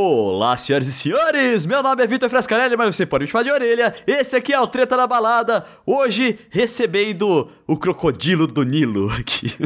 Olá, 0.00 0.56
senhoras 0.56 0.86
e 0.86 0.92
senhores! 0.92 1.66
Meu 1.66 1.82
nome 1.82 2.04
é 2.04 2.06
Vitor 2.06 2.30
Frescarelli, 2.30 2.76
mas 2.76 2.94
você 2.94 3.04
pode 3.04 3.24
me 3.24 3.28
chamar 3.28 3.42
de 3.42 3.50
orelha. 3.50 3.92
Esse 4.06 4.36
aqui 4.36 4.52
é 4.52 4.60
o 4.60 4.66
Treta 4.68 4.96
na 4.96 5.08
Balada. 5.08 5.66
Hoje, 5.84 6.38
recebendo 6.50 7.50
o 7.66 7.76
crocodilo 7.76 8.46
do 8.46 8.62
Nilo 8.62 9.10
aqui. 9.10 9.48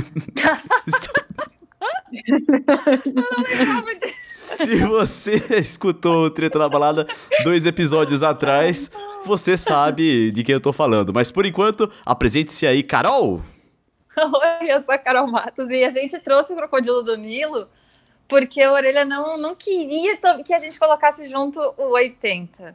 Se 4.22 4.76
você 4.87 5.34
escutou 5.58 6.25
o 6.25 6.30
Treta 6.30 6.59
na 6.59 6.67
Balada 6.67 7.07
dois 7.45 7.67
episódios 7.67 8.23
atrás, 8.23 8.91
você 9.27 9.55
sabe 9.55 10.33
de 10.33 10.43
quem 10.43 10.55
eu 10.55 10.61
tô 10.62 10.73
falando. 10.73 11.12
Mas 11.12 11.30
por 11.30 11.45
enquanto, 11.45 11.93
apresente-se 12.07 12.67
aí, 12.67 12.83
Carol! 12.83 13.43
Oi, 14.17 14.73
eu 14.73 14.80
sou 14.80 14.95
a 14.95 14.99
Carol 14.99 15.30
Matos 15.30 15.69
e 15.69 15.85
a 15.85 15.91
gente 15.91 16.19
trouxe 16.21 16.55
o 16.55 16.57
crocodilo 16.57 17.03
do 17.03 17.19
Nilo 17.19 17.69
porque 18.33 18.62
a 18.62 18.73
Orelha 18.73 19.05
não, 19.05 19.37
não 19.37 19.55
queria 19.55 20.17
que 20.43 20.55
a 20.55 20.59
gente 20.59 20.79
colocasse 20.79 21.29
junto 21.29 21.61
o 21.77 21.91
80. 21.91 22.75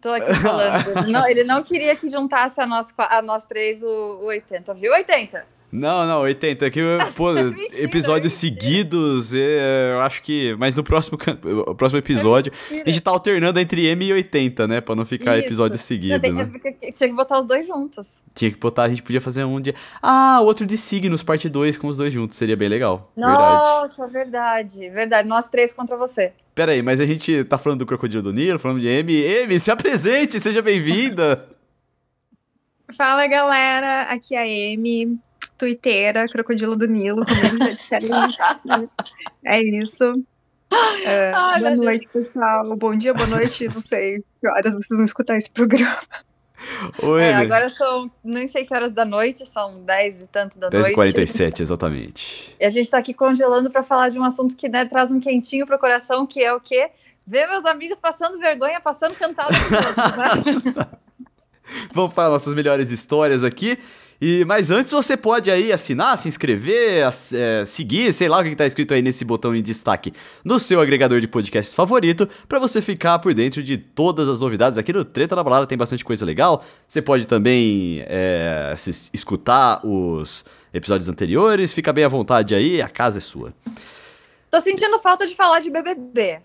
Tô 0.00 0.08
aqui 0.08 0.32
falando. 0.36 1.04
não, 1.12 1.28
ele 1.28 1.44
não 1.44 1.62
queria 1.62 1.94
que 1.94 2.08
juntasse 2.08 2.62
a 2.62 2.66
nós, 2.66 2.94
a 2.96 3.20
nós 3.20 3.44
três 3.44 3.82
o, 3.82 3.86
o 3.86 4.24
80, 4.24 4.72
viu? 4.72 4.94
80? 4.94 5.46
Não, 5.76 6.06
não, 6.06 6.20
80. 6.20 6.66
Aqui, 6.66 6.80
pô, 7.14 7.32
mentira, 7.32 7.82
episódios 7.82 8.42
mentira. 8.42 8.60
seguidos, 8.60 9.34
é, 9.34 9.92
eu 9.92 10.00
acho 10.00 10.22
que. 10.22 10.54
Mas 10.58 10.76
no 10.76 10.84
próximo, 10.84 11.18
o 11.66 11.74
próximo 11.74 11.98
episódio, 11.98 12.52
é 12.70 12.82
a 12.82 12.90
gente 12.90 13.00
tá 13.00 13.10
alternando 13.10 13.60
entre 13.60 13.86
M 13.86 14.04
e 14.04 14.12
80, 14.12 14.66
né? 14.66 14.80
Pra 14.80 14.94
não 14.94 15.04
ficar 15.04 15.36
Isso. 15.36 15.46
episódio 15.46 15.78
seguido. 15.78 16.32
Né? 16.32 16.50
Tinha 16.94 17.08
que 17.08 17.14
botar 17.14 17.38
os 17.38 17.46
dois 17.46 17.66
juntos. 17.66 18.20
Tinha 18.34 18.50
que 18.50 18.58
botar, 18.58 18.84
a 18.84 18.88
gente 18.88 19.02
podia 19.02 19.20
fazer 19.20 19.44
um 19.44 19.60
de. 19.60 19.74
Ah, 20.02 20.40
outro 20.42 20.66
de 20.66 20.76
signos, 20.76 21.22
parte 21.22 21.48
2 21.48 21.78
com 21.78 21.88
os 21.88 21.96
dois 21.96 22.12
juntos. 22.12 22.36
Seria 22.36 22.56
bem 22.56 22.68
legal. 22.68 23.12
Nossa, 23.16 24.06
verdade. 24.06 24.36
Verdade, 24.56 24.90
verdade. 24.90 25.28
Nós 25.28 25.48
três 25.48 25.72
contra 25.72 25.96
você. 25.96 26.32
Pera 26.54 26.72
aí, 26.72 26.82
mas 26.82 27.00
a 27.00 27.06
gente 27.06 27.44
tá 27.44 27.58
falando 27.58 27.80
do 27.80 27.86
Crocodilo 27.86 28.22
do 28.22 28.32
Nilo, 28.32 28.58
falando 28.58 28.80
de 28.80 28.86
M. 28.86 29.12
M, 29.12 29.58
se 29.58 29.70
apresente, 29.70 30.40
seja 30.40 30.62
bem-vinda. 30.62 31.48
Fala 32.96 33.26
galera, 33.26 34.02
aqui 34.02 34.34
é 34.34 34.38
a 34.38 34.74
Amy 34.74 35.18
twitteira, 35.56 36.28
Crocodilo 36.28 36.76
do 36.76 36.86
Nilo, 36.86 37.24
como 37.24 37.58
já 37.58 37.72
disseram. 37.72 38.88
é 39.44 39.60
isso. 39.60 40.22
É, 41.04 41.32
Ai, 41.34 41.60
boa 41.60 41.76
noite, 41.76 42.08
Deus. 42.12 42.28
pessoal. 42.28 42.76
Bom 42.76 42.96
dia, 42.96 43.14
boa 43.14 43.26
noite. 43.28 43.68
Não 43.68 43.80
sei 43.80 44.22
que 44.40 44.48
horas 44.48 44.74
vocês 44.74 44.96
vão 44.96 45.04
escutar 45.04 45.36
esse 45.36 45.50
programa. 45.50 45.98
Oi, 47.02 47.22
é, 47.22 47.34
agora 47.34 47.68
são, 47.68 48.10
nem 48.24 48.48
sei 48.48 48.64
que 48.64 48.74
horas 48.74 48.92
da 48.92 49.04
noite, 49.04 49.46
são 49.46 49.82
10 49.84 50.22
e 50.22 50.26
tanto 50.26 50.58
da 50.58 50.68
10 50.68 50.96
noite. 50.96 51.14
10h47, 51.14 51.60
exatamente. 51.60 52.56
E 52.58 52.64
a 52.64 52.70
gente 52.70 52.90
tá 52.90 52.98
aqui 52.98 53.12
congelando 53.14 53.70
para 53.70 53.82
falar 53.82 54.08
de 54.08 54.18
um 54.18 54.24
assunto 54.24 54.56
que 54.56 54.68
né, 54.68 54.84
traz 54.86 55.10
um 55.12 55.20
quentinho 55.20 55.66
pro 55.66 55.78
coração, 55.78 56.26
que 56.26 56.42
é 56.42 56.52
o 56.52 56.60
quê? 56.60 56.90
Ver 57.26 57.46
meus 57.46 57.64
amigos 57.66 58.00
passando 58.00 58.38
vergonha, 58.38 58.80
passando 58.80 59.14
cantado. 59.14 59.52
né? 59.52 60.86
Vamos 61.92 62.14
falar 62.14 62.30
nossas 62.30 62.54
melhores 62.54 62.90
histórias 62.90 63.44
aqui. 63.44 63.78
E, 64.20 64.44
mas 64.46 64.70
antes 64.70 64.92
você 64.92 65.16
pode 65.16 65.50
aí 65.50 65.72
assinar, 65.72 66.18
se 66.18 66.28
inscrever, 66.28 67.06
é, 67.34 67.64
seguir, 67.64 68.12
sei 68.12 68.28
lá 68.28 68.40
o 68.40 68.42
que 68.42 68.50
está 68.50 68.66
escrito 68.66 68.94
aí 68.94 69.02
nesse 69.02 69.24
botão 69.24 69.54
em 69.54 69.62
destaque 69.62 70.12
no 70.44 70.58
seu 70.58 70.80
agregador 70.80 71.20
de 71.20 71.28
podcasts 71.28 71.74
favorito, 71.74 72.28
para 72.48 72.58
você 72.58 72.80
ficar 72.80 73.18
por 73.18 73.34
dentro 73.34 73.62
de 73.62 73.76
todas 73.76 74.28
as 74.28 74.40
novidades. 74.40 74.78
Aqui 74.78 74.92
no 74.92 75.04
Treta 75.04 75.36
na 75.36 75.44
Balada 75.44 75.66
tem 75.66 75.76
bastante 75.76 76.04
coisa 76.04 76.24
legal. 76.24 76.64
Você 76.86 77.02
pode 77.02 77.26
também 77.26 78.02
é, 78.06 78.72
se, 78.76 79.10
escutar 79.12 79.80
os 79.84 80.44
episódios 80.72 81.08
anteriores, 81.08 81.72
fica 81.72 81.92
bem 81.92 82.04
à 82.04 82.08
vontade 82.08 82.54
aí, 82.54 82.80
a 82.82 82.88
casa 82.88 83.18
é 83.18 83.20
sua. 83.20 83.54
Tô 84.50 84.60
sentindo 84.60 84.98
falta 85.00 85.26
de 85.26 85.34
falar 85.34 85.60
de 85.60 85.70
BBB. 85.70 86.40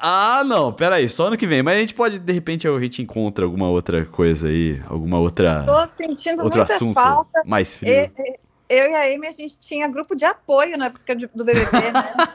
Ah, 0.00 0.42
não, 0.44 0.72
peraí, 0.72 1.08
só 1.08 1.26
ano 1.26 1.36
que 1.36 1.46
vem. 1.46 1.62
Mas 1.62 1.76
a 1.76 1.80
gente 1.80 1.94
pode, 1.94 2.18
de 2.18 2.32
repente, 2.32 2.66
a 2.66 2.78
gente 2.78 3.02
encontra 3.02 3.44
alguma 3.44 3.68
outra 3.68 4.04
coisa 4.06 4.48
aí, 4.48 4.80
alguma 4.88 5.18
outra. 5.18 5.64
Tô 5.64 5.86
sentindo 5.86 6.42
outro 6.42 6.58
muita 6.58 6.74
assunto 6.74 6.94
falta. 6.94 7.42
Mais 7.44 7.76
frio. 7.76 7.92
E, 7.92 8.10
eu 8.68 8.90
e 8.90 8.94
a 8.94 9.14
Amy, 9.14 9.26
a 9.26 9.32
gente 9.32 9.58
tinha 9.58 9.86
grupo 9.86 10.16
de 10.16 10.24
apoio 10.24 10.78
na 10.78 10.86
época 10.86 11.14
do 11.14 11.44
BBB, 11.44 11.70
né? 11.72 11.92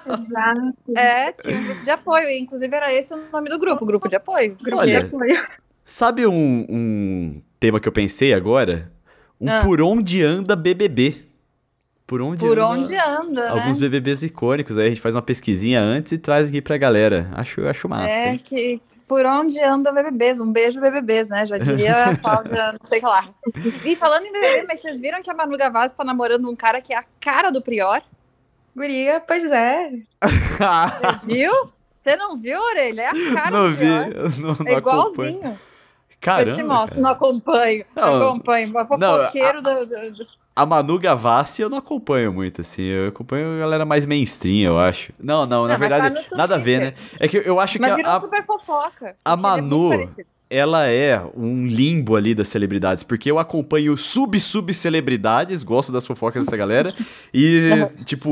Exato. 0.14 0.74
É, 0.96 1.32
tinha 1.32 1.58
um 1.58 1.64
grupo 1.66 1.84
de 1.84 1.90
apoio. 1.90 2.30
Inclusive, 2.30 2.76
era 2.76 2.94
esse 2.94 3.14
o 3.14 3.24
nome 3.32 3.50
do 3.50 3.58
grupo, 3.58 3.86
grupo 3.86 4.08
de 4.08 4.16
apoio. 4.16 4.56
Grupo 4.62 4.78
Olha, 4.78 5.02
de 5.02 5.08
apoio. 5.08 5.48
Sabe 5.84 6.28
um, 6.28 6.66
um 6.70 7.42
tema 7.60 7.80
que 7.80 7.88
eu 7.88 7.92
pensei 7.92 8.34
agora? 8.34 8.92
Um 9.42 9.50
ah. 9.50 9.62
por 9.64 9.82
onde 9.82 10.22
anda 10.24 10.56
BBB 10.56 11.27
por 12.08 12.22
onde 12.22 12.40
por 12.40 12.58
anda 12.58 12.68
onde 12.70 12.96
anda, 12.96 13.50
alguns 13.52 13.78
né? 13.78 13.90
BBBs 13.90 14.24
icônicos. 14.24 14.78
Aí 14.78 14.86
a 14.86 14.90
gente 14.90 15.02
faz 15.02 15.14
uma 15.14 15.22
pesquisinha 15.22 15.82
antes 15.82 16.14
e 16.14 16.18
traz 16.18 16.48
aqui 16.48 16.62
pra 16.62 16.78
galera. 16.78 17.30
Acho, 17.34 17.68
acho 17.68 17.90
massa. 17.90 18.16
É 18.16 18.32
hein? 18.32 18.42
que 18.44 18.82
por 19.06 19.26
onde 19.26 19.60
anda 19.62 19.92
BBBs? 19.92 20.40
Um 20.40 20.52
beijo 20.52 20.80
BBBs, 20.80 21.30
né? 21.30 21.46
Já 21.46 21.58
diria 21.58 22.06
a 22.06 22.16
Cláudia, 22.18 22.72
não 22.72 22.80
sei 22.84 23.00
o 23.00 23.02
que 23.02 23.08
lá. 23.08 23.30
E 23.84 23.96
falando 23.98 24.26
em 24.26 24.32
BBB, 24.32 24.66
mas 24.68 24.80
vocês 24.80 25.02
viram 25.02 25.22
que 25.22 25.30
a 25.30 25.34
Manu 25.34 25.58
Gavassi 25.58 25.94
tá 25.94 26.06
namorando 26.06 26.50
um 26.50 26.56
cara 26.56 26.82
que 26.82 26.94
é 26.94 26.98
a 26.98 27.04
cara 27.20 27.52
do 27.52 27.62
Prior? 27.62 28.02
Guria, 28.74 29.20
pois 29.20 29.52
é. 29.52 29.92
Você 30.24 31.26
viu? 31.28 31.52
Você 32.00 32.16
não 32.16 32.38
viu, 32.38 32.60
Orelha? 32.60 33.02
É 33.02 33.08
a 33.08 33.34
cara 33.34 33.52
não 33.52 33.70
do 33.70 33.76
Prior. 33.76 34.30
Vi, 34.30 34.42
não, 34.42 34.56
não 34.56 34.66
é 34.66 34.74
igualzinho. 34.78 35.60
Caramba, 36.22 36.50
Eu 36.50 36.56
te 36.56 36.64
mostro, 36.64 36.90
cara. 36.90 37.02
não 37.02 37.10
acompanho. 37.10 37.86
Não, 37.96 38.20
não 38.20 38.28
acompanho. 38.28 38.72
Fofoqueiro 38.72 39.62
não, 39.62 39.72
a... 39.72 39.84
do, 39.84 40.12
do 40.12 40.26
a 40.58 40.66
Manu 40.66 40.98
Gavassi 40.98 41.62
eu 41.62 41.70
não 41.70 41.78
acompanho 41.78 42.34
muito, 42.34 42.62
assim. 42.62 42.82
Eu 42.82 43.10
acompanho 43.10 43.56
a 43.56 43.60
galera 43.60 43.86
mais 43.86 44.08
mainstream, 44.08 44.72
eu 44.72 44.80
acho. 44.80 45.14
Não, 45.20 45.46
não, 45.46 45.62
não 45.62 45.68
na 45.68 45.78
verdade, 45.78 46.28
tá 46.28 46.36
nada 46.36 46.56
a 46.56 46.58
ver, 46.58 46.80
né? 46.80 46.94
É 47.20 47.28
que 47.28 47.38
eu 47.38 47.60
acho 47.60 47.80
mas 47.80 47.96
que 47.96 48.02
a. 48.02 48.16
A, 48.16 48.22
super 48.22 48.44
fofoca, 48.44 49.16
a 49.24 49.38
Manu. 49.38 49.94
É 49.94 50.08
ela 50.50 50.88
é 50.88 51.22
um 51.36 51.66
limbo 51.66 52.16
ali 52.16 52.34
das 52.34 52.48
celebridades, 52.48 53.04
porque 53.04 53.30
eu 53.30 53.38
acompanho 53.38 53.98
sub-sub-celebridades, 53.98 55.64
gosto 55.64 55.92
das 55.92 56.06
fofocas 56.06 56.46
dessa 56.46 56.56
galera, 56.56 56.94
e, 57.34 57.70
tipo, 58.06 58.30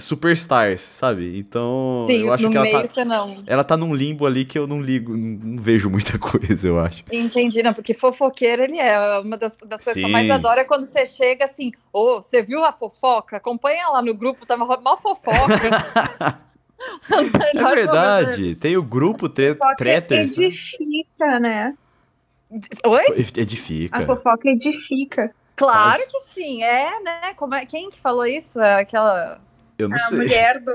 superstars, 0.00 0.80
sabe? 0.80 1.38
Então, 1.38 2.06
Sim, 2.06 2.22
eu 2.22 2.32
acho 2.32 2.48
que 2.48 2.56
ela 2.56 2.84
tá, 2.88 3.04
não. 3.04 3.42
ela 3.46 3.64
tá 3.64 3.76
num 3.76 3.94
limbo 3.94 4.26
ali 4.26 4.44
que 4.44 4.58
eu 4.58 4.66
não 4.66 4.80
ligo, 4.80 5.16
não 5.16 5.56
vejo 5.56 5.90
muita 5.90 6.16
coisa, 6.18 6.68
eu 6.68 6.80
acho. 6.80 7.04
Entendi, 7.12 7.62
não, 7.62 7.74
porque 7.74 7.92
fofoqueiro 7.92 8.62
ele 8.62 8.78
é, 8.78 9.18
uma 9.20 9.36
das, 9.36 9.58
das 9.58 9.84
coisas 9.84 9.94
Sim. 9.94 10.00
que 10.00 10.06
eu 10.06 10.10
mais 10.10 10.30
adoro 10.30 10.60
é 10.60 10.64
quando 10.64 10.86
você 10.86 11.04
chega 11.04 11.44
assim, 11.44 11.72
ô, 11.92 12.16
oh, 12.16 12.22
você 12.22 12.42
viu 12.42 12.64
a 12.64 12.72
fofoca? 12.72 13.36
Acompanha 13.36 13.88
lá 13.88 14.00
no 14.00 14.14
grupo, 14.14 14.46
tava 14.46 14.64
mal 14.80 14.96
fofoca. 14.96 16.38
É 17.10 17.74
verdade. 17.74 18.54
Tem 18.54 18.76
o 18.76 18.82
grupo 18.82 19.28
tre 19.28 19.56
Treters. 19.76 20.38
Né? 20.38 20.46
Edifica, 20.46 21.40
né? 21.40 21.74
Oi? 22.86 23.26
Edifica. 23.36 23.98
A 23.98 24.02
fofoca 24.02 24.48
edifica. 24.48 25.34
Claro 25.54 26.00
Mas... 26.00 26.08
que 26.08 26.32
sim, 26.32 26.62
é, 26.62 27.00
né? 27.02 27.34
Como 27.34 27.54
é... 27.54 27.66
Quem 27.66 27.90
que 27.90 27.98
falou 27.98 28.24
isso? 28.24 28.60
É 28.60 28.80
aquela. 28.80 29.40
Eu 29.76 29.88
não 29.88 29.96
a 29.96 30.00
sei. 30.00 30.18
Mulher 30.18 30.60
do 30.60 30.72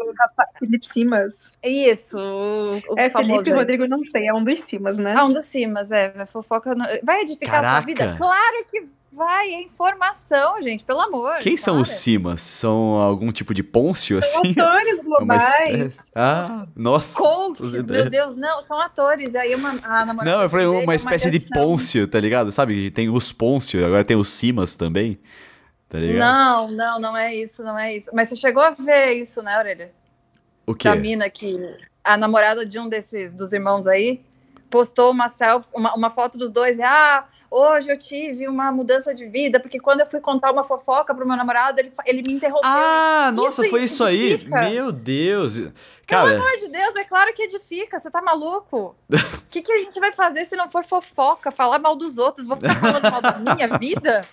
Felipe 0.60 0.88
Simas. 0.88 1.58
Isso. 1.64 2.18
O, 2.18 2.94
o 2.94 3.00
é, 3.00 3.10
Felipe 3.10 3.50
e 3.50 3.54
Rodrigo, 3.54 3.88
não 3.88 4.04
sei, 4.04 4.28
é 4.28 4.34
um 4.34 4.44
dos 4.44 4.62
Simas, 4.62 4.98
né? 4.98 5.14
É 5.14 5.24
um 5.24 5.34
dos 5.34 5.46
Simas, 5.46 5.92
é. 5.92 6.14
A 6.18 6.28
fofoca. 6.28 6.76
Vai 7.02 7.22
edificar 7.22 7.62
Caraca. 7.62 7.78
a 7.78 7.82
sua 7.82 7.86
vida? 7.86 8.16
Claro 8.18 8.66
que 8.70 8.84
Vai, 9.16 9.50
é 9.54 9.62
informação, 9.62 10.60
gente, 10.60 10.84
pelo 10.84 11.00
amor. 11.00 11.38
Quem 11.38 11.56
são 11.56 11.80
os 11.80 11.90
Simas? 11.90 12.42
São 12.42 12.96
algum 12.96 13.32
tipo 13.32 13.54
de 13.54 13.62
Pôncio, 13.62 14.20
são 14.24 14.42
assim? 14.42 14.56
É 15.16 15.18
globais. 15.18 16.12
Ah, 16.16 16.68
nossa. 16.76 17.18
Coaches, 17.18 17.74
meu 17.84 18.10
Deus, 18.10 18.36
não, 18.36 18.62
são 18.64 18.80
atores. 18.80 19.36
Aí 19.36 19.56
uma, 19.56 19.72
a 19.84 20.06
namorada 20.06 20.38
Não, 20.38 20.44
eu 20.44 20.50
falei 20.50 20.66
uma 20.66 20.94
é 20.94 20.96
espécie 20.96 21.30
de 21.32 21.40
Pôncio, 21.40 22.08
tá 22.08 22.20
ligado? 22.20 22.52
Sabe, 22.52 22.92
tem 22.92 23.10
os 23.10 23.32
Pôncio, 23.32 23.86
agora 23.86 24.04
tem 24.04 24.16
os 24.16 24.30
Simas 24.30 24.76
também. 24.76 25.20
Tá? 25.90 26.00
Não, 26.00 26.72
não, 26.72 27.00
não 27.00 27.18
é 27.18 27.36
isso, 27.36 27.64
não 27.64 27.78
é 27.78 27.96
isso. 27.96 28.10
Mas 28.14 28.30
você 28.30 28.36
chegou 28.36 28.64
a 28.64 28.72
ver 28.72 29.14
isso, 29.14 29.42
né, 29.42 29.56
Aurélia? 29.56 29.92
O 30.66 30.74
quê? 30.74 30.90
Da 30.90 30.96
mina 30.96 31.30
que 31.30 31.58
a 32.04 32.18
namorada 32.18 32.66
de 32.66 32.80
um 32.80 32.90
desses, 32.90 33.34
dos 33.34 33.54
irmãos 33.54 33.88
aí, 33.88 34.22
postou 34.70 35.12
uma 35.12 35.30
selfie, 35.30 35.70
uma, 35.74 35.94
uma 35.94 36.10
foto 36.10 36.38
dos 36.38 36.50
dois, 36.50 36.80
e, 36.80 36.82
ah, 36.82 37.26
hoje 37.54 37.92
eu 37.92 37.98
tive 37.98 38.48
uma 38.48 38.72
mudança 38.72 39.14
de 39.14 39.28
vida, 39.28 39.60
porque 39.60 39.80
quando 39.80 40.00
eu 40.00 40.08
fui 40.08 40.20
contar 40.20 40.52
uma 40.52 40.64
fofoca 40.64 41.14
pro 41.14 41.28
meu 41.28 41.38
namorado, 41.38 41.80
ele, 41.80 41.94
ele 42.06 42.24
me 42.26 42.34
interrompeu. 42.34 42.70
Ah, 42.70 43.32
nossa, 43.34 43.64
foi 43.70 43.84
isso 43.84 44.04
aí. 44.04 44.44
Meu 44.48 44.92
Deus. 44.92 45.70
Cara... 46.08 46.30
Pelo 46.30 46.42
amor 46.42 46.58
de 46.58 46.68
Deus, 46.70 46.96
é 46.96 47.04
claro 47.04 47.34
que 47.34 47.44
edifica, 47.44 48.00
você 48.00 48.10
tá 48.10 48.22
maluco? 48.22 48.96
O 49.10 49.16
que, 49.50 49.62
que 49.62 49.72
a 49.72 49.78
gente 49.78 50.00
vai 50.00 50.12
fazer 50.12 50.46
se 50.46 50.56
não 50.56 50.70
for 50.70 50.84
fofoca? 50.84 51.52
Falar 51.52 51.78
mal 51.78 51.96
dos 51.96 52.18
outros? 52.18 52.48
Vou 52.48 52.58
ficar 52.58 52.76
falando 52.76 53.12
mal 53.12 53.22
da 53.22 53.38
minha 53.38 53.78
vida? 53.78 54.26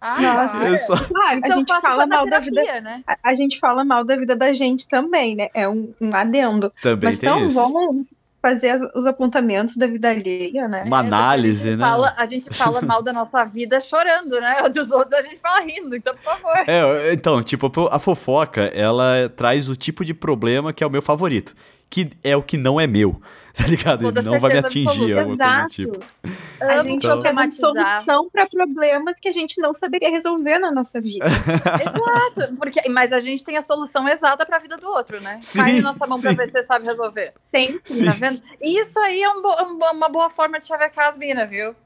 Ah, 0.00 0.20
Nossa, 0.20 0.78
só... 0.78 0.96
claro, 0.96 1.40
a 1.44 1.50
gente 1.50 1.80
fala 1.80 2.06
mal 2.06 2.28
da 2.28 2.40
vida, 2.40 2.80
né? 2.80 3.04
A, 3.06 3.16
a, 3.22 3.34
gente 3.36 3.60
fala 3.60 3.84
mal 3.84 4.02
da 4.02 4.16
vida 4.16 4.34
da 4.34 4.52
gente 4.52 4.88
também, 4.88 5.36
né? 5.36 5.48
É 5.54 5.68
um, 5.68 5.94
um 6.00 6.12
adendo. 6.12 6.72
Também 6.82 7.10
Mas 7.10 7.20
tem 7.20 7.28
então, 7.28 7.46
isso. 7.46 7.54
vamos 7.54 8.04
fazer 8.42 8.70
as, 8.70 8.82
os 8.94 9.06
apontamentos 9.06 9.76
da 9.76 9.86
vida 9.86 10.10
alheia, 10.10 10.66
né? 10.66 10.82
Uma 10.84 10.98
análise, 10.98 11.70
a 11.70 11.76
né? 11.76 11.84
Fala, 11.86 12.14
a 12.16 12.26
gente 12.26 12.52
fala 12.52 12.82
mal 12.82 13.00
da 13.00 13.12
nossa 13.12 13.44
vida 13.44 13.80
chorando, 13.80 14.40
né? 14.40 14.68
Dos 14.74 14.90
outros 14.90 15.14
a 15.14 15.22
gente 15.22 15.38
fala 15.38 15.60
rindo, 15.60 15.94
então, 15.94 16.12
por 16.14 16.24
favor. 16.24 16.56
É, 16.66 17.12
então, 17.12 17.40
tipo, 17.40 17.70
a 17.88 17.98
fofoca, 18.00 18.62
ela 18.62 19.32
traz 19.36 19.68
o 19.68 19.76
tipo 19.76 20.04
de 20.04 20.12
problema 20.12 20.72
que 20.72 20.82
é 20.82 20.86
o 20.86 20.90
meu 20.90 21.00
favorito. 21.00 21.54
Que 21.92 22.10
é 22.24 22.34
o 22.36 22.42
que 22.42 22.56
não 22.56 22.80
é 22.80 22.86
meu. 22.86 23.20
Tá 23.54 23.66
ligado? 23.66 24.00
Toda 24.00 24.20
Ele 24.20 24.30
não 24.30 24.40
vai 24.40 24.50
me 24.50 24.58
atingir, 24.60 24.88
absoluta. 24.88 25.20
alguma 25.20 25.36
coisa 25.36 25.44
do 25.44 25.52
Exato. 25.52 25.68
tipo. 25.68 26.04
A 26.58 26.64
Amo 26.72 26.82
gente 26.84 26.94
Então- 27.04 27.18
então... 27.18 27.20
quer 27.20 27.28
problematizar. 27.34 27.96
solução 28.04 28.30
para 28.32 28.46
problemas 28.46 29.20
que 29.20 29.28
a 29.28 29.32
gente 29.32 29.60
não 29.60 29.74
saberia 29.74 30.08
resolver 30.08 30.58
na 30.58 30.72
nossa 30.72 30.98
vida. 31.02 31.26
Exato, 31.84 32.56
porque, 32.56 32.88
mas 32.88 33.12
a 33.12 33.20
gente 33.20 33.44
tem 33.44 33.58
a 33.58 33.60
solução 33.60 34.08
exata 34.08 34.46
para 34.46 34.56
a 34.56 34.58
vida 34.58 34.76
do 34.78 34.88
outro, 34.88 35.20
né? 35.20 35.38
Sim, 35.42 35.58
Cai 35.60 35.72
na 35.74 35.82
nossa 35.82 36.06
mão 36.06 36.18
para 36.18 36.32
ver 36.32 36.46
se 36.46 36.52
você 36.52 36.62
sabe 36.62 36.86
resolver. 36.86 37.30
Sempre. 37.54 37.80
Sim. 37.84 38.06
Tá 38.06 38.12
vendo? 38.12 38.42
E 38.58 38.80
isso 38.80 38.98
aí 39.00 39.22
é 39.22 39.28
um 39.28 39.42
bo- 39.42 39.62
um 39.64 39.76
uma 39.96 40.08
boa 40.08 40.30
forma 40.30 40.58
de 40.58 40.64
chavecar 40.64 41.08
as 41.08 41.18
minas, 41.18 41.50
viu? 41.50 41.76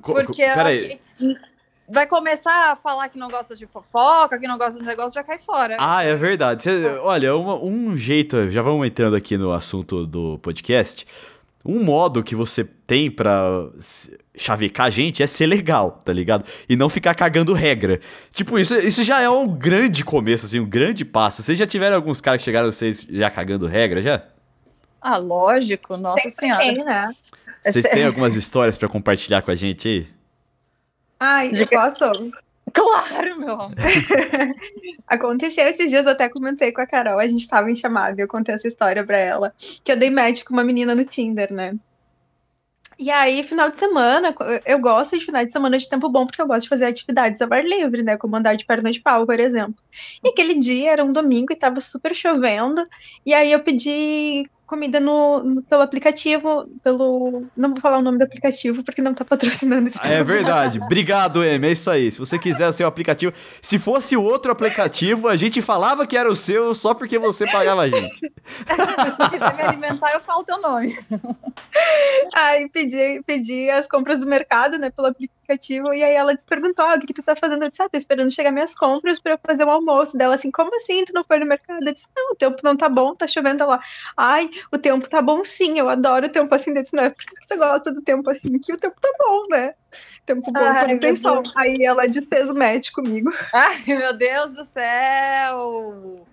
Co- 0.00 0.14
Porque 0.14 0.42
Peraí. 0.44 0.98
aqui- 1.18 1.36
vai 1.92 2.06
começar 2.06 2.72
a 2.72 2.76
falar 2.76 3.08
que 3.08 3.18
não 3.18 3.28
gosta 3.30 3.54
de 3.56 3.66
fofoca, 3.66 4.38
que 4.38 4.46
não 4.46 4.56
gosta 4.58 4.78
do 4.78 4.84
negócio, 4.84 5.12
já 5.12 5.22
cai 5.24 5.38
fora. 5.38 5.76
Ah, 5.78 6.02
é 6.04 6.14
verdade. 6.14 6.62
Cê- 6.62 6.86
olha, 7.02 7.34
uma- 7.36 7.56
um 7.62 7.96
jeito, 7.96 8.50
já 8.50 8.62
vamos 8.62 8.86
entrando 8.86 9.16
aqui 9.16 9.36
no 9.36 9.52
assunto 9.52 10.06
do 10.06 10.38
podcast. 10.38 11.06
Um 11.64 11.82
modo 11.84 12.22
que 12.22 12.34
você 12.34 12.64
tem 12.64 13.10
pra 13.10 13.66
chavecar 14.34 14.86
a 14.86 14.90
gente 14.90 15.22
é 15.22 15.26
ser 15.26 15.46
legal, 15.46 15.98
tá 16.02 16.10
ligado? 16.12 16.44
E 16.66 16.74
não 16.74 16.88
ficar 16.88 17.14
cagando 17.14 17.52
regra. 17.52 18.00
Tipo, 18.32 18.58
isso, 18.58 18.74
isso 18.76 19.02
já 19.04 19.20
é 19.20 19.28
um 19.28 19.46
grande 19.46 20.02
começo, 20.02 20.46
assim, 20.46 20.58
um 20.58 20.66
grande 20.66 21.04
passo. 21.04 21.42
Vocês 21.42 21.58
já 21.58 21.66
tiveram 21.66 21.96
alguns 21.96 22.18
caras 22.20 22.40
que 22.40 22.44
chegaram 22.46 22.68
a 22.68 22.72
vocês 22.72 23.06
já 23.10 23.28
cagando 23.30 23.66
regra, 23.66 24.00
já? 24.00 24.22
Ah, 25.02 25.18
lógico, 25.18 25.96
nossa 25.98 26.16
Sempre 26.20 26.30
senhora. 26.38 26.60
tem, 26.62 26.84
né? 26.84 27.10
É 27.64 27.72
Vocês 27.72 27.84
têm 27.86 28.06
algumas 28.06 28.36
histórias 28.36 28.78
pra 28.78 28.88
compartilhar 28.88 29.42
com 29.42 29.50
a 29.50 29.54
gente 29.54 29.86
aí? 29.86 30.08
Ai, 31.20 31.50
eu 31.54 31.66
posso? 31.68 32.04
Claro, 32.72 33.38
meu 33.38 33.52
amor. 33.52 33.74
Aconteceu 35.06 35.66
esses 35.68 35.90
dias, 35.90 36.06
eu 36.06 36.12
até 36.12 36.28
comentei 36.28 36.72
com 36.72 36.80
a 36.80 36.86
Carol, 36.86 37.18
a 37.18 37.26
gente 37.26 37.46
tava 37.46 37.70
em 37.70 37.76
chamada 37.76 38.18
e 38.18 38.24
eu 38.24 38.28
contei 38.28 38.54
essa 38.54 38.66
história 38.66 39.04
pra 39.04 39.18
ela, 39.18 39.54
que 39.84 39.92
eu 39.92 39.96
dei 39.96 40.10
match 40.10 40.44
com 40.44 40.54
uma 40.54 40.64
menina 40.64 40.94
no 40.94 41.04
Tinder, 41.04 41.52
né? 41.52 41.74
E 42.98 43.10
aí, 43.10 43.42
final 43.42 43.70
de 43.70 43.78
semana, 43.78 44.34
eu 44.66 44.78
gosto 44.78 45.18
de 45.18 45.24
final 45.24 45.42
de 45.44 45.50
semana 45.50 45.78
de 45.78 45.88
tempo 45.88 46.08
bom, 46.10 46.26
porque 46.26 46.40
eu 46.40 46.46
gosto 46.46 46.62
de 46.62 46.68
fazer 46.68 46.84
atividades 46.84 47.40
ao 47.40 47.52
ar 47.52 47.64
livre, 47.64 48.02
né? 48.02 48.16
Como 48.18 48.36
andar 48.36 48.56
de 48.56 48.66
perna 48.66 48.92
de 48.92 49.00
pau, 49.00 49.24
por 49.24 49.40
exemplo. 49.40 49.82
E 50.22 50.28
aquele 50.28 50.54
dia 50.54 50.92
era 50.92 51.04
um 51.04 51.12
domingo 51.12 51.50
e 51.50 51.56
tava 51.56 51.80
super 51.80 52.14
chovendo, 52.14 52.86
e 53.24 53.32
aí 53.32 53.52
eu 53.52 53.60
pedi 53.60 54.48
comida 54.70 55.00
no, 55.00 55.42
no- 55.42 55.62
pelo 55.62 55.82
aplicativo, 55.82 56.64
pelo. 56.82 57.44
Não 57.56 57.70
vou 57.70 57.80
falar 57.80 57.98
o 57.98 58.02
nome 58.02 58.16
do 58.18 58.22
aplicativo, 58.24 58.82
porque 58.84 59.02
não 59.02 59.12
tá 59.12 59.24
patrocinando 59.24 59.88
esse 59.88 59.98
Ah, 60.00 60.08
É 60.08 60.22
verdade. 60.22 60.78
Obrigado, 60.80 61.42
Em. 61.44 61.60
É 61.66 61.70
isso 61.72 61.90
aí. 61.90 62.10
Se 62.10 62.18
você 62.20 62.38
quiser 62.38 62.68
o 62.68 62.72
seu 62.72 62.86
aplicativo. 62.86 63.32
Se 63.60 63.78
fosse 63.78 64.16
o 64.16 64.22
outro 64.22 64.52
aplicativo, 64.52 65.26
a 65.28 65.36
gente 65.36 65.60
falava 65.60 66.06
que 66.06 66.16
era 66.16 66.30
o 66.30 66.36
seu 66.36 66.74
só 66.74 66.94
porque 66.94 67.18
você 67.18 67.44
pagava 67.50 67.82
a 67.82 67.88
gente. 67.88 68.14
Se 68.20 69.30
quiser 69.30 69.54
me 69.56 69.62
alimentar, 69.62 70.12
eu 70.12 70.20
falo 70.20 70.44
teu 70.44 70.60
nome. 70.60 70.96
Aí 72.34 72.68
pedi, 72.68 73.22
pedi 73.26 73.68
as 73.70 73.86
compras 73.86 74.18
do 74.20 74.26
mercado, 74.26 74.78
né, 74.78 74.90
pelo 74.90 75.08
aplicativo, 75.08 75.39
e 75.94 76.02
aí 76.02 76.14
ela 76.14 76.36
perguntou, 76.48 76.84
ah, 76.84 76.94
o 76.94 77.00
que, 77.00 77.06
que 77.08 77.14
tu 77.14 77.22
tá 77.22 77.34
fazendo? 77.36 77.64
Eu 77.64 77.70
disse, 77.70 77.82
ah, 77.82 77.88
tô 77.88 77.96
esperando 77.96 78.30
chegar 78.30 78.50
minhas 78.50 78.74
compras 78.74 79.18
pra 79.18 79.32
eu 79.32 79.38
fazer 79.46 79.64
o 79.64 79.70
almoço 79.70 80.16
dela, 80.16 80.34
assim, 80.34 80.50
como 80.50 80.74
assim, 80.76 81.04
tu 81.04 81.12
não 81.12 81.24
foi 81.24 81.38
no 81.38 81.46
mercado? 81.46 81.86
Eu 81.86 81.92
disse, 81.92 82.08
não, 82.16 82.32
o 82.32 82.34
tempo 82.36 82.56
não 82.62 82.76
tá 82.76 82.88
bom, 82.88 83.14
tá 83.14 83.26
chovendo 83.26 83.62
Ela, 83.62 83.80
ai, 84.16 84.50
o 84.72 84.78
tempo 84.78 85.08
tá 85.08 85.20
bom 85.22 85.44
sim, 85.44 85.78
eu 85.78 85.88
adoro 85.88 86.26
o 86.26 86.30
tempo 86.30 86.54
assim, 86.54 86.70
eu 86.74 86.82
disse, 86.82 86.96
não, 86.96 87.04
é 87.04 87.10
porque 87.10 87.34
você 87.42 87.56
gosta 87.56 87.92
do 87.92 88.02
tempo 88.02 88.28
assim, 88.30 88.58
que 88.58 88.72
o 88.72 88.76
tempo 88.76 88.96
tá 89.00 89.08
bom, 89.18 89.44
né, 89.50 89.74
tempo 90.24 90.52
bom 90.52 90.60
Ai, 90.64 90.84
quando 90.86 91.00
tem 91.00 91.16
sol. 91.16 91.42
Aí 91.56 91.82
ela 91.84 92.06
desfez 92.06 92.48
o 92.50 92.54
match 92.54 92.90
comigo. 92.92 93.32
Ai, 93.52 93.82
meu 93.86 94.12
Deus 94.16 94.52
do 94.52 94.64
céu. 94.64 96.26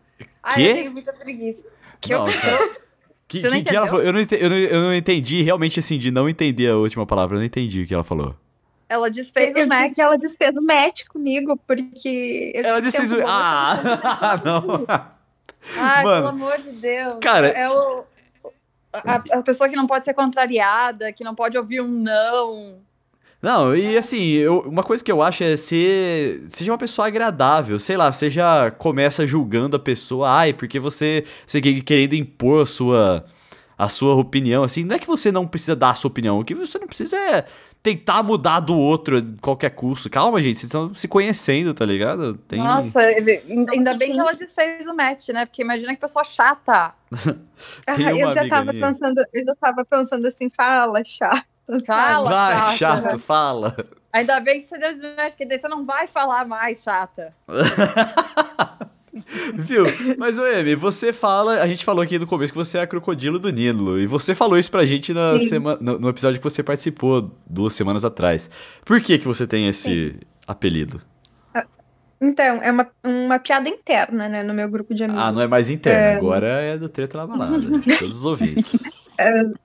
Ai, 0.44 0.70
eu 0.70 0.74
tenho 0.76 0.92
muita 0.92 1.12
preguiça. 1.14 1.64
Que 2.00 2.14
Não, 2.14 2.28
eu... 2.28 2.34
Que, 3.28 3.42
que- 3.42 3.64
que 3.64 3.76
ela 3.76 3.88
falou? 3.88 4.04
Eu 4.06 4.14
não, 4.14 4.22
ente- 4.22 4.38
eu, 4.40 4.50
não, 4.50 4.56
eu 4.56 4.82
não 4.84 4.96
entendi, 4.96 5.42
realmente, 5.42 5.80
assim, 5.80 5.98
de 6.00 6.10
não 6.10 6.30
entender 6.30 6.70
a 6.70 6.78
última 6.78 7.06
palavra. 7.06 7.36
Eu 7.36 7.40
não 7.40 7.46
entendi 7.46 7.82
o 7.82 7.86
que 7.86 7.94
ela 7.94 8.04
falou. 8.04 8.34
Ela 8.90 9.10
desfez 9.12 9.56
eu 9.56 9.66
o 9.66 9.68
match. 9.68 9.94
que 9.94 10.02
ela 10.02 10.18
desfez 10.18 10.58
o 10.58 10.64
match 10.64 11.06
comigo, 11.08 11.60
porque... 11.68 12.54
Ela 12.56 12.80
disse, 12.82 13.02
disse 13.02 13.16
"Tempo 13.16 13.28
isso. 13.28 13.32
bom, 13.32 14.00
Ah, 14.22 14.42
não. 14.46 14.86
Ai, 15.78 16.04
Mano. 16.04 16.16
pelo 16.18 16.28
amor 16.30 16.58
de 16.62 16.72
Deus. 16.72 17.16
Cara- 17.22 17.48
É 17.50 17.70
o... 17.70 18.04
A, 18.94 19.16
a 19.16 19.42
pessoa 19.44 19.70
que 19.70 19.76
não 19.76 19.86
pode 19.86 20.06
ser 20.06 20.14
contrariada, 20.14 21.12
que 21.12 21.24
não 21.24 21.36
pode 21.36 21.58
ouvir 21.58 21.82
um 21.82 21.88
não. 21.88 22.76
Não, 23.42 23.76
e 23.76 23.96
assim, 23.98 24.24
eu- 24.32 24.62
uma 24.62 24.82
coisa 24.82 25.04
que 25.04 25.12
eu 25.12 25.22
acho 25.22 25.44
é 25.44 25.56
ser. 25.56 26.42
Seja 26.50 26.72
uma 26.72 26.78
pessoa 26.78 27.06
agradável, 27.08 27.80
sei 27.80 27.96
lá, 27.96 28.12
você 28.12 28.28
já 28.30 28.72
começa 28.72 29.28
julgando 29.28 29.76
a 29.76 29.80
pessoa, 29.80 30.32
ai, 30.32 30.54
porque 30.54 30.80
você. 30.80 31.26
Você 31.46 31.62
que- 31.62 31.82
querendo 31.84 32.14
impor 32.16 32.64
a 32.64 32.66
sua. 32.66 33.26
A 33.78 33.88
sua 33.88 34.16
opinião, 34.16 34.64
assim, 34.64 34.84
não 34.84 34.96
é 34.96 35.00
que 35.00 35.06
você 35.06 35.32
não 35.32 35.46
precisa 35.46 35.76
dar 35.76 35.92
a 35.92 35.94
sua 35.94 36.08
opinião, 36.10 36.40
o 36.40 36.44
que 36.44 36.56
você 36.56 36.80
não 36.80 36.88
precisa 36.88 37.16
é 37.16 37.46
tentar 37.96 38.22
mudar 38.22 38.60
do 38.60 38.76
outro 38.78 39.20
a 39.20 39.42
qualquer 39.42 39.70
custo. 39.70 40.10
Calma, 40.10 40.42
gente, 40.42 40.56
vocês 40.58 40.66
estão 40.66 40.94
se 40.94 41.08
conhecendo, 41.08 41.74
tá 41.74 41.86
ligado? 41.86 42.36
Tem... 42.36 42.60
Nossa, 42.60 43.00
ainda 43.00 43.94
bem 43.94 44.12
que 44.12 44.20
ela 44.20 44.34
desfez 44.34 44.88
o 44.88 44.94
match, 44.94 45.30
né? 45.30 45.46
Porque 45.46 45.62
imagina 45.62 45.94
que 45.94 46.02
pessoa 46.02 46.24
chata. 46.24 46.94
Ah, 47.88 47.96
Tem 47.96 48.06
uma 48.06 48.12
eu 48.12 48.32
já 48.34 48.42
amiga 48.42 48.56
tava 48.56 48.72
minha. 48.72 48.86
pensando, 48.86 49.24
eu 49.34 49.46
já 49.46 49.56
tava 49.60 49.84
pensando 49.84 50.28
assim, 50.28 50.48
fala, 50.56 51.02
chato. 51.04 51.44
Fala, 51.88 52.30
Vai, 52.30 52.54
chata. 52.78 53.02
chato, 53.02 53.20
fala. 53.20 53.76
Ainda 54.14 54.40
bem 54.40 54.62
que 54.62 54.68
você 54.68 54.78
deu 54.78 54.92
o 54.94 55.16
match, 55.16 55.30
porque 55.32 55.46
daí 55.46 55.58
você 55.58 55.68
não 55.68 55.84
vai 55.86 56.06
falar 56.06 56.46
mais, 56.46 56.84
chata. 56.84 57.34
Viu? 59.54 59.86
Mas, 60.18 60.38
ô 60.38 60.46
Emi, 60.46 60.76
você 60.76 61.14
fala. 61.14 61.62
A 61.62 61.68
gente 61.68 61.84
falou 61.86 62.02
aqui 62.02 62.18
no 62.18 62.28
começo 62.28 62.54
que 62.54 62.58
você 62.58 62.78
é 62.78 62.82
a 62.82 62.88
crocodilo 62.88 63.40
do 63.40 63.50
Nilo. 63.50 64.00
E 64.00 64.08
você 64.08 64.34
falou 64.36 64.58
isso 64.58 64.72
pra 64.72 64.86
gente 64.86 65.14
na 65.14 65.40
Sim. 65.40 65.46
sema, 65.48 65.78
no, 65.80 66.00
no 66.00 66.10
episódio 66.10 66.40
que 66.40 66.44
você 66.44 66.64
participou 66.64 67.32
duas 67.46 67.74
semanas 67.74 68.04
atrás. 68.06 68.50
Por 68.86 69.02
que, 69.02 69.18
que 69.18 69.26
você 69.26 69.46
tem 69.48 69.68
esse 69.68 70.16
apelido? 70.46 71.02
Então, 72.20 72.62
é 72.64 72.72
uma, 72.72 72.90
uma 73.04 73.40
piada 73.40 73.70
interna, 73.70 74.28
né, 74.28 74.42
no 74.42 74.54
meu 74.54 74.68
grupo 74.68 74.94
de 74.94 75.04
amigos. 75.04 75.22
Ah, 75.22 75.32
não 75.32 75.42
é 75.42 75.48
mais 75.48 75.70
interno, 75.70 76.18
agora 76.18 76.48
é 76.48 76.78
do 76.78 76.90
Treta 76.90 77.18
na 77.20 77.28
Balada. 77.28 77.60
de 77.60 77.98
todos 77.98 78.18
os 78.18 78.26
ouvintes. 78.26 78.84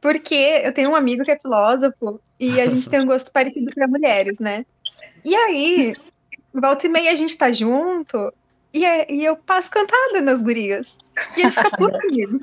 Porque 0.00 0.62
eu 0.62 0.72
tenho 0.72 0.90
um 0.90 0.94
amigo 0.94 1.24
que 1.24 1.32
é 1.32 1.38
filósofo 1.38 2.20
e 2.38 2.60
a 2.60 2.66
gente 2.68 2.88
tem 2.88 3.00
um 3.00 3.06
gosto 3.06 3.32
parecido 3.32 3.72
pra 3.74 3.88
mulheres, 3.88 4.38
né? 4.38 4.64
E 5.24 5.34
aí, 5.34 5.96
volta 6.54 6.86
e 6.86 6.88
meia 6.88 7.10
a 7.10 7.16
gente 7.16 7.36
tá 7.36 7.50
junto 7.50 8.32
e, 8.78 8.84
é- 8.84 9.06
e 9.12 9.24
eu 9.24 9.36
passo 9.36 9.70
cantada 9.70 10.20
nas 10.20 10.42
gurias. 10.42 10.98
E 11.36 11.40
ele 11.42 11.50
fica 11.50 11.70
puto 11.76 11.98
comigo. 12.06 12.40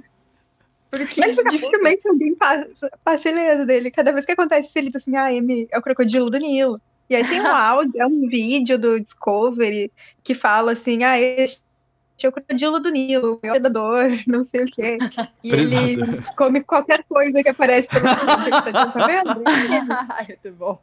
Porque 0.90 1.22
dificilmente 1.50 2.08
alguém 2.08 2.36
passa, 2.36 2.92
passa 3.04 3.30
ileso 3.30 3.66
dele. 3.66 3.90
Cada 3.90 4.12
vez 4.12 4.26
que 4.26 4.32
acontece 4.34 4.70
isso, 4.70 4.78
ele 4.80 4.92
tá 4.92 4.98
assim, 5.00 5.16
ah, 5.16 5.26
Amy, 5.26 5.68
é 5.72 5.78
o 5.78 5.82
crocodilo 5.82 6.30
do 6.30 6.38
Nilo. 6.38 6.80
E 7.10 7.16
aí 7.16 7.28
tem 7.28 7.42
um 7.42 7.48
áudio, 7.56 8.00
é 8.00 8.06
um 8.06 8.28
vídeo 8.28 8.78
do 8.78 9.00
Discovery 9.02 9.92
que 10.24 10.36
fala 10.36 10.74
assim, 10.74 11.04
ah, 11.04 11.20
este 11.20 11.62
é 12.24 12.28
o 12.28 12.32
crocodilo 12.32 12.80
do 12.80 12.90
Nilo, 12.92 13.40
é 13.42 13.48
o 13.50 13.52
predador, 13.52 14.12
não 14.28 14.44
sei 14.44 14.64
o 14.64 14.66
quê. 14.68 14.98
E 15.44 15.52
ele 15.52 16.22
come 16.38 16.62
qualquer 16.62 17.04
coisa 17.10 17.42
que 17.42 17.50
aparece 17.50 17.90
pelo 17.90 18.06
vídeo, 18.08 18.52
tá, 18.72 18.86
tá 18.92 19.08
vendo? 19.08 19.44
Ai, 20.10 20.28
muito 20.28 20.52
bom. 20.58 20.80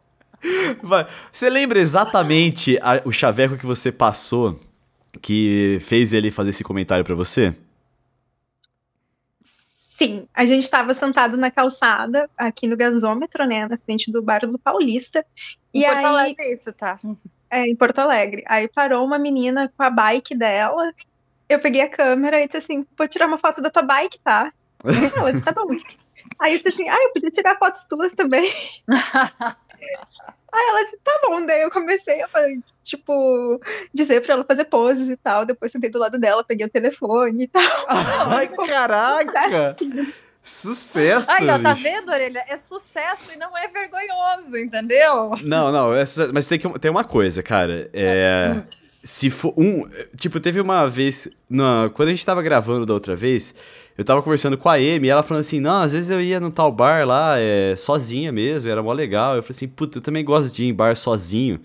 Vai. 0.83 1.07
Você 1.31 1.49
lembra 1.49 1.79
exatamente 1.79 2.79
a- 2.83 3.01
o 3.05 3.13
chaveco 3.13 3.57
que 3.57 3.65
você 3.67 3.93
passou 3.93 4.59
que 5.23 5.79
fez 5.81 6.13
ele 6.13 6.31
fazer 6.31 6.51
esse 6.51 6.65
comentário 6.65 7.05
pra 7.05 7.15
você? 7.15 7.55
Sim, 9.45 10.27
a 10.33 10.45
gente 10.47 10.63
estava 10.65 10.95
sentado 10.95 11.37
na 11.37 11.51
calçada, 11.51 12.31
aqui 12.37 12.67
no 12.67 12.77
gasômetro, 12.77 13.45
né, 13.47 13.69
na 13.69 13.77
frente 13.79 14.11
do 14.11 14.23
bar 14.23 14.41
do 14.47 14.59
Paulista. 14.59 15.25
Em 15.75 15.81
E 15.81 15.85
Porto 15.85 16.05
aí, 16.05 16.05
Alegre 16.07 16.43
é 16.45 16.55
isso, 16.55 16.73
tá? 16.73 16.99
é, 17.51 17.67
em 17.67 17.77
Porto 17.77 17.99
Alegre. 17.99 18.45
Aí 18.49 18.69
parou 18.69 19.05
uma 19.05 19.19
menina 19.19 19.73
com 19.77 19.83
a 19.83 19.91
bike 19.91 20.35
dela. 20.37 20.93
Eu 21.49 21.59
peguei 21.61 21.83
a 21.83 21.89
câmera 21.91 22.41
e 22.41 22.47
disse 22.47 22.59
assim: 22.59 22.87
vou 22.97 23.09
tirar 23.09 23.27
uma 23.27 23.39
foto 23.39 23.61
da 23.63 23.71
tua 23.71 23.83
bike, 23.83 24.21
tá? 24.21 24.53
Ela 25.17 25.33
disse: 25.33 25.45
tá 25.45 25.53
bom. 25.53 25.67
Aí 26.41 26.55
eu 26.55 26.59
disse 26.59 26.71
assim: 26.71 26.89
ah, 26.89 26.97
eu 27.05 27.13
podia 27.13 27.31
tirar 27.31 27.59
fotos 27.59 27.85
tuas 27.87 28.15
também. 28.15 28.51
Aí 30.53 30.69
ela 30.69 30.83
disse: 30.85 30.99
tá 31.03 31.21
bom. 31.27 31.45
Daí 31.47 31.63
eu 31.63 31.71
comecei 31.71 32.23
a 32.23 32.29
fazer, 32.29 32.61
tipo, 32.83 33.61
dizer 33.93 34.21
pra 34.23 34.35
ela 34.35 34.45
fazer 34.45 34.65
poses 34.65 35.09
e 35.09 35.17
tal. 35.17 35.45
Depois 35.45 35.73
sentei 35.73 35.91
do 35.91 35.99
lado 35.99 36.19
dela, 36.19 36.45
peguei 36.45 36.67
o 36.67 36.71
telefone 36.71 37.45
e 37.45 37.49
tal. 37.49 37.63
Ai, 37.89 38.49
caraca! 38.49 39.77
Sucesso! 40.43 41.31
Aí, 41.31 41.49
ó, 41.49 41.59
tá 41.59 41.75
vendo, 41.75 42.11
Orelha? 42.11 42.45
É 42.49 42.57
sucesso 42.57 43.33
e 43.33 43.37
não 43.37 43.57
é 43.57 43.69
vergonhoso, 43.69 44.57
entendeu? 44.57 45.33
Não, 45.43 45.71
não, 45.71 45.95
é 45.95 46.05
sucesso, 46.07 46.33
mas 46.33 46.47
tem, 46.47 46.59
que, 46.59 46.79
tem 46.79 46.91
uma 46.91 47.05
coisa, 47.05 47.43
cara. 47.43 47.91
É. 47.93 48.63
Se 49.03 49.31
for 49.31 49.55
um. 49.57 49.89
Tipo, 50.17 50.41
teve 50.41 50.61
uma 50.61 50.87
vez. 50.87 51.29
Na, 51.49 51.91
quando 51.95 52.09
a 52.09 52.11
gente 52.11 52.25
tava 52.25 52.43
gravando 52.43 52.85
da 52.85 52.93
outra 52.93 53.17
vez, 53.17 53.55
eu 53.97 54.05
tava 54.05 54.23
conversando 54.23 54.57
com 54.57 54.69
a 54.69 54.75
Amy 54.75 55.07
e 55.07 55.11
ela 55.11 55.23
falando 55.23 55.43
assim: 55.43 55.61
não, 55.61 55.83
às 55.83 55.93
vezes 55.93 56.11
eu 56.11 56.21
ia 56.21 56.41
no 56.41 56.51
tal 56.51 56.73
bar 56.73 57.07
lá, 57.07 57.39
é, 57.39 57.75
sozinha 57.77 58.33
mesmo, 58.33 58.71
era 58.71 58.83
mó 58.83 58.93
legal. 58.93 59.37
Eu 59.37 59.43
falei 59.43 59.57
assim: 59.57 59.69
puta, 59.69 59.99
eu 59.99 60.03
também 60.03 60.25
gosto 60.25 60.55
de 60.55 60.65
ir 60.65 60.69
em 60.69 60.75
bar 60.75 60.97
sozinho. 60.97 61.61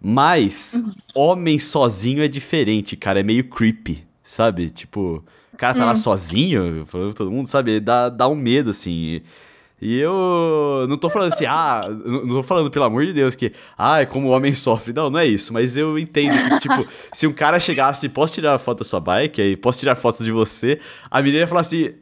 Mas, 0.00 0.82
homem 1.14 1.58
sozinho 1.58 2.22
é 2.22 2.28
diferente, 2.28 2.96
cara, 2.96 3.20
é 3.20 3.22
meio 3.22 3.44
creepy, 3.44 4.04
sabe? 4.22 4.70
Tipo. 4.70 5.22
cara 5.58 5.74
tá 5.74 5.82
hum. 5.82 5.86
lá 5.86 5.96
sozinho, 5.96 6.86
falando 6.86 7.12
todo 7.12 7.30
mundo, 7.30 7.46
sabe? 7.46 7.80
Dá, 7.80 8.08
dá 8.08 8.26
um 8.26 8.34
medo, 8.34 8.70
assim. 8.70 9.20
E 9.80 9.98
eu 9.98 10.86
não 10.88 10.98
tô 10.98 11.08
falando 11.08 11.32
assim, 11.32 11.46
ah, 11.46 11.82
não 12.04 12.28
tô 12.28 12.42
falando, 12.42 12.70
pelo 12.70 12.84
amor 12.84 13.06
de 13.06 13.14
Deus, 13.14 13.34
que, 13.34 13.52
ah, 13.78 14.00
é 14.00 14.06
como 14.06 14.28
o 14.28 14.30
homem 14.30 14.52
sofre. 14.54 14.92
Não, 14.92 15.08
não 15.08 15.18
é 15.18 15.26
isso. 15.26 15.54
Mas 15.54 15.76
eu 15.76 15.98
entendo 15.98 16.50
que, 16.50 16.58
tipo, 16.60 16.86
se 17.12 17.26
um 17.26 17.32
cara 17.32 17.58
chegasse, 17.58 18.08
posso 18.08 18.34
tirar 18.34 18.58
foto 18.58 18.78
da 18.78 18.84
sua 18.84 19.00
bike, 19.00 19.40
aí 19.40 19.56
posso 19.56 19.80
tirar 19.80 19.96
fotos 19.96 20.24
de 20.24 20.32
você, 20.32 20.78
a 21.10 21.22
menina 21.22 21.40
ia 21.40 21.46
falar 21.46 21.62
assim, 21.62 21.94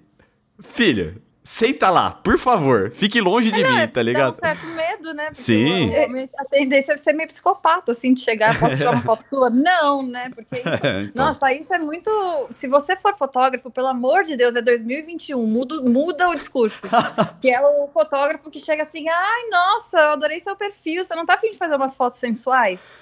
filha, 0.61 1.17
Senta 1.51 1.89
lá, 1.89 2.11
por 2.11 2.39
favor. 2.39 2.91
Fique 2.91 3.23
longe 3.23 3.51
de 3.51 3.65
é, 3.65 3.71
mim, 3.71 3.89
tá 3.89 4.03
ligado? 4.03 4.39
Dá 4.39 4.49
um 4.49 4.55
certo 4.55 4.67
medo, 4.67 5.15
né? 5.15 5.25
Porque 5.29 5.41
Sim. 5.41 5.91
a 6.37 6.45
tendência 6.45 6.93
é 6.93 6.97
ser 6.99 7.15
meio 7.15 7.27
psicopata, 7.27 7.93
assim, 7.93 8.13
de 8.13 8.21
chegar, 8.21 8.61
posso 8.61 8.77
tirar 8.77 8.91
uma 8.91 9.01
foto 9.01 9.25
sua? 9.31 9.49
Não, 9.57 10.03
né? 10.03 10.31
Porque 10.35 10.57
isso, 10.57 10.69
então. 11.09 11.25
Nossa, 11.25 11.51
isso 11.55 11.73
é 11.73 11.79
muito. 11.79 12.11
Se 12.51 12.69
você 12.69 12.97
for 12.97 13.17
fotógrafo, 13.17 13.71
pelo 13.71 13.87
amor 13.87 14.25
de 14.25 14.37
Deus, 14.37 14.57
é 14.57 14.61
2021, 14.61 15.43
muda, 15.47 15.81
muda 15.81 16.29
o 16.29 16.35
discurso. 16.35 16.87
que 17.41 17.49
é 17.49 17.63
o 17.63 17.89
fotógrafo 17.89 18.51
que 18.51 18.61
chega 18.61 18.83
assim, 18.83 19.09
ai, 19.09 19.49
nossa, 19.51 19.99
eu 20.01 20.11
adorei 20.11 20.41
seu 20.41 20.55
perfil. 20.55 21.03
Você 21.03 21.15
não 21.15 21.25
tá 21.25 21.33
afim 21.33 21.53
de 21.53 21.57
fazer 21.57 21.77
umas 21.77 21.97
fotos 21.97 22.21
sensuais? 22.21 22.93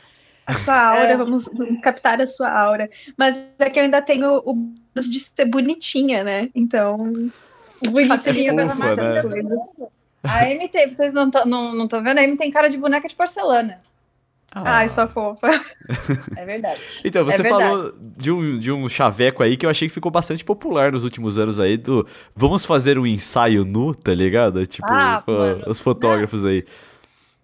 A 0.46 0.54
sua 0.54 0.90
aura, 0.90 1.10
é. 1.10 1.16
vamos, 1.16 1.48
vamos, 1.52 1.80
captar 1.80 2.20
a 2.20 2.26
sua 2.28 2.48
aura. 2.48 2.88
Mas 3.16 3.36
é 3.58 3.68
que 3.68 3.80
eu 3.80 3.82
ainda 3.82 4.00
tenho 4.00 4.40
o 4.46 4.72
de 4.94 5.18
ser 5.18 5.46
bonitinha, 5.46 6.22
né? 6.22 6.48
Então. 6.54 7.12
Bonitinha 7.90 8.54
pela 8.54 8.74
marca 8.74 9.22
né? 9.22 9.46
A 10.22 10.44
Amy 10.44 10.68
tem, 10.68 10.92
vocês 10.92 11.12
não 11.12 11.26
estão 11.26 11.44
não, 11.44 11.74
não 11.74 11.86
vendo? 11.86 12.18
A 12.18 12.22
Amy 12.22 12.36
tem 12.36 12.50
cara 12.50 12.68
de 12.68 12.76
boneca 12.76 13.08
de 13.08 13.14
porcelana. 13.14 13.78
Ah. 14.58 14.78
Ai, 14.78 14.88
só 14.88 15.06
fofa. 15.06 15.48
É 16.34 16.44
verdade. 16.46 16.80
Então, 17.04 17.24
você 17.24 17.40
é 17.40 17.42
verdade. 17.42 17.64
falou 17.64 17.94
de 17.98 18.30
um, 18.30 18.58
de 18.58 18.72
um 18.72 18.88
chaveco 18.88 19.42
aí 19.42 19.56
que 19.56 19.66
eu 19.66 19.70
achei 19.70 19.86
que 19.86 19.92
ficou 19.92 20.10
bastante 20.10 20.44
popular 20.44 20.92
nos 20.92 21.04
últimos 21.04 21.38
anos 21.38 21.60
aí, 21.60 21.76
do 21.76 22.06
vamos 22.34 22.64
fazer 22.64 22.98
um 22.98 23.06
ensaio 23.06 23.64
nu, 23.64 23.94
tá 23.94 24.14
ligado? 24.14 24.66
Tipo, 24.66 24.88
ah, 24.90 25.22
os 25.66 25.78
fotógrafos 25.78 26.44
não. 26.44 26.50
aí. 26.50 26.64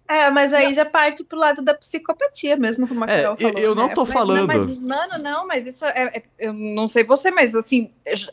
É, 0.07 0.29
mas 0.31 0.53
aí 0.53 0.73
já 0.73 0.85
parte 0.85 1.23
pro 1.23 1.37
lado 1.37 1.61
da 1.61 1.73
psicopatia 1.73 2.57
mesmo, 2.57 2.87
como 2.87 3.03
a 3.03 3.07
é, 3.07 3.21
Carol 3.21 3.37
falou. 3.37 3.59
Eu 3.59 3.75
não 3.75 3.87
né? 3.87 3.93
tô 3.93 4.05
falando. 4.05 4.47
Mas, 4.47 4.65
mas, 4.65 4.79
mano, 4.79 5.23
não, 5.23 5.47
mas 5.47 5.65
isso 5.65 5.85
é, 5.85 6.11
é, 6.17 6.23
Eu 6.37 6.53
não 6.53 6.87
sei 6.87 7.03
você, 7.03 7.31
mas 7.31 7.55
assim, 7.55 7.91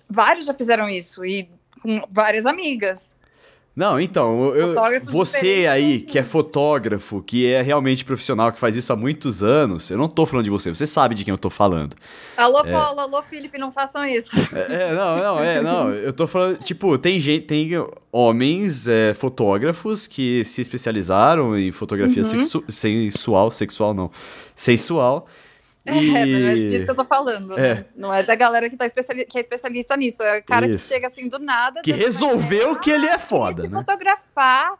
vários 0.09 0.47
já 0.47 0.55
fizeram 0.55 0.89
isso. 0.89 1.25
E 1.25 1.49
com 1.81 2.03
várias 2.11 2.47
amigas. 2.47 3.15
Não, 3.75 4.01
então, 4.01 4.55
eu, 4.55 4.75
você 5.05 5.67
aí 5.67 6.01
que 6.01 6.19
é 6.19 6.25
fotógrafo, 6.25 7.23
que 7.23 7.47
é 7.47 7.63
realmente 7.63 8.05
profissional, 8.05 8.53
que 8.53 8.59
faz 8.59 8.75
isso 8.75 8.93
há 8.93 8.97
muitos 8.97 9.45
anos, 9.45 9.91
eu 9.91 9.97
não 9.97 10.09
tô 10.09 10.27
falando 10.27 10.45
de 10.45 10.51
você, 10.51 10.69
você 10.69 10.87
sabe 10.87 11.15
de 11.15 11.25
quem 11.25 11.31
eu 11.33 11.39
tô 11.39 11.49
falando. 11.49 11.95
Alô, 12.37 12.61
é... 12.61 12.73
Paulo, 12.73 13.01
alô, 13.01 13.23
Felipe, 13.23 13.57
não 13.59 13.71
façam 13.71 14.05
isso. 14.05 14.31
É, 14.53 14.91
é, 14.91 14.93
não, 14.93 15.17
não, 15.19 15.41
é, 15.41 15.63
não, 15.63 15.95
eu 15.95 16.13
tô 16.13 16.27
falando, 16.27 16.59
tipo, 16.59 16.99
tem 16.99 17.21
gente, 17.21 17.47
tem 17.47 17.71
homens 18.11 18.89
é, 18.89 19.15
fotógrafos 19.15 20.09
que 20.09 20.45
se 20.45 20.61
especializaram 20.61 21.57
em 21.57 21.71
fotografia 21.71 22.23
uhum. 22.23 22.29
sexu 22.29 22.65
sensual, 22.69 23.51
sexual 23.53 23.95
não, 23.95 24.11
sensual, 24.55 25.29
e... 25.87 26.17
É, 26.17 26.27
mas 26.27 26.45
é 26.45 26.55
disso 26.71 26.85
que 26.85 26.91
eu 26.91 26.97
tô 26.97 27.05
falando. 27.05 27.59
É. 27.59 27.75
Né? 27.75 27.85
Não 27.97 28.13
é 28.13 28.23
da 28.23 28.35
galera 28.35 28.69
que, 28.69 28.77
tá 28.77 28.87
especiali 28.87 29.25
que 29.25 29.39
é 29.39 29.41
especialista 29.41 29.97
nisso. 29.97 30.23
É 30.23 30.39
o 30.39 30.45
cara 30.45 30.67
Isso. 30.67 30.89
que 30.89 30.95
chega 30.95 31.07
assim 31.07 31.29
do 31.29 31.39
nada. 31.39 31.81
Que 31.83 31.93
resolveu 31.93 32.79
que 32.79 32.91
ele 32.91 33.07
é 33.07 33.19
foda, 33.19 33.65
né? 33.65 33.79
fotografar. 33.79 34.79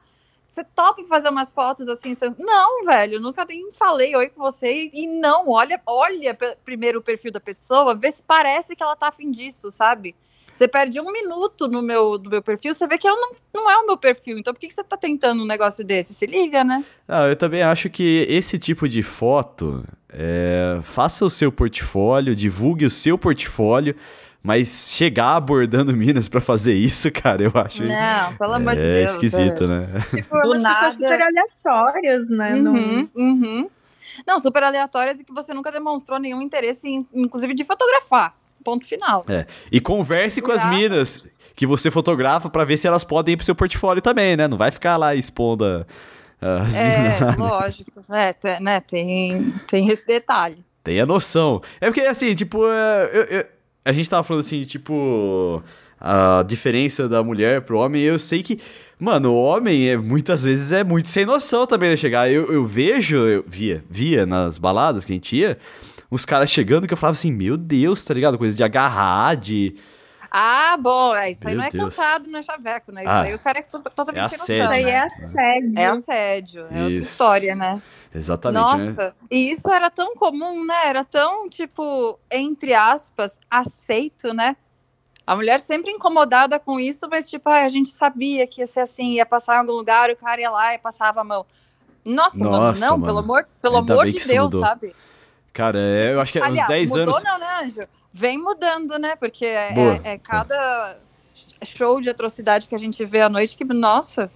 Você 0.51 0.65
topa 0.65 1.05
fazer 1.05 1.29
umas 1.29 1.53
fotos 1.53 1.89
assim? 1.89 2.15
Você... 2.15 2.29
Não, 2.37 2.85
velho, 2.85 3.21
nunca 3.21 3.45
nem 3.45 3.71
falei 3.71 4.15
oi 4.17 4.29
com 4.29 4.43
você. 4.43 4.91
E 4.93 5.07
não, 5.07 5.49
olha, 5.49 5.81
olha 5.87 6.37
primeiro 6.65 6.99
o 6.99 7.03
perfil 7.03 7.31
da 7.31 7.41
pessoa, 7.41 7.95
vê 7.95 8.11
se 8.11 8.23
parece 8.23 8.75
que 8.75 8.83
ela 8.83 8.97
tá 8.97 9.09
afim 9.09 9.31
disso, 9.31 9.71
sabe? 9.71 10.15
Você 10.53 10.69
perde 10.69 11.01
um 11.01 11.11
minuto 11.13 11.69
no 11.69 11.81
meu, 11.83 12.19
no 12.19 12.29
meu 12.29 12.43
perfil, 12.43 12.75
você 12.75 12.87
vê 12.87 12.99
que 12.99 13.09
eu 13.09 13.15
não, 13.15 13.31
não 13.55 13.71
é 13.71 13.77
o 13.79 13.87
meu 13.87 13.97
perfil. 13.97 14.39
Então 14.39 14.53
por 14.53 14.61
que, 14.61 14.69
que 14.69 14.75
você 14.75 14.85
tá 14.85 14.97
tentando 14.97 15.43
um 15.43 15.47
negócio 15.47 15.85
desse? 15.85 16.13
Se 16.13 16.27
liga, 16.27 16.63
né? 16.63 16.85
Ah, 17.09 17.29
eu 17.29 17.37
também 17.37 17.63
acho 17.63 17.89
que 17.89 18.27
esse 18.29 18.59
tipo 18.59 18.89
de 18.89 19.03
foto, 19.03 19.85
é, 20.09 20.81
faça 20.83 21.25
o 21.25 21.31
seu 21.31 21.51
portfólio, 21.51 22.35
divulgue 22.35 22.85
o 22.85 22.91
seu 22.91 23.17
portfólio. 23.17 23.95
Mas 24.43 24.91
chegar 24.95 25.37
abordando 25.37 25.93
Minas 25.97 26.27
para 26.27 26.41
fazer 26.41 26.73
isso, 26.73 27.13
cara, 27.13 27.43
eu 27.43 27.53
acho. 27.55 27.83
Não, 27.83 28.37
pelo 28.39 28.55
amor 28.55 28.73
é 28.73 28.77
de 28.77 28.83
Deus. 28.83 28.95
É 28.95 29.05
esquisito, 29.05 29.69
né? 29.69 29.87
Tipo, 30.11 30.41
Do 30.41 30.49
umas 30.49 30.63
nada. 30.63 30.75
pessoas 30.77 30.97
super 30.97 31.21
aleatórias, 31.23 32.31
né? 32.31 32.55
Uhum, 32.55 32.63
não... 32.63 33.23
Uhum. 33.23 33.71
Não, 34.27 34.39
super 34.39 34.63
aleatórias 34.63 35.21
e 35.21 35.25
que 35.25 35.33
você 35.33 35.53
nunca 35.53 35.71
demonstrou 35.71 36.19
nenhum 36.19 36.41
interesse, 36.41 36.89
em, 36.89 37.07
inclusive, 37.13 37.55
de 37.55 37.65
fotografar. 37.65 38.35
Ponto 38.65 38.87
final. 38.87 39.25
É. 39.29 39.47
E 39.71 39.81
converse 39.81 40.43
com 40.43 40.53
as 40.53 40.65
minas 40.67 41.23
que 41.55 41.67
você 41.67 41.91
fotografa 41.91 42.49
para 42.49 42.65
ver 42.65 42.77
se 42.77 42.87
elas 42.87 43.05
podem 43.05 43.35
ir 43.35 43.37
pro 43.37 43.45
seu 43.45 43.55
portfólio 43.55 44.03
também, 44.03 44.37
né? 44.37 44.47
Não 44.49 44.59
vai 44.59 44.71
ficar 44.71 44.97
lá 44.97 45.15
expondo 45.15 45.87
as 46.41 46.79
é, 46.79 46.99
minas. 46.99 47.21
É, 47.21 47.37
lógico. 47.41 48.05
É, 48.11 48.33
tem, 48.33 48.61
né? 48.61 48.81
Tem, 48.81 49.55
tem 49.67 49.89
esse 49.89 50.07
detalhe. 50.07 50.65
Tem 50.83 51.01
a 51.01 51.07
noção. 51.07 51.61
É 51.81 51.87
porque, 51.87 52.01
assim, 52.01 52.35
tipo, 52.35 52.67
é, 52.67 53.11
eu, 53.13 53.23
eu, 53.25 53.47
a 53.85 53.93
gente 53.93 54.09
tava 54.09 54.23
falando 54.23 54.41
assim, 54.41 54.65
tipo, 54.65 55.63
a 56.01 56.43
diferença 56.47 57.09
da 57.09 57.23
mulher 57.23 57.61
pro 57.61 57.79
homem, 57.79 58.03
eu 58.03 58.19
sei 58.19 58.43
que, 58.43 58.59
mano, 58.99 59.33
o 59.33 59.43
homem 59.43 59.89
é, 59.89 59.97
muitas 59.97 60.45
vezes 60.45 60.73
é 60.73 60.83
muito 60.83 61.09
sem 61.09 61.27
noção 61.27 61.67
também, 61.67 61.91
né? 61.91 61.97
Chegar, 61.97 62.31
eu, 62.31 62.51
eu 62.51 62.65
vejo, 62.65 63.17
eu 63.17 63.45
via, 63.47 63.85
via 63.89 64.25
nas 64.25 64.57
baladas 64.57 65.05
que 65.05 65.13
a 65.13 65.17
gente 65.17 65.37
ia, 65.37 65.59
uns 66.11 66.25
caras 66.25 66.51
chegando 66.51 66.87
que 66.87 66.93
eu 66.93 66.99
falava 66.99 67.17
assim, 67.17 67.31
meu 67.31 67.57
Deus, 67.57 68.05
tá 68.05 68.13
ligado? 68.13 68.37
Coisa 68.37 68.57
de 68.57 68.65
agarrar, 68.65 69.37
de. 69.37 69.77
Ah, 70.31 70.77
bom, 70.77 71.15
é, 71.15 71.33
isso 71.33 71.47
aí 71.47 71.57
não 71.57 71.65
é 71.65 71.71
Deus. 71.71 71.95
cantado, 71.95 72.31
não 72.31 72.39
é 72.39 72.43
chaveco, 72.43 72.93
né? 72.93 73.03
Isso 73.03 73.11
ah, 73.11 73.21
aí 73.23 73.35
o 73.35 73.39
cara 73.39 73.59
é 73.59 73.63
totalmente 73.63 74.17
é 74.17 74.25
assédio, 74.25 74.63
Isso 74.63 74.73
aí 74.73 74.85
é 74.85 75.01
assédio. 75.01 75.81
É 75.81 75.87
assédio, 75.87 76.67
é 76.71 76.83
outra 76.83 76.93
história, 76.93 77.55
né? 77.57 77.83
Exatamente. 78.15 78.63
Né? 78.63 78.87
Nossa, 78.87 79.05
né? 79.09 79.13
e 79.31 79.51
isso 79.51 79.69
era 79.71 79.91
tão 79.91 80.15
comum, 80.15 80.65
né? 80.65 80.87
Era 80.87 81.05
tão, 81.05 81.49
tipo, 81.49 82.19
entre 82.31 82.75
aspas, 82.75 83.41
aceito, 83.51 84.33
né? 84.33 84.57
A 85.27 85.35
mulher 85.35 85.61
sempre 85.61 85.91
incomodada 85.91 86.59
com 86.61 86.79
isso, 86.79 87.09
mas, 87.09 87.29
tipo, 87.29 87.49
ah, 87.49 87.65
a 87.65 87.69
gente 87.69 87.91
sabia 87.91 88.47
que 88.47 88.61
ia 88.61 88.67
ser 88.67 88.81
assim, 88.81 89.15
ia 89.15 89.27
passar 89.27 89.57
em 89.57 89.59
algum 89.59 89.73
lugar, 89.73 90.11
o 90.11 90.17
cara 90.17 90.41
ia 90.41 90.51
lá 90.51 90.75
e 90.75 90.79
passava 90.79 91.21
a 91.21 91.25
mão. 91.25 91.45
Nossa, 92.05 92.39
Nossa 92.39 92.59
mano, 92.59 92.81
não, 92.81 92.99
mano. 92.99 93.07
pelo 93.07 93.19
amor, 93.19 93.49
pelo 93.61 93.77
amor 93.77 94.07
de 94.07 94.27
Deus, 94.27 94.53
mudou. 94.53 94.61
sabe? 94.61 94.95
Cara, 95.53 95.79
é, 95.79 96.15
eu 96.15 96.21
acho 96.21 96.33
que 96.33 96.39
é 96.39 96.43
Aliás, 96.43 96.69
uns 96.69 96.69
10 96.69 96.91
mudou 96.91 97.03
anos. 97.05 97.23
Não, 97.25 97.39
né, 97.39 97.47
Anjo? 97.65 97.89
Vem 98.13 98.39
mudando, 98.39 98.99
né? 98.99 99.17
Porque 99.17 99.45
é, 99.45 99.73
é, 99.73 100.01
é, 100.13 100.19
cada 100.19 100.97
show 101.65 102.01
de 102.01 102.09
atrocidade 102.09 102.67
que 102.67 102.75
a 102.75 102.79
gente 102.79 103.05
vê 103.05 103.21
à 103.21 103.29
noite 103.29 103.57
que, 103.57 103.65
nossa, 103.65 104.31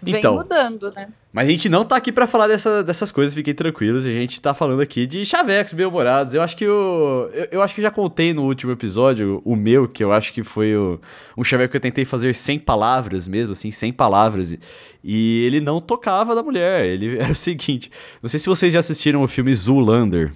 vem 0.00 0.16
então, 0.16 0.34
mudando, 0.34 0.90
né? 0.92 1.08
Mas 1.32 1.48
a 1.48 1.50
gente 1.50 1.68
não 1.68 1.82
tá 1.82 1.96
aqui 1.96 2.12
para 2.12 2.26
falar 2.26 2.46
dessa, 2.46 2.84
dessas 2.84 3.10
coisas, 3.10 3.34
fiquem 3.34 3.54
tranquilos. 3.54 4.04
A 4.04 4.10
gente 4.10 4.40
tá 4.40 4.52
falando 4.52 4.82
aqui 4.82 5.06
de 5.06 5.24
chavecos 5.24 5.72
bem-humorados. 5.72 6.34
Eu 6.34 6.42
acho 6.42 6.54
que 6.54 6.64
eu, 6.64 7.30
eu, 7.32 7.48
eu, 7.52 7.62
acho 7.62 7.74
que 7.74 7.80
já 7.80 7.90
contei 7.90 8.34
no 8.34 8.42
último 8.42 8.70
episódio 8.70 9.40
o 9.42 9.56
meu, 9.56 9.88
que 9.88 10.04
eu 10.04 10.12
acho 10.12 10.30
que 10.30 10.42
foi 10.42 10.76
o, 10.76 11.00
um 11.36 11.42
chaveco 11.42 11.70
que 11.70 11.76
eu 11.78 11.80
tentei 11.80 12.04
fazer 12.04 12.34
sem 12.34 12.58
palavras 12.58 13.26
mesmo, 13.26 13.52
assim, 13.52 13.70
sem 13.70 13.90
palavras. 13.90 14.52
E, 14.52 14.60
e 15.02 15.44
ele 15.46 15.60
não 15.60 15.80
tocava 15.80 16.34
da 16.34 16.42
mulher. 16.42 16.84
Ele 16.84 17.16
era 17.22 17.32
o 17.32 17.36
seguinte: 17.36 17.90
não 18.20 18.28
sei 18.28 18.38
se 18.38 18.46
vocês 18.46 18.70
já 18.70 18.80
assistiram 18.80 19.22
o 19.22 19.28
filme 19.28 19.54
Zoolander. 19.54 20.32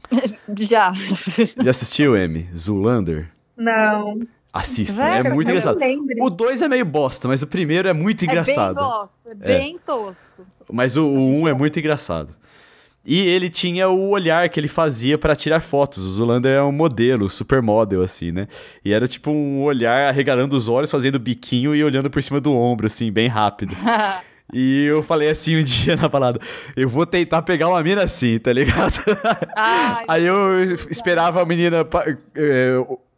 Já. 0.56 0.92
Já 0.92 1.70
assistiu, 1.70 2.16
M? 2.16 2.48
Zoolander? 2.54 3.30
Não. 3.56 4.18
Assista, 4.52 5.04
é 5.04 5.22
muito 5.22 5.48
engraçado. 5.48 5.78
O 6.20 6.30
2 6.30 6.62
é 6.62 6.68
meio 6.68 6.84
bosta, 6.86 7.28
mas 7.28 7.42
o 7.42 7.46
primeiro 7.46 7.88
é 7.88 7.92
muito 7.92 8.24
engraçado. 8.24 8.78
É 8.78 8.82
bem 8.82 8.88
bosta, 8.88 9.28
é 9.28 9.34
bem 9.34 9.78
tosco. 9.84 10.46
Mas 10.72 10.96
o 10.96 11.06
1 11.06 11.40
um 11.40 11.48
é 11.48 11.52
muito 11.52 11.78
engraçado. 11.78 12.34
E 13.04 13.20
ele 13.20 13.48
tinha 13.48 13.88
o 13.88 14.08
olhar 14.08 14.48
que 14.48 14.58
ele 14.58 14.66
fazia 14.66 15.16
para 15.16 15.36
tirar 15.36 15.60
fotos. 15.60 16.02
O 16.02 16.12
Zulander 16.14 16.50
é 16.50 16.62
um 16.62 16.72
modelo, 16.72 17.30
supermodel, 17.30 18.02
assim, 18.02 18.32
né? 18.32 18.48
E 18.84 18.92
era 18.92 19.06
tipo 19.06 19.30
um 19.30 19.62
olhar 19.62 20.08
arregalando 20.08 20.56
os 20.56 20.68
olhos, 20.68 20.90
fazendo 20.90 21.18
biquinho 21.18 21.72
e 21.72 21.84
olhando 21.84 22.10
por 22.10 22.20
cima 22.20 22.40
do 22.40 22.52
ombro, 22.52 22.86
assim, 22.86 23.12
bem 23.12 23.28
rápido. 23.28 23.76
E 24.52 24.84
eu 24.84 25.02
falei 25.02 25.28
assim 25.28 25.56
um 25.56 25.62
dia 25.64 25.96
na 25.96 26.08
balada, 26.08 26.40
eu 26.76 26.88
vou 26.88 27.04
tentar 27.06 27.42
pegar 27.42 27.68
uma 27.68 27.82
mina 27.82 28.02
assim, 28.02 28.38
tá 28.38 28.52
ligado? 28.52 28.98
Ai, 29.56 30.04
Aí 30.08 30.24
eu 30.24 30.64
esperava 30.90 31.42
a 31.42 31.46
menina 31.46 31.86
é, 32.34 32.76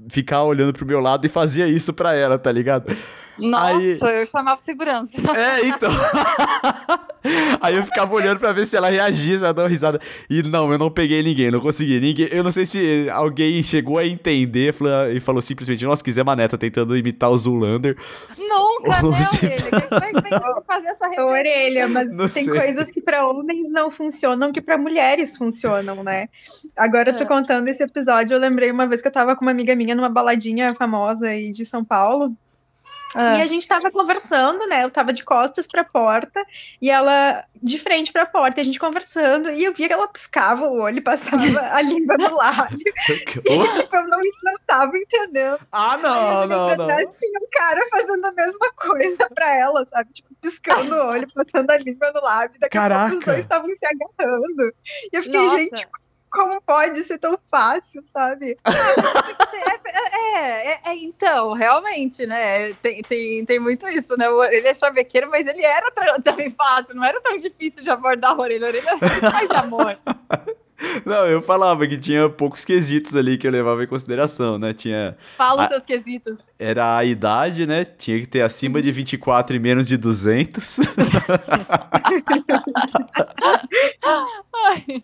ficar 0.08 0.44
olhando 0.44 0.72
pro 0.72 0.86
meu 0.86 1.00
lado 1.00 1.26
e 1.26 1.28
fazia 1.28 1.66
isso 1.66 1.92
pra 1.92 2.14
ela, 2.14 2.38
tá 2.38 2.52
ligado? 2.52 2.94
Nossa, 3.38 4.08
aí... 4.08 4.20
eu 4.20 4.26
chamava 4.26 4.60
segurança. 4.60 5.16
É, 5.36 5.66
então. 5.66 5.90
aí 7.60 7.76
eu 7.76 7.84
ficava 7.84 8.12
olhando 8.14 8.38
pra 8.38 8.52
ver 8.52 8.66
se 8.66 8.76
ela 8.76 8.90
reagia, 8.90 9.38
se 9.38 9.44
ela 9.44 9.54
dava 9.54 9.68
risada. 9.68 10.00
E 10.28 10.42
não, 10.42 10.70
eu 10.72 10.78
não 10.78 10.90
peguei 10.90 11.22
ninguém, 11.22 11.50
não 11.50 11.60
consegui. 11.60 12.00
Ninguém, 12.00 12.28
eu 12.30 12.42
não 12.42 12.50
sei 12.50 12.66
se 12.66 13.08
alguém 13.10 13.62
chegou 13.62 13.98
a 13.98 14.06
entender 14.06 14.74
e 15.14 15.20
falou 15.20 15.40
simplesmente, 15.40 15.84
nossa, 15.84 16.02
quiser 16.02 16.24
mané, 16.24 16.48
tá 16.48 16.58
tentando 16.58 16.96
imitar 16.96 17.30
o 17.30 17.36
Zulander. 17.36 17.96
Nunca, 18.36 19.02
né, 19.02 19.22
se... 19.22 19.46
Orelha? 19.46 19.88
Como 19.88 20.02
é 20.02 20.12
que 20.12 20.66
fazer 20.66 20.88
essa 20.88 21.08
referência? 21.08 21.24
Orelha, 21.24 21.88
mas 21.88 22.12
não 22.12 22.28
tem 22.28 22.44
sei. 22.44 22.54
coisas 22.54 22.90
que 22.90 23.00
pra 23.00 23.26
homens 23.26 23.70
não 23.70 23.90
funcionam, 23.90 24.52
que 24.52 24.60
pra 24.60 24.76
mulheres 24.76 25.36
funcionam, 25.36 26.02
né? 26.02 26.28
Agora 26.76 27.10
eu 27.10 27.16
tô 27.16 27.22
é. 27.22 27.26
contando 27.26 27.68
esse 27.68 27.82
episódio, 27.82 28.34
eu 28.34 28.40
lembrei 28.40 28.70
uma 28.70 28.86
vez 28.86 29.00
que 29.00 29.08
eu 29.08 29.12
tava 29.12 29.36
com 29.36 29.44
uma 29.44 29.50
amiga 29.50 29.74
minha 29.74 29.87
numa 29.94 30.08
baladinha 30.08 30.74
famosa 30.74 31.28
aí 31.28 31.50
de 31.50 31.64
São 31.64 31.84
Paulo. 31.84 32.36
Ah. 33.14 33.38
E 33.38 33.42
a 33.42 33.46
gente 33.46 33.66
tava 33.66 33.90
conversando, 33.90 34.66
né? 34.66 34.84
Eu 34.84 34.90
tava 34.90 35.12
de 35.12 35.24
costas 35.24 35.66
pra 35.66 35.82
porta 35.82 36.44
e 36.80 36.90
ela 36.90 37.44
de 37.60 37.78
frente 37.78 38.12
pra 38.12 38.26
porta, 38.26 38.60
e 38.60 38.62
a 38.62 38.64
gente 38.64 38.78
conversando, 38.78 39.50
e 39.50 39.64
eu 39.64 39.74
via 39.74 39.88
que 39.88 39.92
ela 39.92 40.06
piscava 40.06 40.66
o 40.66 40.80
olho 40.80 40.98
e 40.98 41.00
passava 41.00 41.42
a 41.72 41.82
língua 41.82 42.16
no 42.16 42.36
lábio. 42.36 42.78
e, 43.48 43.72
tipo, 43.74 43.96
eu 43.96 44.06
não, 44.06 44.18
não 44.44 44.54
tava 44.66 44.96
entendendo. 44.96 45.58
Ah, 45.72 45.96
não, 45.96 46.46
não, 46.46 46.76
não. 46.76 46.86
Tinha 46.86 47.40
um 47.40 47.48
cara 47.50 47.80
fazendo 47.90 48.24
a 48.26 48.32
mesma 48.32 48.72
coisa 48.76 49.28
pra 49.34 49.56
ela, 49.56 49.84
sabe? 49.86 50.12
Tipo, 50.12 50.28
piscando 50.40 50.94
o 50.94 51.06
olho, 51.08 51.28
passando 51.34 51.70
a 51.70 51.78
língua 51.78 52.12
no 52.12 52.20
lábio. 52.20 52.60
Daqui 52.60 52.76
Caraca. 52.76 53.06
a 53.06 53.08
pouco 53.08 53.18
os 53.18 53.24
dois 53.24 53.40
estavam 53.40 53.74
se 53.74 53.86
agarrando. 53.86 54.74
E 55.12 55.16
eu 55.16 55.22
fiquei, 55.22 55.40
Nossa. 55.40 55.56
gente, 55.56 55.88
como 56.38 56.62
pode 56.62 57.02
ser 57.02 57.18
tão 57.18 57.36
fácil, 57.50 58.02
sabe? 58.04 58.56
é, 60.36 60.72
é, 60.72 60.80
é, 60.86 60.96
então, 60.96 61.52
realmente, 61.52 62.24
né? 62.26 62.72
Tem, 62.74 63.02
tem, 63.02 63.44
tem 63.44 63.58
muito 63.58 63.88
isso, 63.88 64.16
né? 64.16 64.26
Ele 64.52 64.68
é 64.68 64.74
chavequeiro, 64.74 65.28
mas 65.28 65.48
ele 65.48 65.64
era 65.64 65.90
também 66.22 66.50
fácil, 66.50 66.94
não 66.94 67.04
era 67.04 67.20
tão 67.20 67.36
difícil 67.36 67.82
de 67.82 67.90
abordar 67.90 68.30
a 68.32 68.38
orelha. 68.38 68.66
A 68.66 68.68
orelha 68.68 68.96
mais 69.32 69.50
amor. 69.50 69.98
Não, 71.04 71.26
eu 71.26 71.42
falava 71.42 71.84
que 71.88 71.98
tinha 71.98 72.30
poucos 72.30 72.64
quesitos 72.64 73.16
ali 73.16 73.36
que 73.36 73.44
eu 73.44 73.50
levava 73.50 73.82
em 73.82 73.86
consideração, 73.88 74.60
né? 74.60 74.72
Tinha. 74.72 75.16
Fala 75.36 75.64
os 75.64 75.68
seus 75.68 75.84
quesitos. 75.84 76.46
Era 76.56 76.96
a 76.96 77.04
idade, 77.04 77.66
né? 77.66 77.84
Tinha 77.84 78.20
que 78.20 78.28
ter 78.28 78.42
acima 78.42 78.80
de 78.80 78.92
24 78.92 79.56
e 79.56 79.58
menos 79.58 79.88
de 79.88 79.96
200. 79.96 80.78
Ai 84.54 85.02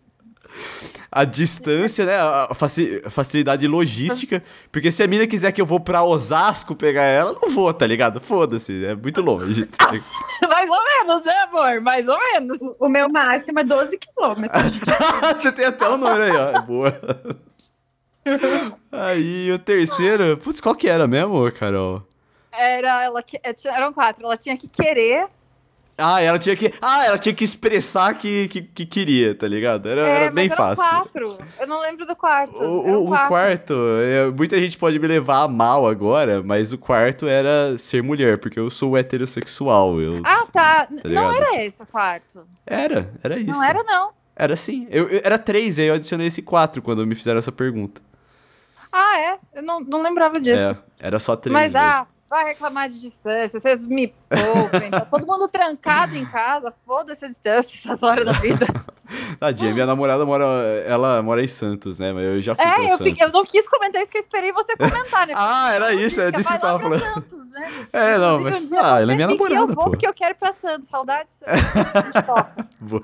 a 1.14 1.24
distância, 1.24 2.04
né? 2.04 2.16
A 2.16 3.10
facilidade 3.10 3.68
logística. 3.68 4.42
Porque 4.72 4.90
se 4.90 5.00
a 5.02 5.06
mina 5.06 5.26
quiser 5.28 5.52
que 5.52 5.60
eu 5.60 5.66
vou 5.66 5.78
pra 5.78 6.02
Osasco 6.02 6.74
pegar 6.74 7.04
ela, 7.04 7.36
não 7.40 7.50
vou, 7.50 7.72
tá 7.72 7.86
ligado? 7.86 8.20
Foda-se, 8.20 8.84
é 8.84 8.96
muito 8.96 9.20
longe. 9.20 9.68
Mais 10.48 10.70
ou 10.70 10.84
menos, 10.84 11.24
né, 11.24 11.34
amor? 11.48 11.80
Mais 11.80 12.08
ou 12.08 12.18
menos. 12.18 12.58
O 12.80 12.88
meu 12.88 13.08
máximo 13.08 13.60
é 13.60 13.64
12 13.64 13.96
quilômetros. 13.98 14.72
Você 15.36 15.52
tem 15.52 15.66
até 15.66 15.88
o 15.88 15.94
um 15.94 15.98
número 15.98 16.22
aí, 16.22 16.36
ó. 16.36 16.50
É 16.50 16.62
boa. 16.62 17.00
Aí 18.90 19.52
o 19.52 19.58
terceiro, 19.58 20.38
putz, 20.38 20.58
qual 20.58 20.74
que 20.74 20.88
era 20.88 21.06
mesmo, 21.06 21.52
Carol? 21.52 22.02
Era, 22.50 23.04
ela, 23.04 23.22
eram 23.66 23.92
quatro. 23.92 24.24
Ela 24.24 24.36
tinha 24.36 24.56
que 24.56 24.66
querer 24.66 25.26
ah, 25.96 26.20
ela 26.20 26.38
tinha 26.38 26.56
que. 26.56 26.72
Ah, 26.82 27.06
ela 27.06 27.18
tinha 27.18 27.34
que 27.34 27.44
expressar 27.44 28.14
que, 28.14 28.48
que, 28.48 28.62
que 28.62 28.84
queria, 28.84 29.34
tá 29.34 29.46
ligado? 29.46 29.88
Era, 29.88 30.00
é, 30.00 30.22
era 30.24 30.30
bem 30.30 30.48
fácil. 30.48 30.84
quatro. 30.84 31.38
Eu 31.60 31.66
não 31.66 31.80
lembro 31.80 32.04
do 32.04 32.16
quarto. 32.16 32.60
O, 32.60 33.04
o, 33.04 33.12
o 33.12 33.28
quarto, 33.28 33.74
é, 34.02 34.28
muita 34.30 34.58
gente 34.58 34.76
pode 34.76 34.98
me 34.98 35.06
levar 35.06 35.42
a 35.42 35.48
mal 35.48 35.86
agora, 35.86 36.42
mas 36.42 36.72
o 36.72 36.78
quarto 36.78 37.26
era 37.26 37.78
ser 37.78 38.02
mulher, 38.02 38.38
porque 38.38 38.58
eu 38.58 38.68
sou 38.70 38.96
heterossexual. 38.96 40.00
Eu, 40.00 40.20
ah, 40.24 40.44
tá. 40.50 40.86
tá 40.86 41.08
não 41.08 41.32
era 41.32 41.62
esse 41.62 41.82
o 41.82 41.86
quarto. 41.86 42.44
Era, 42.66 43.12
era 43.22 43.38
isso. 43.38 43.52
Não 43.52 43.62
era, 43.62 43.82
não. 43.84 44.10
Era 44.34 44.56
sim. 44.56 44.88
Eu, 44.90 45.08
eu, 45.08 45.20
era 45.22 45.38
três, 45.38 45.78
aí 45.78 45.86
eu 45.86 45.94
adicionei 45.94 46.26
esse 46.26 46.42
quatro 46.42 46.82
quando 46.82 47.06
me 47.06 47.14
fizeram 47.14 47.38
essa 47.38 47.52
pergunta. 47.52 48.02
Ah, 48.90 49.18
é? 49.18 49.36
Eu 49.54 49.62
não, 49.62 49.80
não 49.80 50.02
lembrava 50.02 50.40
disso. 50.40 50.72
É, 50.72 50.76
era 51.06 51.20
só 51.20 51.36
três. 51.36 51.52
Mas, 51.52 51.74
ah, 51.74 51.80
mesmo. 51.80 51.94
ah, 52.02 52.06
vai 52.28 52.44
reclamar 52.46 52.88
de 52.88 53.00
distância, 53.00 53.60
vocês 53.60 53.84
me 53.84 54.12
poupem. 54.42 54.90
Tá 54.90 55.00
todo 55.00 55.26
mundo 55.26 55.48
trancado 55.48 56.16
em 56.16 56.24
casa, 56.24 56.72
foda-se 56.84 57.24
a 57.24 57.28
distância 57.28 57.78
essas 57.78 58.02
horas 58.02 58.24
da 58.24 58.32
vida. 58.32 58.66
Tadinha, 59.38 59.72
minha 59.72 59.86
namorada 59.86 60.24
mora, 60.24 60.44
ela 60.86 61.22
mora 61.22 61.42
em 61.42 61.48
Santos, 61.48 61.98
né? 61.98 62.12
Mas 62.12 62.24
eu 62.24 62.40
já 62.40 62.54
fui 62.54 62.64
É, 62.64 62.92
eu, 62.92 62.98
fiquei, 62.98 63.26
eu, 63.26 63.30
não 63.30 63.44
quis 63.44 63.68
comentar 63.68 64.00
isso, 64.02 64.10
que 64.10 64.18
eu 64.18 64.22
esperei 64.22 64.52
você 64.52 64.76
comentar, 64.76 65.26
né? 65.26 65.34
ah, 65.36 65.72
era 65.72 65.92
isso, 65.92 66.20
é 66.20 66.30
disso 66.30 66.48
que 66.48 66.54
você 66.54 66.60
tava 66.60 66.80
falando. 66.80 67.00
Santos, 67.00 67.50
né? 67.50 67.70
É, 67.92 68.18
não, 68.18 68.40
mas 68.40 68.72
um 68.72 68.78
ah, 68.80 69.00
ela 69.00 69.12
é 69.12 69.14
minha 69.14 69.28
namorada, 69.28 69.54
eu 69.54 69.66
vou 69.68 69.76
pô. 69.76 69.90
porque 69.90 70.06
eu 70.06 70.12
quero 70.12 70.34
ir 70.34 70.38
pra 70.38 70.50
Santos, 70.50 70.88
saudades. 70.88 71.38
vou. 72.80 73.00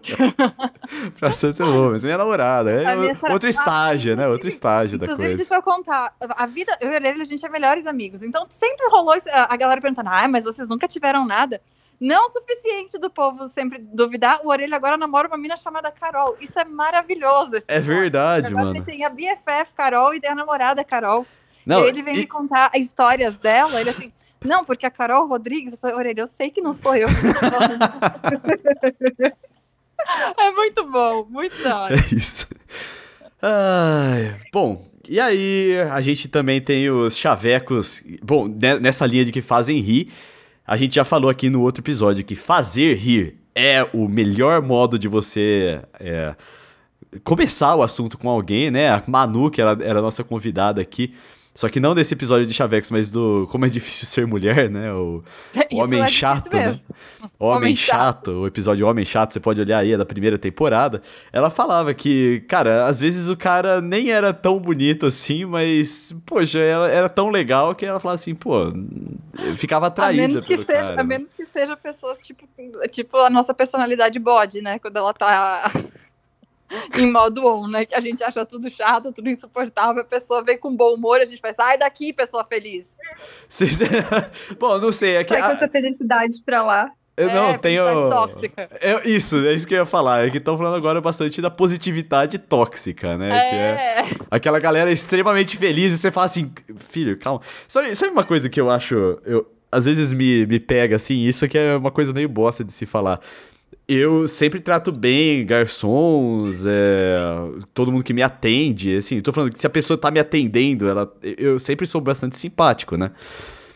pra 1.21 1.31
Santos 1.31 1.61
eu 1.61 1.73
vou, 1.73 1.91
mas 1.93 2.03
é 2.03 2.09
minha 2.09 2.19
namorada, 2.19 2.71
é 2.73 3.33
outro 3.33 3.49
estágio, 3.49 4.17
né? 4.17 4.27
Outro 4.27 4.49
estágio 4.49 4.99
da 4.99 5.07
coisa. 5.07 5.23
Inclusive, 5.23 5.37
deixa 5.37 5.55
eu 5.55 5.63
contar, 5.63 6.13
a 6.21 6.47
vida, 6.47 6.77
eu 6.81 6.91
e 6.91 6.97
ele, 6.97 7.23
a 7.23 7.25
gente 7.25 7.47
é 7.47 7.49
melhores 7.49 7.87
amigos, 7.87 8.25
então 8.25 8.45
sempre 8.49 8.89
rolou 8.89 9.15
a 9.33 9.57
galera 9.57 9.81
perguntando, 9.81 10.09
ah, 10.11 10.27
mas 10.27 10.43
vocês 10.43 10.67
nunca 10.69 10.89
tiveram 10.89 11.20
nada. 11.27 11.61
Não 12.01 12.27
o 12.27 12.31
suficiente 12.31 12.99
do 12.99 13.11
povo 13.11 13.47
sempre 13.47 13.79
duvidar, 13.79 14.41
o 14.43 14.49
Orelha 14.49 14.75
agora 14.75 14.97
namora 14.97 15.29
uma 15.29 15.37
mina 15.37 15.55
chamada 15.57 15.91
Carol. 15.91 16.35
Isso 16.41 16.59
é 16.59 16.65
maravilhoso. 16.65 17.59
é 17.69 17.79
verdade, 17.79 18.47
agora 18.47 18.65
mano. 18.65 18.77
Ele 18.77 18.85
tem 18.85 19.05
a 19.05 19.11
BFF 19.11 19.75
Carol 19.77 20.15
e 20.15 20.21
tem 20.21 20.31
a 20.31 20.35
namorada 20.35 20.83
Carol. 20.83 21.27
Não, 21.67 21.85
e 21.85 21.89
ele 21.89 22.03
vem 22.03 22.15
e... 22.15 22.19
me 22.21 22.27
contar 22.27 22.71
histórias 22.75 23.37
dela, 23.37 23.79
ele 23.81 23.91
assim... 23.91 24.11
Não, 24.43 24.65
porque 24.65 24.87
a 24.87 24.91
Carol 24.91 25.27
Rodrigues, 25.27 25.79
Orelha, 25.83 26.23
eu 26.23 26.27
sei 26.27 26.51
que 26.51 26.63
não 26.63 26.73
sou 26.73 26.97
eu. 26.97 27.07
é 30.39 30.51
muito 30.53 30.83
bom, 30.91 31.27
muito 31.29 31.63
da 31.63 31.83
hora. 31.83 31.95
É 31.95 31.99
isso. 32.15 32.49
Ai, 33.43 34.35
bom, 34.51 34.91
e 35.11 35.19
aí, 35.19 35.77
a 35.91 36.01
gente 36.01 36.29
também 36.29 36.61
tem 36.61 36.89
os 36.89 37.17
chavecos. 37.17 38.03
Bom, 38.23 38.47
nessa 38.81 39.05
linha 39.05 39.25
de 39.25 39.33
que 39.33 39.43
fazem 39.43 39.81
rir. 39.81 40.13
A 40.71 40.77
gente 40.77 40.95
já 40.95 41.05
falou 41.05 41.29
aqui 41.29 41.51
no 41.51 41.63
outro 41.63 41.83
episódio 41.83 42.25
que 42.25 42.37
fazer 42.37 42.95
rir 42.95 43.35
é 43.57 43.83
o 43.93 44.07
melhor 44.07 44.63
modo 44.63 44.97
de 44.97 45.09
você 45.09 45.83
é, 45.99 46.33
começar 47.25 47.75
o 47.75 47.83
assunto 47.83 48.17
com 48.17 48.31
alguém, 48.31 48.71
né? 48.71 48.89
A 48.89 49.03
Manu, 49.05 49.51
que 49.51 49.61
era, 49.61 49.77
era 49.83 49.99
a 49.99 50.03
nossa 50.03 50.23
convidada 50.23 50.81
aqui, 50.81 51.13
só 51.53 51.69
que 51.69 51.81
não 51.81 51.95
desse 51.95 52.15
episódio 52.15 52.47
de 52.47 52.55
Chavecos, 52.55 52.91
mas 52.91 53.11
do 53.11 53.49
Como 53.51 53.67
é 53.67 53.69
Difícil 53.69 54.07
Ser 54.07 54.25
Mulher, 54.27 54.71
né? 54.71 54.93
O, 54.93 55.23
Homem 55.75 56.01
é 56.01 56.07
Chato, 56.07 56.55
né? 56.55 56.81
O 57.39 57.47
Homem, 57.47 57.57
homem 57.57 57.77
chato. 57.77 57.97
chato, 57.97 58.31
o 58.31 58.47
episódio 58.47 58.87
Homem 58.87 59.05
Chato, 59.05 59.33
você 59.33 59.41
pode 59.41 59.61
olhar 59.61 59.79
aí, 59.79 59.93
é 59.93 59.97
da 59.99 60.07
primeira 60.07 60.39
temporada. 60.39 61.03
Ela 61.33 61.51
falava 61.51 61.93
que, 61.93 62.41
cara, 62.49 62.87
às 62.87 63.01
vezes 63.01 63.29
o 63.29 63.37
cara 63.37 63.81
nem 63.81 64.11
era 64.11 64.33
tão 64.33 64.61
bonito 64.61 65.07
assim, 65.07 65.45
mas, 65.45 66.15
poxa, 66.25 66.61
ela 66.61 66.89
era 66.89 67.09
tão 67.09 67.31
legal 67.31 67.75
que 67.75 67.85
ela 67.85 67.99
falava 67.99 68.15
assim, 68.15 68.35
pô, 68.35 68.73
ficava 69.57 69.89
atraída 69.89 70.25
a 70.25 70.29
menos 70.29 70.45
que 70.45 70.57
seja, 70.57 70.81
cara, 70.81 71.01
A 71.01 71.05
menos 71.05 71.35
que 71.35 71.45
seja 71.45 71.77
pessoas 71.77 72.21
tipo, 72.21 72.49
tipo 72.91 73.17
a 73.17 73.29
nossa 73.29 73.53
personalidade 73.53 74.19
bode, 74.21 74.63
né? 74.63 74.79
Quando 74.79 74.97
ela 74.97 75.13
tá 75.13 75.71
em 76.97 77.11
modo 77.11 77.47
on, 77.47 77.69
né? 77.69 77.85
Que 77.85 77.95
a 77.95 78.01
gente 78.01 78.23
acha 78.23 78.45
tudo 78.45 78.71
chato, 78.71 79.13
tudo 79.13 79.29
insuportável, 79.29 80.03
a 80.03 80.05
pessoa 80.05 80.45
vem 80.45 80.59
com 80.59 80.75
bom 80.75 80.95
humor, 80.95 81.21
a 81.21 81.25
gente 81.25 81.41
faz, 81.41 81.57
sai 81.57 81.79
daqui, 81.79 82.13
pessoa 82.13 82.45
feliz. 82.45 82.97
Bom, 84.59 84.79
não 84.79 84.93
sei. 84.93 85.17
É 85.17 85.25
que 85.25 85.35
a... 85.35 85.51
essa 85.51 85.69
felicidade 85.69 86.43
pra 86.45 86.63
lá. 86.63 86.91
Eu 87.17 87.29
é, 87.29 87.35
não 87.35 87.59
tenho. 87.59 87.85
tóxica. 88.09 88.69
É, 88.81 89.07
isso, 89.09 89.37
é 89.47 89.53
isso 89.53 89.67
que 89.67 89.75
eu 89.75 89.81
ia 89.81 89.87
falar. 89.87 90.27
É 90.27 90.31
que 90.31 90.39
estão 90.39 90.57
falando 90.57 90.77
agora 90.77 91.01
bastante 91.03 91.43
da 91.43 91.51
positividade 91.51 92.39
tóxica, 92.39 93.19
né? 93.19 93.29
É. 93.37 93.51
Que 93.51 94.15
é 94.15 94.17
aquela 94.31 94.59
galera 94.59 94.91
extremamente 94.91 95.59
feliz 95.59 95.93
e 95.93 95.99
você 95.99 96.11
fala 96.11 96.27
assim, 96.27 96.51
filho, 96.79 97.19
calma. 97.19 97.43
Sabe, 97.69 97.95
sabe 97.95 98.13
uma 98.13 98.25
coisa 98.25 98.49
que 98.49 98.59
eu 98.59 98.71
acho. 98.71 99.21
Eu, 99.27 99.47
às 99.71 99.85
vezes 99.85 100.13
me, 100.13 100.47
me 100.47 100.59
pega 100.59 100.97
assim, 100.97 101.25
isso 101.25 101.45
aqui 101.45 101.59
é 101.59 101.77
uma 101.77 101.91
coisa 101.91 102.13
meio 102.13 102.29
bosta 102.29 102.65
de 102.65 102.73
se 102.73 102.87
falar 102.87 103.21
eu 103.95 104.29
sempre 104.29 104.61
trato 104.61 104.93
bem 104.93 105.45
garçons, 105.45 106.65
é, 106.67 107.19
todo 107.75 107.91
mundo 107.91 108.05
que 108.05 108.13
me 108.13 108.23
atende, 108.23 108.97
assim, 108.97 109.21
tô 109.21 109.33
falando 109.33 109.53
que 109.53 109.59
se 109.59 109.67
a 109.67 109.71
pessoa 109.71 109.99
tá 109.99 110.11
me 110.11 110.21
atendendo, 110.21 110.89
ela, 110.89 111.13
eu 111.23 111.59
sempre 111.59 111.87
sou 111.87 112.01
bastante 112.01 112.37
simpático, 112.37 112.97
né? 112.97 113.11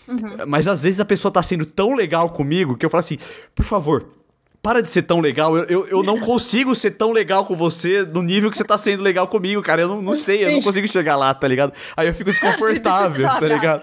Uhum. 0.07 0.46
Mas 0.46 0.68
às 0.68 0.83
vezes 0.83 1.00
a 1.00 1.05
pessoa 1.05 1.33
tá 1.33 1.42
sendo 1.42 1.64
tão 1.66 1.94
legal 1.94 2.31
comigo 2.31 2.77
que 2.77 2.87
eu 2.87 2.90
falo 2.90 3.00
assim, 3.00 3.18
por 3.55 3.64
favor, 3.64 4.07
para 4.62 4.81
de 4.81 4.88
ser 4.88 5.03
tão 5.03 5.20
legal, 5.20 5.57
eu, 5.57 5.64
eu, 5.64 5.87
eu 5.88 6.03
não 6.03 6.18
consigo 6.18 6.74
ser 6.74 6.92
tão 6.92 7.12
legal 7.12 7.44
com 7.44 7.55
você 7.55 8.05
no 8.05 8.22
nível 8.22 8.50
que 8.50 8.57
você 8.57 8.64
tá 8.64 8.79
sendo 8.79 9.03
legal 9.03 9.27
comigo, 9.27 9.61
cara, 9.62 9.83
eu 9.83 9.88
não, 9.88 10.00
não 10.00 10.14
sei, 10.14 10.44
eu 10.44 10.53
não 10.53 10.62
consigo 10.62 10.87
chegar 10.87 11.16
lá, 11.16 11.35
tá 11.35 11.48
ligado? 11.48 11.72
Aí 11.96 12.07
eu 12.07 12.14
fico 12.14 12.31
desconfortável, 12.33 13.27
tá 13.27 13.46
ligado? 13.46 13.83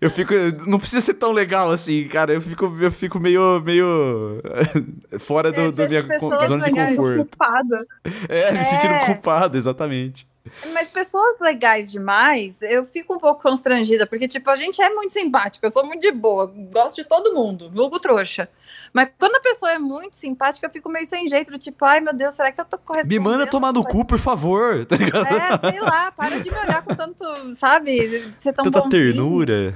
Eu 0.00 0.10
fico. 0.10 0.32
Não 0.66 0.78
precisa 0.78 1.00
ser 1.00 1.14
tão 1.14 1.30
legal 1.30 1.70
assim, 1.70 2.08
cara. 2.08 2.32
Eu 2.32 2.40
fico, 2.40 2.76
eu 2.80 2.90
fico 2.90 3.20
meio. 3.20 3.60
meio 3.60 4.40
fora 5.20 5.52
do, 5.52 5.60
é, 5.60 5.70
do 5.70 5.88
minha 5.88 6.02
zona 6.46 6.64
de 6.64 6.70
conforto. 6.70 7.16
Culpada. 7.18 7.86
É, 8.28 8.52
me 8.52 8.58
é. 8.58 8.64
sentindo 8.64 8.98
culpado, 9.04 9.58
exatamente. 9.58 10.26
Mas 10.72 10.88
pessoas 10.88 11.38
legais 11.38 11.92
demais, 11.92 12.62
eu 12.62 12.86
fico 12.86 13.14
um 13.14 13.18
pouco 13.18 13.42
constrangida, 13.42 14.06
porque, 14.06 14.26
tipo, 14.26 14.48
a 14.48 14.56
gente 14.56 14.80
é 14.80 14.88
muito 14.88 15.12
simpática, 15.12 15.66
eu 15.66 15.70
sou 15.70 15.84
muito 15.84 16.00
de 16.00 16.10
boa, 16.10 16.50
gosto 16.72 16.96
de 16.96 17.04
todo 17.04 17.34
mundo, 17.34 17.70
vulgo 17.70 18.00
trouxa. 18.00 18.48
Mas 18.92 19.08
quando 19.18 19.36
a 19.36 19.40
pessoa 19.40 19.72
é 19.72 19.78
muito 19.78 20.16
simpática, 20.16 20.66
eu 20.66 20.70
fico 20.70 20.88
meio 20.88 21.06
sem 21.06 21.28
jeito, 21.28 21.56
tipo, 21.58 21.84
ai 21.84 22.00
meu 22.00 22.12
Deus, 22.12 22.34
será 22.34 22.50
que 22.50 22.60
eu 22.60 22.64
tô 22.64 22.76
correspondendo? 22.78 23.22
Me 23.22 23.28
manda 23.30 23.46
tomar 23.46 23.72
no 23.72 23.84
cu, 23.84 24.06
por 24.06 24.18
favor. 24.18 24.86
Tá 24.90 24.96
é, 24.96 25.70
sei 25.70 25.80
lá, 25.80 26.10
para 26.10 26.40
de 26.40 26.50
me 26.50 26.56
olhar 26.56 26.82
com 26.82 26.94
tanto, 26.94 27.24
sabe, 27.54 28.32
ser 28.32 28.52
tão 28.52 28.64
Tanta 28.64 28.88
ternura. 28.88 29.74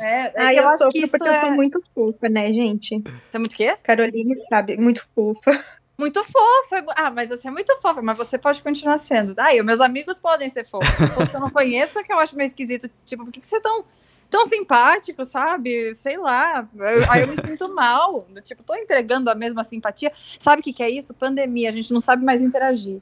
É, 0.00 0.32
é 0.34 0.58
eu, 0.58 0.62
eu 0.62 0.78
sou 0.78 0.92
porque 0.92 0.98
é... 0.98 1.28
eu 1.28 1.34
sou 1.34 1.50
muito 1.52 1.82
fofa, 1.94 2.28
né, 2.28 2.52
gente? 2.52 3.02
Você 3.02 3.36
é 3.36 3.38
muito 3.38 3.52
o 3.52 3.56
quê? 3.56 3.76
Caroline 3.82 4.36
sabe, 4.48 4.76
muito 4.76 5.06
fofa. 5.14 5.64
Muito 5.98 6.24
fofa. 6.24 6.84
Ah, 6.96 7.10
mas 7.10 7.28
você 7.28 7.48
é 7.48 7.50
muito 7.50 7.76
fofa, 7.80 8.00
mas 8.00 8.16
você 8.16 8.38
pode 8.38 8.62
continuar 8.62 8.96
sendo. 8.98 9.34
Ah, 9.38 9.54
e 9.54 9.62
meus 9.62 9.80
amigos 9.80 10.18
podem 10.18 10.48
ser 10.48 10.66
fofos. 10.66 10.88
Se 11.28 11.36
eu 11.36 11.40
não 11.40 11.50
conheço, 11.50 11.98
é 11.98 12.02
que 12.02 12.12
eu 12.12 12.18
acho 12.18 12.34
meio 12.36 12.46
esquisito. 12.46 12.90
Tipo, 13.04 13.24
por 13.24 13.32
que, 13.32 13.40
que 13.40 13.46
você 13.46 13.56
é 13.56 13.60
tão 13.60 13.84
tão 14.30 14.46
simpático, 14.46 15.24
sabe? 15.24 15.92
Sei 15.92 16.16
lá. 16.16 16.66
Eu, 16.74 17.10
aí 17.10 17.22
eu 17.22 17.28
me 17.28 17.36
sinto 17.36 17.68
mal. 17.74 18.26
Tipo, 18.44 18.62
tô 18.62 18.74
entregando 18.74 19.28
a 19.28 19.34
mesma 19.34 19.62
simpatia. 19.62 20.12
Sabe 20.38 20.60
o 20.60 20.62
que, 20.62 20.72
que 20.72 20.82
é 20.82 20.88
isso? 20.88 21.12
Pandemia, 21.12 21.68
a 21.68 21.72
gente 21.72 21.92
não 21.92 22.00
sabe 22.00 22.24
mais 22.24 22.40
interagir. 22.40 23.00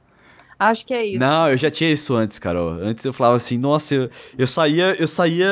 Acho 0.59 0.85
que 0.85 0.93
é 0.93 1.05
isso. 1.05 1.19
Não, 1.19 1.49
eu 1.49 1.55
já 1.55 1.71
tinha 1.71 1.89
isso 1.89 2.13
antes, 2.13 2.37
Carol. 2.37 2.71
Antes 2.71 3.05
eu 3.05 3.13
falava 3.13 3.37
assim, 3.37 3.57
nossa, 3.57 3.95
eu, 3.95 4.09
eu 4.37 4.45
saía, 4.45 4.93
eu 4.99 5.07
saía 5.07 5.47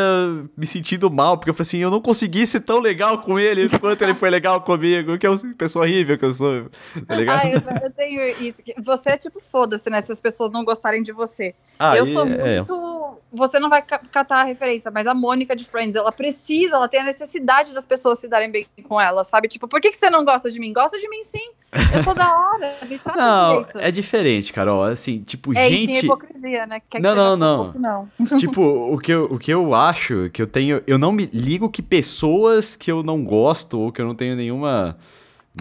me 0.57 0.65
sentindo 0.65 1.09
mal, 1.09 1.37
porque 1.37 1.49
eu 1.49 1.53
falei 1.53 1.65
assim, 1.65 1.77
eu 1.77 1.89
não 1.89 2.01
consegui 2.01 2.45
ser 2.45 2.59
tão 2.59 2.79
legal 2.79 3.21
com 3.21 3.39
ele 3.39 3.69
quanto 3.79 4.01
ele 4.01 4.13
foi 4.13 4.29
legal 4.29 4.59
comigo, 4.59 5.17
que 5.17 5.25
é 5.25 5.29
uma 5.29 5.39
pessoa 5.57 5.85
horrível 5.85 6.17
que 6.17 6.25
eu 6.25 6.33
sou, 6.33 6.69
tá 7.07 7.15
ligado? 7.15 7.41
Ah, 7.41 7.49
eu, 7.49 7.61
eu 7.83 7.89
tenho 7.89 8.21
isso. 8.41 8.61
Você 8.83 9.11
é 9.11 9.17
tipo, 9.17 9.39
foda-se, 9.39 9.89
né, 9.89 10.01
se 10.01 10.11
as 10.11 10.19
pessoas 10.19 10.51
não 10.51 10.65
gostarem 10.65 11.01
de 11.01 11.13
você. 11.13 11.55
Ah, 11.79 11.95
eu 11.95 12.05
sou 12.05 12.25
é. 12.25 12.57
muito. 12.57 13.17
Você 13.31 13.59
não 13.59 13.69
vai 13.69 13.81
catar 13.81 14.41
a 14.41 14.43
referência, 14.43 14.89
mas 14.89 15.05
a 15.05 15.13
Mônica 15.13 15.55
de 15.55 15.65
Friends, 15.65 15.95
ela 15.95 16.11
precisa, 16.11 16.75
ela 16.75 16.87
tem 16.87 17.01
a 17.01 17.03
necessidade 17.03 17.73
das 17.73 17.85
pessoas 17.85 18.19
se 18.19 18.27
darem 18.27 18.49
bem 18.49 18.65
com 18.87 18.99
ela, 18.99 19.23
sabe? 19.23 19.47
Tipo, 19.47 19.67
por 19.67 19.79
que, 19.79 19.91
que 19.91 19.97
você 19.97 20.09
não 20.09 20.25
gosta 20.25 20.49
de 20.49 20.59
mim? 20.59 20.73
Gosta 20.73 20.97
de 20.97 21.07
mim 21.07 21.23
sim. 21.23 21.51
Eu 21.93 22.03
sou 22.03 22.15
da 22.15 22.25
hora, 22.33 22.73
me 22.87 22.97
trata 22.97 23.19
Não, 23.19 23.49
direito. 23.49 23.79
é 23.79 23.91
diferente, 23.91 24.53
Carol. 24.53 24.83
Assim, 24.83 25.21
tipo, 25.21 25.55
é, 25.57 25.69
gente. 25.69 25.83
Enfim, 25.83 25.95
é 25.95 26.03
hipocrisia, 26.03 26.65
né? 26.65 26.81
Quer 26.89 27.01
não, 27.01 27.15
não, 27.15 27.37
não. 27.37 27.73
não. 27.73 28.09
tipo, 28.37 28.61
o 28.61 28.97
que, 28.97 29.11
eu, 29.11 29.25
o 29.25 29.37
que 29.37 29.51
eu 29.51 29.73
acho 29.73 30.29
que 30.31 30.41
eu 30.41 30.47
tenho. 30.47 30.81
Eu 30.87 30.97
não 30.97 31.11
me 31.11 31.29
ligo 31.31 31.69
que 31.69 31.81
pessoas 31.81 32.75
que 32.75 32.91
eu 32.91 33.03
não 33.03 33.23
gosto 33.23 33.79
ou 33.79 33.91
que 33.91 34.01
eu 34.01 34.05
não 34.05 34.15
tenho 34.15 34.35
nenhuma 34.35 34.97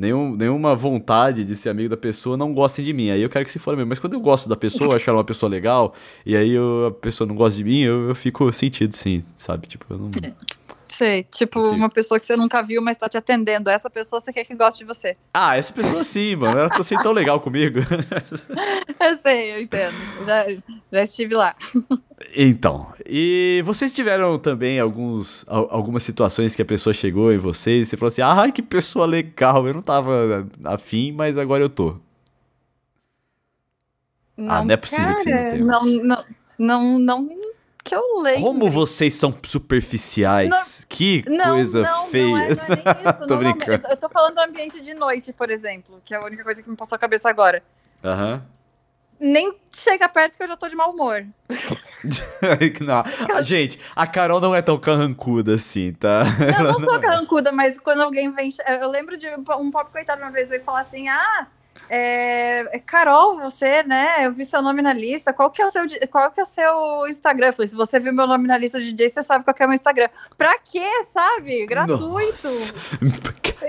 nenhum, 0.01 0.35
nenhuma 0.35 0.75
vontade 0.75 1.45
de 1.45 1.57
ser 1.57 1.71
amigo 1.71 1.89
da 1.89 1.97
pessoa 1.97 2.37
não 2.37 2.53
gostem 2.53 2.85
de 2.85 2.93
mim. 2.93 3.11
Aí 3.11 3.23
eu 3.23 3.29
quero 3.29 3.45
que 3.45 3.51
se 3.51 3.59
for 3.59 3.77
mesmo. 3.77 3.89
Mas 3.89 3.99
quando 3.99 4.15
eu 4.15 4.21
gosto 4.21 4.49
da 4.49 4.57
pessoa, 4.57 4.97
acho 4.97 5.09
ela 5.09 5.19
uma 5.19 5.25
pessoa 5.25 5.51
legal, 5.51 5.95
e 6.25 6.37
aí 6.37 6.53
eu, 6.53 6.87
a 6.87 6.91
pessoa 6.91 7.27
não 7.27 7.35
gosta 7.35 7.57
de 7.57 7.65
mim, 7.65 7.81
eu, 7.81 8.09
eu 8.09 8.15
fico 8.15 8.51
sentido, 8.53 8.95
sim, 8.95 9.23
sabe? 9.35 9.67
Tipo, 9.67 9.87
eu 9.91 9.99
não. 9.99 10.11
Sei, 10.97 11.25
tipo, 11.25 11.61
uma 11.61 11.91
pessoa 11.91 12.19
que 12.19 12.25
você 12.25 12.35
nunca 12.37 12.63
viu, 12.63 12.81
mas 12.81 12.97
tá 12.97 13.07
te 13.07 13.19
atendendo. 13.19 13.69
Essa 13.69 13.91
pessoa 13.91 14.19
você 14.19 14.33
quer 14.33 14.45
que 14.45 14.55
goste 14.55 14.79
de 14.79 14.87
você. 14.87 15.15
Ah, 15.35 15.55
essa 15.55 15.71
pessoa 15.71 16.03
sim, 16.03 16.37
mano. 16.37 16.59
Ela 16.59 16.71
tá 16.71 16.83
sendo 16.83 17.03
tão 17.03 17.13
legal 17.13 17.39
comigo. 17.39 17.81
eu 18.99 19.17
sei, 19.19 19.53
eu 19.53 19.61
entendo. 19.61 19.95
Já, 20.25 20.47
já 20.91 21.03
estive 21.03 21.35
lá. 21.35 21.55
Então, 22.35 22.91
e 23.05 23.61
vocês 23.67 23.93
tiveram 23.93 24.39
também 24.39 24.81
alguns, 24.81 25.45
algumas 25.47 26.03
situações 26.03 26.57
que 26.57 26.63
a 26.63 26.65
pessoa 26.65 26.95
chegou 26.95 27.31
em 27.31 27.37
vocês 27.37 27.89
e 27.89 27.91
você 27.91 27.97
falou 27.99 28.09
assim: 28.09 28.23
ai, 28.23 28.51
que 28.51 28.63
pessoa 28.63 29.05
legal, 29.05 29.67
eu 29.69 29.75
não 29.75 29.83
tava 29.83 30.49
afim, 30.65 31.13
mas 31.13 31.37
agora 31.37 31.63
eu 31.63 31.69
tô. 31.69 31.99
Não, 34.35 34.55
ah, 34.55 34.65
não 34.65 34.73
é 34.73 34.77
possível 34.79 35.05
cara, 35.05 35.17
que 35.17 35.23
vocês 35.25 35.37
não 35.37 35.51
tenham. 35.51 35.67
Não, 35.67 36.25
não, 36.59 36.99
não, 36.99 37.29
não 37.29 37.56
que 37.87 37.95
eu 37.95 38.21
leio. 38.21 38.41
Como 38.41 38.69
vocês 38.69 39.15
são 39.15 39.33
superficiais. 39.45 40.51
Não, 40.51 40.87
que 40.89 41.25
não, 41.29 41.55
coisa 41.55 41.83
não, 41.83 42.07
feia. 42.09 42.27
Não 42.27 42.39
é, 42.39 42.49
não 42.51 42.65
é 42.65 42.95
nem 42.95 43.15
isso. 43.15 43.27
tô 43.29 43.37
brincando. 43.37 43.87
Eu 43.89 43.97
tô 43.97 44.09
falando 44.09 44.35
do 44.35 44.41
ambiente 44.41 44.81
de 44.81 44.93
noite, 44.93 45.33
por 45.33 45.51
exemplo, 45.51 46.03
que 46.05 46.13
é 46.13 46.17
a 46.17 46.25
única 46.25 46.43
coisa 46.43 46.61
que 46.61 46.69
me 46.69 46.77
passou 46.77 46.97
a 46.97 46.99
cabeça 46.99 47.31
agora. 47.31 47.63
Aham. 48.03 48.35
Uhum. 48.35 48.57
Nem 49.19 49.57
chega 49.73 50.07
perto 50.11 50.37
que 50.37 50.43
eu 50.43 50.49
já 50.49 50.59
tô 50.59 50.69
de 50.69 50.77
mau 50.77 50.91
humor. 50.91 51.25
não. 52.83 53.43
Gente, 53.43 53.81
a 53.95 54.07
Carol 54.07 54.43
não 54.43 54.55
é 54.55 54.61
tão 54.61 54.79
carrancuda 54.79 55.55
assim, 55.55 55.95
tá? 55.95 56.23
Não, 56.25 56.67
eu 56.67 56.73
não 56.73 56.81
sou 56.81 57.01
carrancuda, 57.01 57.51
mas 57.51 57.79
quando 57.79 58.03
alguém 58.03 58.31
vem. 58.33 58.53
Eu 58.83 58.91
lembro 58.91 59.17
de 59.17 59.27
um 59.59 59.71
pop 59.71 59.91
coitado 59.91 60.21
uma 60.21 60.31
vez 60.31 60.51
veio 60.51 60.63
falar 60.63 60.81
assim: 60.81 61.09
ah 61.09 61.47
é, 61.89 62.81
Carol, 62.85 63.39
você, 63.39 63.83
né? 63.83 64.27
Eu 64.27 64.33
vi 64.33 64.45
seu 64.45 64.61
nome 64.61 64.83
na 64.83 64.93
lista. 64.93 65.33
Qual 65.33 65.51
que 65.51 65.63
é 65.63 65.67
o 65.67 65.71
seu, 65.71 65.85
qual 66.11 66.31
que 66.31 66.41
é 66.41 66.43
o 66.43 66.47
seu 66.47 67.07
Instagram? 67.09 67.49
Eu 67.49 67.53
falei, 67.53 67.69
se 67.69 67.77
você 67.77 68.01
viu 68.01 68.13
meu 68.13 68.27
nome 68.27 68.47
na 68.47 68.59
lista 68.59 68.81
de 68.81 68.93
DJ, 68.93 69.09
você 69.09 69.23
sabe 69.23 69.45
qual 69.45 69.55
que 69.55 69.63
é 69.63 69.67
o 69.67 69.69
meu 69.69 69.75
Instagram. 69.75 70.09
Pra 70.37 70.59
quê, 70.59 71.05
sabe? 71.13 71.67
Gratuito. 71.67 72.49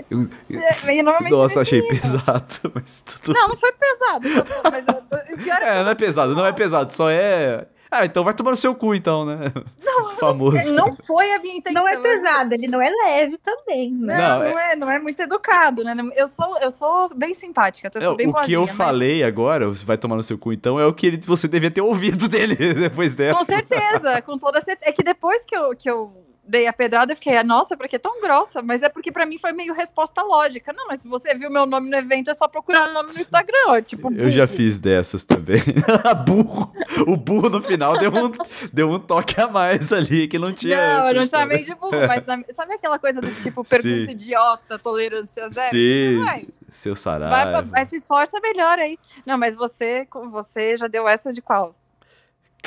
Eu, 0.09 0.27
é, 0.59 1.29
Nossa, 1.29 1.61
achei 1.61 1.81
pesado, 1.81 2.71
mas 2.73 3.01
tudo... 3.01 3.33
Não, 3.33 3.49
não 3.49 3.57
foi 3.57 3.71
pesado. 3.71 4.27
Mas 4.71 4.85
o 4.87 5.37
pior 5.37 5.61
é, 5.61 5.79
é 5.79 5.83
não 5.83 5.91
é 5.91 5.95
pesado, 5.95 6.35
não 6.35 6.45
é 6.45 6.51
pesado, 6.51 6.93
só 6.93 7.09
é 7.09 7.67
ah, 7.89 8.05
então 8.05 8.23
vai 8.23 8.33
tomar 8.33 8.51
no 8.51 8.57
seu 8.57 8.75
cu, 8.75 8.93
então, 8.93 9.25
né? 9.25 9.51
Não, 9.83 10.15
Famoso. 10.17 10.73
Não, 10.73 10.93
foi 11.05 11.31
a 11.33 11.39
minha 11.39 11.55
intenção. 11.55 11.81
Não 11.81 11.87
é 11.87 11.97
pesado, 11.97 12.53
ele 12.53 12.67
não 12.67 12.81
é 12.81 12.89
leve 12.89 13.37
também, 13.37 13.91
né? 13.91 14.17
Não, 14.17 14.39
não, 14.39 14.59
é... 14.59 14.73
é... 14.73 14.75
não 14.75 14.91
é 14.91 14.99
muito 14.99 15.21
educado, 15.21 15.83
né? 15.83 15.95
Eu 16.15 16.27
sou, 16.27 16.57
eu 16.59 16.71
sou 16.71 17.07
bem 17.15 17.33
simpática, 17.33 17.89
eu 17.93 18.01
sou 18.01 18.13
é, 18.13 18.15
bem 18.17 18.29
O 18.29 18.33
que 18.41 18.53
eu 18.53 18.61
mas... 18.61 18.75
falei 18.75 19.23
agora, 19.23 19.69
vai 19.69 19.97
tomar 19.97 20.15
no 20.15 20.23
seu 20.23 20.37
cu, 20.37 20.51
então, 20.53 20.79
é 20.79 20.85
o 20.85 20.93
que 20.93 21.07
ele, 21.07 21.19
você 21.25 21.47
devia 21.47 21.71
ter 21.71 21.81
ouvido 21.81 22.27
dele 22.29 22.55
depois 22.73 23.15
dessa. 23.15 23.37
Com 23.37 23.45
certeza, 23.45 24.21
com 24.21 24.37
toda 24.37 24.59
certeza. 24.59 24.89
É 24.89 24.93
que 24.93 25.03
depois 25.03 25.45
que 25.45 25.55
eu, 25.55 25.75
que 25.75 25.89
eu 25.89 26.26
dei 26.47 26.65
a 26.67 26.73
pedrada, 26.73 27.11
eu 27.11 27.15
fiquei, 27.15 27.41
nossa, 27.43 27.75
porque 27.75 27.97
é 27.97 27.99
tão 27.99 28.21
grossa? 28.21 28.61
Mas 28.61 28.81
é 28.81 28.89
porque 28.89 29.11
para 29.11 29.25
mim 29.25 29.37
foi 29.37 29.51
meio 29.51 29.73
resposta 29.73 30.21
lógica. 30.23 30.71
Não, 30.73 30.87
mas 30.87 31.01
se 31.01 31.07
você 31.07 31.35
viu 31.35 31.49
meu 31.49 31.65
nome 31.65 31.89
no 31.89 31.97
evento, 31.97 32.29
é 32.29 32.33
só 32.33 32.47
procurar 32.47 32.89
o 32.89 32.93
nome 32.93 33.13
no 33.13 33.19
Instagram, 33.19 33.57
ó, 33.67 33.81
tipo 33.81 34.09
burro. 34.09 34.21
Eu 34.21 34.31
já 34.31 34.47
fiz 34.47 34.79
dessas 34.79 35.25
também. 35.25 35.61
burro. 36.25 36.71
O 37.07 37.17
burro 37.17 37.49
no 37.49 37.61
final 37.61 37.97
deu 37.97 38.11
um, 38.11 38.31
deu 38.71 38.89
um 38.89 38.99
toque 38.99 39.39
a 39.39 39.47
mais 39.47 39.91
ali 39.91 40.27
que 40.27 40.39
não 40.39 40.53
tinha. 40.53 40.99
Não, 40.99 41.07
eu 41.09 41.15
não 41.15 41.27
chamei 41.27 41.63
de 41.63 41.75
burro, 41.75 42.07
mas 42.07 42.25
na, 42.25 42.41
sabe 42.55 42.73
aquela 42.73 42.97
coisa 42.97 43.19
do 43.19 43.29
tipo 43.43 43.63
pergunta 43.63 44.05
Sim. 44.05 44.11
idiota, 44.11 44.79
tolerância 44.79 45.49
zero? 45.49 45.69
Sim. 45.69 46.39
Tipo, 46.39 46.53
Seu 46.69 46.95
saraiva. 46.95 47.63
Vai, 47.63 47.85
se 47.85 47.97
esforça 47.97 48.39
melhor 48.39 48.79
aí. 48.79 48.97
Não, 49.25 49.37
mas 49.37 49.55
você, 49.55 50.07
você 50.31 50.77
já 50.77 50.87
deu 50.87 51.07
essa 51.07 51.33
de 51.33 51.41
qual? 51.41 51.75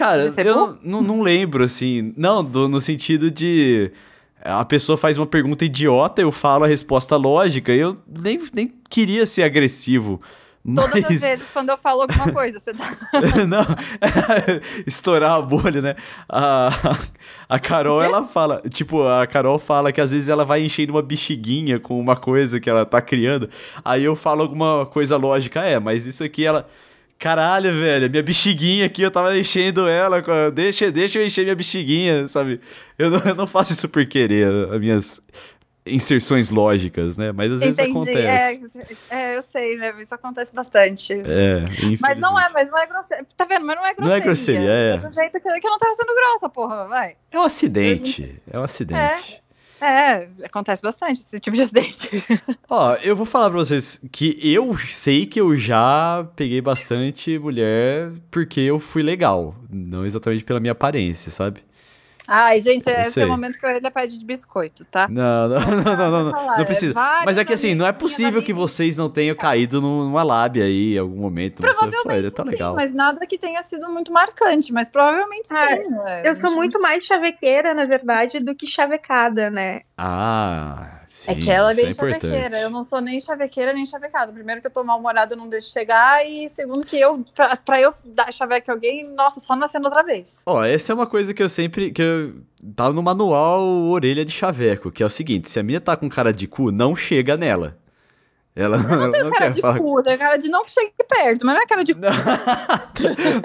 Cara, 0.00 0.32
eu 0.38 0.78
não, 0.82 1.02
não 1.02 1.20
lembro, 1.20 1.62
assim. 1.62 2.14
Não, 2.16 2.42
do, 2.42 2.66
no 2.66 2.80
sentido 2.80 3.30
de. 3.30 3.92
A 4.42 4.64
pessoa 4.64 4.96
faz 4.96 5.18
uma 5.18 5.26
pergunta 5.26 5.66
idiota, 5.66 6.22
eu 6.22 6.32
falo 6.32 6.64
a 6.64 6.66
resposta 6.66 7.18
lógica. 7.18 7.70
Eu 7.70 7.98
nem, 8.08 8.40
nem 8.54 8.72
queria 8.88 9.26
ser 9.26 9.42
agressivo. 9.42 10.18
Todas 10.74 11.02
mas... 11.02 11.04
as 11.04 11.20
vezes 11.20 11.46
quando 11.52 11.68
eu 11.68 11.76
falo 11.76 12.00
alguma 12.00 12.32
coisa, 12.32 12.58
você 12.58 12.72
tá. 12.72 12.96
não, 13.46 13.60
estourar 14.86 15.32
a 15.32 15.42
bolha, 15.42 15.82
né? 15.82 15.94
A, 16.26 16.98
a 17.46 17.58
Carol, 17.58 18.02
ela 18.02 18.26
fala. 18.26 18.62
Tipo, 18.70 19.06
a 19.06 19.26
Carol 19.26 19.58
fala 19.58 19.92
que 19.92 20.00
às 20.00 20.12
vezes 20.12 20.30
ela 20.30 20.46
vai 20.46 20.64
enchendo 20.64 20.94
uma 20.94 21.02
bexiguinha 21.02 21.78
com 21.78 22.00
uma 22.00 22.16
coisa 22.16 22.58
que 22.58 22.70
ela 22.70 22.86
tá 22.86 23.02
criando. 23.02 23.50
Aí 23.84 24.02
eu 24.02 24.16
falo 24.16 24.40
alguma 24.40 24.86
coisa 24.86 25.18
lógica, 25.18 25.60
é, 25.60 25.78
mas 25.78 26.06
isso 26.06 26.24
aqui 26.24 26.46
ela. 26.46 26.66
Caralho, 27.20 27.78
velho, 27.78 28.08
minha 28.10 28.22
bexiguinha 28.22 28.86
aqui, 28.86 29.02
eu 29.02 29.10
tava 29.10 29.36
enchendo 29.38 29.86
ela. 29.86 30.22
Deixa, 30.50 30.90
deixa 30.90 31.18
eu 31.18 31.26
encher 31.26 31.42
minha 31.44 31.54
bexiguinha, 31.54 32.26
sabe? 32.26 32.58
Eu 32.98 33.10
não, 33.10 33.20
eu 33.20 33.34
não 33.34 33.46
faço 33.46 33.74
isso 33.74 33.86
por 33.90 34.06
querer, 34.06 34.48
as 34.72 34.80
minhas 34.80 35.22
inserções 35.84 36.48
lógicas, 36.48 37.18
né? 37.18 37.30
Mas 37.30 37.52
às 37.52 37.60
Entendi. 37.60 37.76
vezes 37.76 37.90
acontece. 37.90 38.90
É, 39.10 39.32
é, 39.32 39.36
eu 39.36 39.42
sei, 39.42 39.76
né? 39.76 39.94
Isso 40.00 40.14
acontece 40.14 40.54
bastante. 40.54 41.12
É, 41.12 41.64
Mas 42.00 42.18
não 42.18 42.40
é, 42.40 42.48
mas 42.54 42.70
não 42.70 42.78
é 42.78 42.86
grosseria. 42.86 43.26
Tá 43.36 43.44
vendo? 43.44 43.66
Mas 43.66 43.76
não 43.76 43.84
é 43.86 43.94
grosseria. 43.94 44.08
Não 44.08 44.14
é 44.16 44.20
grosseria, 44.20 44.70
é. 44.70 44.94
É 44.94 44.98
do 44.98 45.12
jeito 45.12 45.40
que, 45.40 45.60
que 45.60 45.66
eu 45.66 45.70
não 45.70 45.78
tava 45.78 45.94
sendo 45.94 46.14
grossa, 46.14 46.48
porra, 46.48 46.88
vai. 46.88 47.16
É 47.30 47.38
um 47.38 47.42
acidente, 47.42 48.40
é 48.50 48.58
um 48.58 48.62
acidente. 48.62 49.34
É. 49.46 49.49
É, 49.80 50.28
acontece 50.44 50.82
bastante 50.82 51.20
esse 51.20 51.40
tipo 51.40 51.56
de 51.56 51.62
acidente. 51.62 52.08
Ó, 52.68 52.94
eu 52.96 53.16
vou 53.16 53.24
falar 53.24 53.48
pra 53.48 53.58
vocês 53.58 54.00
que 54.12 54.38
eu 54.42 54.76
sei 54.76 55.26
que 55.26 55.40
eu 55.40 55.56
já 55.56 56.28
peguei 56.36 56.60
bastante 56.60 57.38
mulher 57.38 58.12
porque 58.30 58.60
eu 58.60 58.78
fui 58.78 59.02
legal. 59.02 59.54
Não 59.70 60.04
exatamente 60.04 60.44
pela 60.44 60.60
minha 60.60 60.72
aparência, 60.72 61.30
sabe? 61.30 61.62
Ai, 62.32 62.60
gente, 62.60 62.88
esse 62.88 63.20
é 63.20 63.24
o 63.24 63.28
momento 63.28 63.58
que 63.58 63.66
a 63.66 63.70
orelha 63.70 63.90
pede 63.90 64.16
de 64.16 64.24
biscoito, 64.24 64.84
tá? 64.84 65.08
Não, 65.08 65.48
não, 65.48 65.60
não, 65.60 65.82
não, 65.82 66.10
não, 66.10 66.24
não, 66.30 66.56
não 66.58 66.64
precisa. 66.64 66.94
Mas 67.24 67.36
é 67.36 67.44
que 67.44 67.52
assim, 67.52 67.74
não 67.74 67.84
é 67.84 67.92
possível 67.92 68.40
que 68.40 68.52
vocês 68.52 68.96
não 68.96 69.10
tenham 69.10 69.34
caído 69.34 69.80
numa 69.80 70.22
lábia 70.22 70.62
aí 70.62 70.94
em 70.94 70.98
algum 70.98 71.16
momento. 71.16 71.60
Provavelmente 71.60 72.30
tá 72.30 72.44
legal. 72.44 72.70
sim, 72.70 72.76
mas 72.76 72.92
nada 72.92 73.26
que 73.26 73.36
tenha 73.36 73.60
sido 73.62 73.88
muito 73.88 74.12
marcante, 74.12 74.72
mas 74.72 74.88
provavelmente 74.88 75.48
ah, 75.52 75.76
sim. 75.76 76.28
Eu 76.28 76.36
sou 76.36 76.52
muito 76.52 76.80
mais 76.80 77.04
chavequeira, 77.04 77.74
na 77.74 77.84
verdade, 77.84 78.38
do 78.38 78.54
que 78.54 78.64
chavecada, 78.64 79.50
né? 79.50 79.80
Ah, 79.98 80.99
Sim, 81.10 81.32
é 81.32 81.34
que 81.34 81.50
ela 81.50 81.72
é 81.72 81.74
bem 81.74 81.88
é 81.88 81.92
chavequeira. 81.92 82.60
Eu 82.60 82.70
não 82.70 82.84
sou 82.84 83.00
nem 83.00 83.18
chavequeira 83.18 83.72
nem 83.72 83.84
chavecada. 83.84 84.32
Primeiro 84.32 84.60
que 84.60 84.68
eu 84.68 84.70
tô 84.70 84.84
mal-humorada, 84.84 85.34
não 85.34 85.48
deixo 85.48 85.68
chegar. 85.72 86.24
E 86.24 86.48
segundo 86.48 86.86
que 86.86 86.96
eu, 86.98 87.24
pra, 87.34 87.56
pra 87.56 87.80
eu 87.80 87.92
dar 88.04 88.32
chaveque 88.32 88.70
alguém, 88.70 89.04
nossa, 89.14 89.40
só 89.40 89.56
nascendo 89.56 89.86
outra 89.86 90.04
vez. 90.04 90.42
Ó, 90.46 90.62
essa 90.64 90.92
é 90.92 90.94
uma 90.94 91.08
coisa 91.08 91.34
que 91.34 91.42
eu 91.42 91.48
sempre. 91.48 91.90
que 91.90 92.00
eu 92.00 92.34
Tá 92.76 92.92
no 92.92 93.02
manual 93.02 93.66
orelha 93.88 94.22
de 94.22 94.32
chaveco, 94.32 94.90
que 94.92 95.02
é 95.02 95.06
o 95.06 95.10
seguinte: 95.10 95.48
se 95.48 95.58
a 95.58 95.62
minha 95.62 95.80
tá 95.80 95.96
com 95.96 96.10
cara 96.10 96.30
de 96.30 96.46
cu, 96.46 96.70
não 96.70 96.94
chega 96.94 97.34
nela. 97.34 97.78
Ela 98.54 98.78
não, 98.78 98.88
não, 98.88 99.04
ela 99.04 99.24
não 99.24 99.30
cara 99.30 99.50
de 99.50 99.60
falar. 99.60 99.78
cu, 99.78 100.02
tem 100.02 100.18
cara 100.18 100.36
de 100.36 100.48
não 100.48 100.64
chegue 100.66 100.92
perto, 101.08 101.46
mas 101.46 101.54
não 101.54 101.62
é 101.62 101.66
cara 101.66 101.84
de 101.84 101.94
cu. 101.94 102.00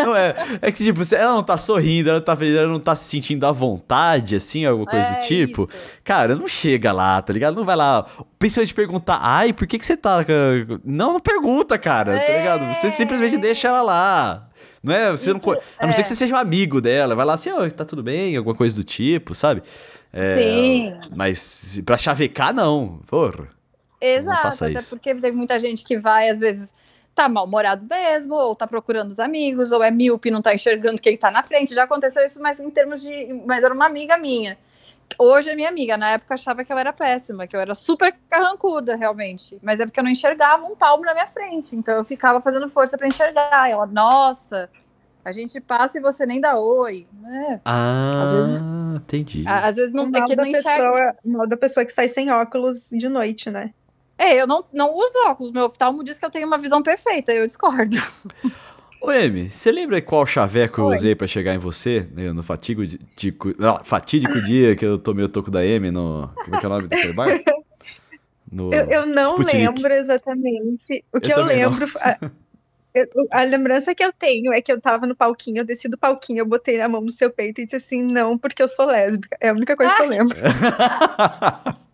não 0.04 0.16
é. 0.18 0.34
É 0.62 0.72
que, 0.72 0.84
tipo, 0.84 1.02
ela 1.14 1.34
não 1.34 1.44
tá 1.44 1.58
sorrindo, 1.58 2.10
ela 2.10 2.20
tá 2.20 2.36
feliz, 2.36 2.56
ela 2.56 2.68
não 2.68 2.80
tá 2.80 2.96
se 2.96 3.06
sentindo 3.06 3.46
à 3.46 3.52
vontade, 3.52 4.36
assim, 4.36 4.66
alguma 4.66 4.90
coisa 4.90 5.08
é, 5.08 5.14
do 5.14 5.22
tipo. 5.22 5.70
Isso. 5.72 6.00
Cara, 6.04 6.36
não 6.36 6.48
chega 6.48 6.92
lá, 6.92 7.22
tá 7.22 7.32
ligado? 7.32 7.56
Não 7.56 7.64
vai 7.64 7.76
lá. 7.76 8.06
Principalmente 8.40 8.74
perguntar, 8.74 9.20
ai, 9.22 9.54
por 9.54 9.68
que, 9.68 9.78
que 9.78 9.86
você 9.86 9.96
tá. 9.96 10.26
Não, 10.84 11.14
não 11.14 11.20
pergunta, 11.20 11.78
cara, 11.78 12.16
é. 12.16 12.20
tá 12.20 12.38
ligado? 12.38 12.74
Você 12.74 12.90
simplesmente 12.90 13.38
deixa 13.38 13.68
ela 13.68 13.84
lá. 13.84 14.50
Não 14.82 14.94
é? 14.94 15.12
Você 15.12 15.32
Isso, 15.32 15.42
não, 15.46 15.54
a 15.80 15.86
não 15.86 15.94
ser 15.94 16.02
que 16.02 16.08
é. 16.08 16.10
você 16.10 16.16
seja 16.16 16.36
um 16.36 16.38
amigo 16.38 16.82
dela, 16.82 17.16
vai 17.16 17.26
lá 17.26 17.36
assim, 17.36 17.52
ó, 17.52 17.64
oh, 17.64 17.72
tá 17.72 17.86
tudo 17.86 18.04
bem, 18.04 18.36
alguma 18.38 18.56
coisa 18.56 18.76
do 18.76 18.84
tipo, 18.84 19.34
sabe? 19.34 19.62
É, 20.12 20.38
Sim. 20.38 21.00
Mas 21.16 21.82
pra 21.86 21.98
chavecar, 21.98 22.54
não. 22.54 23.02
Porra. 23.08 23.55
Exato, 24.02 24.64
até 24.64 24.80
isso. 24.80 24.96
porque 24.96 25.14
tem 25.16 25.32
muita 25.32 25.60
gente 25.60 25.84
que 25.84 25.98
vai, 25.98 26.30
às 26.30 26.38
vezes, 26.38 26.74
tá 27.14 27.30
mal-humorado 27.30 27.86
mesmo, 27.90 28.36
ou 28.36 28.56
tá 28.56 28.68
procurando 28.68 29.10
os 29.10 29.20
amigos, 29.20 29.72
ou 29.72 29.82
é 29.82 29.90
míope, 29.90 30.30
não 30.30 30.42
tá 30.42 30.54
enxergando 30.54 31.02
quem 31.02 31.18
tá 31.18 31.32
na 31.32 31.42
frente. 31.42 31.74
Já 31.74 31.84
aconteceu 31.84 32.26
isso, 32.26 32.42
mas 32.42 32.60
em 32.60 32.70
termos 32.70 33.02
de. 33.02 33.42
Mas 33.46 33.64
era 33.64 33.74
uma 33.74 33.86
amiga 33.86 34.18
minha. 34.18 34.58
Hoje 35.18 35.50
é 35.50 35.56
minha 35.56 35.70
amiga, 35.70 35.98
na 35.98 36.10
época 36.10 36.34
achava 36.34 36.66
que 36.66 36.74
eu 36.74 36.78
era 36.78 36.92
péssima, 36.92 37.48
que 37.48 37.56
eu 37.56 37.60
era 37.60 37.74
super 37.74 38.14
carrancuda, 38.28 38.96
realmente. 38.96 39.58
Mas 39.62 39.80
é 39.80 39.86
porque 39.86 40.00
eu 40.00 40.04
não 40.04 40.12
enxergava 40.12 40.66
um 40.66 40.76
palmo 40.76 41.06
na 41.06 41.14
minha 41.14 41.28
frente. 41.28 41.76
Então 41.76 41.96
eu 41.96 42.04
ficava 42.04 42.42
fazendo 42.42 42.68
força 42.68 42.98
para 42.98 43.08
enxergar. 43.08 43.70
Ela, 43.70 43.86
nossa, 43.86 44.70
a 45.24 45.32
gente 45.32 45.62
passa 45.62 46.00
e 46.00 46.02
você 46.02 46.26
nem 46.26 46.42
dá 46.42 46.60
oi. 46.60 47.08
É. 47.24 47.60
Ah, 47.64 48.24
às 48.24 48.32
vezes, 48.32 48.62
entendi. 48.96 49.44
Às 49.48 49.76
vezes 49.76 49.94
não, 49.94 50.10
é 50.14 50.26
que 50.26 50.36
não 50.36 50.46
enxerga. 50.46 50.92
Pessoa, 50.92 51.16
mal 51.24 51.48
da 51.48 51.56
pessoa 51.56 51.86
que 51.86 51.94
sai 51.94 52.10
sem 52.10 52.30
óculos 52.30 52.90
de 52.90 53.08
noite, 53.08 53.50
né? 53.50 53.74
É, 54.18 54.36
eu 54.36 54.48
não, 54.48 54.64
não 54.72 54.96
uso 54.96 55.18
óculos. 55.28 55.52
Meu 55.52 55.66
oftalmo 55.66 56.04
diz 56.04 56.18
que 56.18 56.26
eu 56.26 56.30
tenho 56.30 56.48
uma 56.48 56.58
visão 56.58 56.82
perfeita, 56.82 57.32
eu 57.34 57.48
discordo. 57.48 57.98
Ô, 59.02 59.12
Emi, 59.12 59.52
você 59.52 59.72
lembra 59.72 60.02
qual 60.02 60.26
chaveco 60.26 60.82
Oi. 60.82 60.94
eu 60.94 60.98
usei 60.98 61.16
para 61.16 61.28
chegar 61.28 61.54
em 61.54 61.60
você? 61.60 62.08
Né, 62.12 62.32
no 62.32 62.42
fatigo 62.42 62.86
de, 62.86 63.00
não, 63.60 63.84
fatídico 63.84 64.42
dia 64.42 64.76
que 64.76 64.86
eu 64.86 64.98
tomei 64.98 65.24
o 65.24 65.30
toco 65.30 65.52
da 65.52 65.64
Emi 65.64 65.92
no. 65.92 66.30
Como 66.44 66.56
é 66.56 66.60
que 66.60 66.66
é 66.66 66.68
o 66.68 66.72
nome 66.72 66.88
daquele 66.88 67.14
bar? 67.14 67.28
No 68.52 68.74
eu, 68.74 68.86
eu 68.86 69.06
não 69.06 69.32
Sputnik. 69.32 69.58
lembro 69.58 69.94
exatamente. 69.94 71.04
O 71.14 71.20
que 71.20 71.34
eu, 71.34 71.38
eu 71.40 71.46
lembro. 71.46 71.88
A, 72.00 72.20
a, 73.32 73.44
lembrança 73.44 73.94
que 73.94 74.04
eu 74.04 74.14
tenho 74.14 74.54
é 74.54 74.62
que 74.62 74.72
eu 74.72 74.80
tava 74.80 75.06
no 75.06 75.16
palquinho, 75.16 75.58
eu 75.58 75.66
desci 75.66 75.90
do 75.90 75.98
palquinho, 75.98 76.40
eu 76.40 76.46
botei 76.46 76.80
a 76.80 76.88
mão 76.88 77.02
no 77.02 77.12
seu 77.12 77.30
peito 77.30 77.60
e 77.60 77.66
disse 77.66 77.76
assim: 77.76 78.02
não, 78.02 78.38
porque 78.38 78.64
eu 78.64 78.68
sou 78.68 78.86
lésbica. 78.86 79.38
É 79.42 79.50
a 79.50 79.54
única 79.54 79.76
coisa 79.76 79.92
ah. 79.94 79.96
que 79.98 80.04
eu 80.04 80.08
lembro. 80.08 80.38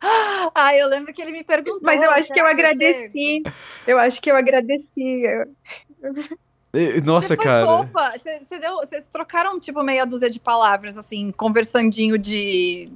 Ah, 0.00 0.76
eu 0.76 0.88
lembro 0.88 1.12
que 1.12 1.20
ele 1.20 1.32
me 1.32 1.42
perguntou. 1.42 1.80
Mas 1.82 2.02
eu 2.02 2.10
acho 2.10 2.32
que 2.32 2.40
eu 2.40 2.46
agradeci. 2.46 3.42
Eu 3.86 3.98
acho 3.98 4.20
que 4.22 4.30
eu 4.30 4.36
agradeci. 4.36 5.22
Nossa, 7.04 7.28
você 7.28 7.36
cara. 7.36 7.66
Fofa. 7.66 8.18
Você, 8.18 8.38
você 8.42 8.58
deu, 8.58 8.76
vocês 8.76 9.08
trocaram 9.08 9.58
tipo 9.58 9.82
meia 9.82 10.04
dúzia 10.04 10.30
de 10.30 10.38
palavras, 10.38 10.96
assim, 10.98 11.32
conversandinho 11.32 12.18
de. 12.18 12.90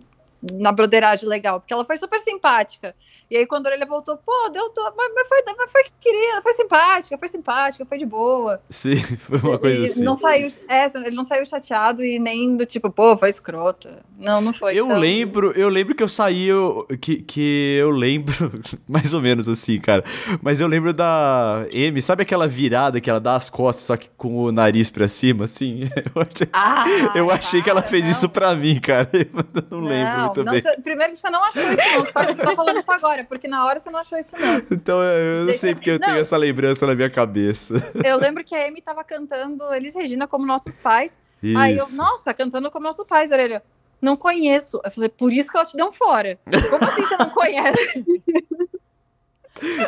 Na 0.61 0.73
broderagem 0.73 1.29
legal, 1.29 1.61
porque 1.61 1.73
ela 1.73 1.85
foi 1.85 1.97
super 1.97 2.19
simpática. 2.19 2.97
E 3.33 3.37
aí, 3.39 3.47
quando 3.47 3.67
ele 3.69 3.87
voltou, 3.87 4.19
pô, 4.19 4.51
deu. 4.53 4.69
To... 4.69 4.83
Mas, 4.95 5.11
mas, 5.15 5.27
foi, 5.27 5.43
mas 5.57 5.73
foi 5.73 5.85
querida, 5.99 6.43
foi 6.43 6.53
simpática, 6.53 7.17
foi 7.17 7.29
simpática, 7.29 7.87
foi 7.87 7.97
de 7.97 8.05
boa. 8.05 8.61
Sim, 8.69 8.97
foi 9.17 9.39
uma 9.39 9.59
coisa 9.59 9.81
e 9.81 9.87
assim. 9.87 10.05
Não 10.05 10.15
saiu, 10.15 10.51
é, 10.69 10.85
ele 10.85 11.17
não 11.17 11.25
saiu 11.25 11.47
chateado 11.47 12.05
e 12.05 12.19
nem 12.19 12.59
do 12.59 12.67
tipo, 12.67 12.91
pô, 12.91 13.17
foi 13.17 13.31
escrota. 13.31 14.01
Não, 14.19 14.43
não 14.43 14.53
foi. 14.53 14.79
Eu 14.79 14.85
então... 14.85 14.99
lembro, 14.99 15.51
eu 15.53 15.71
lembro 15.71 15.95
que 15.95 16.03
eu 16.03 16.11
saí, 16.11 16.47
eu, 16.47 16.87
que, 17.01 17.23
que 17.23 17.79
eu 17.81 17.91
lembro, 17.91 18.53
mais 18.87 19.15
ou 19.15 19.23
menos 19.23 19.49
assim, 19.49 19.81
cara. 19.81 20.05
Mas 20.43 20.61
eu 20.61 20.69
lembro 20.69 20.93
da 20.93 21.65
M, 21.73 22.03
sabe 22.03 22.25
aquela 22.25 22.47
virada 22.47 23.01
que 23.01 23.09
ela 23.09 23.19
dá 23.19 23.35
as 23.35 23.49
costas, 23.49 23.87
só 23.87 23.97
que 23.97 24.11
com 24.15 24.37
o 24.37 24.53
nariz 24.53 24.91
pra 24.91 25.09
cima, 25.09 25.47
assim? 25.47 25.89
Eu 26.15 26.21
achei, 26.21 26.49
ah, 26.53 26.85
eu 27.15 27.31
achei 27.31 27.63
que 27.63 27.71
ela 27.71 27.81
fez 27.81 28.05
não. 28.05 28.11
isso 28.11 28.29
pra 28.29 28.55
mim, 28.55 28.79
cara. 28.79 29.09
Eu 29.13 29.27
não, 29.71 29.79
não 29.79 29.89
lembro 29.89 30.21
muito 30.21 30.45
não, 30.45 30.53
bem. 30.53 30.61
Você, 30.61 30.77
primeiro 30.83 31.13
que 31.13 31.19
você 31.19 31.31
não 31.31 31.43
achou 31.45 31.63
isso, 31.63 31.77
não. 31.77 32.05
Você 32.05 32.13
tá, 32.13 32.27
você 32.27 32.43
tá 32.43 32.57
falando 32.57 32.79
isso 32.79 32.93
agora 32.93 33.22
porque 33.23 33.49
na 33.49 33.65
hora 33.65 33.79
você 33.79 33.91
não 33.91 34.01
achou 34.01 34.19
isso 34.19 34.37
não. 34.39 34.63
Então 34.71 35.03
eu 35.03 35.47
não 35.47 35.55
sei 35.55 35.75
porque 35.75 35.91
eu 35.91 35.99
não. 35.99 36.07
tenho 36.07 36.19
essa 36.19 36.37
lembrança 36.37 36.87
na 36.87 36.95
minha 36.95 37.11
cabeça. 37.11 37.75
Eu 38.05 38.19
lembro 38.19 38.45
que 38.45 38.55
a 38.55 38.67
Amy 38.67 38.81
tava 38.81 39.03
cantando 39.05 39.73
Elis 39.75 39.95
Regina 39.95 40.27
como 40.27 40.47
nossos 40.47 40.77
pais. 40.77 41.19
Isso. 41.43 41.59
Aí 41.59 41.77
eu, 41.77 41.89
nossa, 41.93 42.33
cantando 42.33 42.71
como 42.71 42.85
nossos 42.85 43.07
pais, 43.07 43.31
Orelha. 43.31 43.63
Não 44.01 44.17
conheço. 44.17 44.81
Eu 44.85 44.91
falei, 44.91 45.09
por 45.09 45.33
isso 45.33 45.51
que 45.51 45.57
ela 45.57 45.67
te 45.67 45.81
um 45.83 45.93
fora. 45.93 46.39
Como 46.71 46.85
assim 46.85 47.03
você 47.03 47.17
não 47.17 47.31
conhece? 47.31 48.05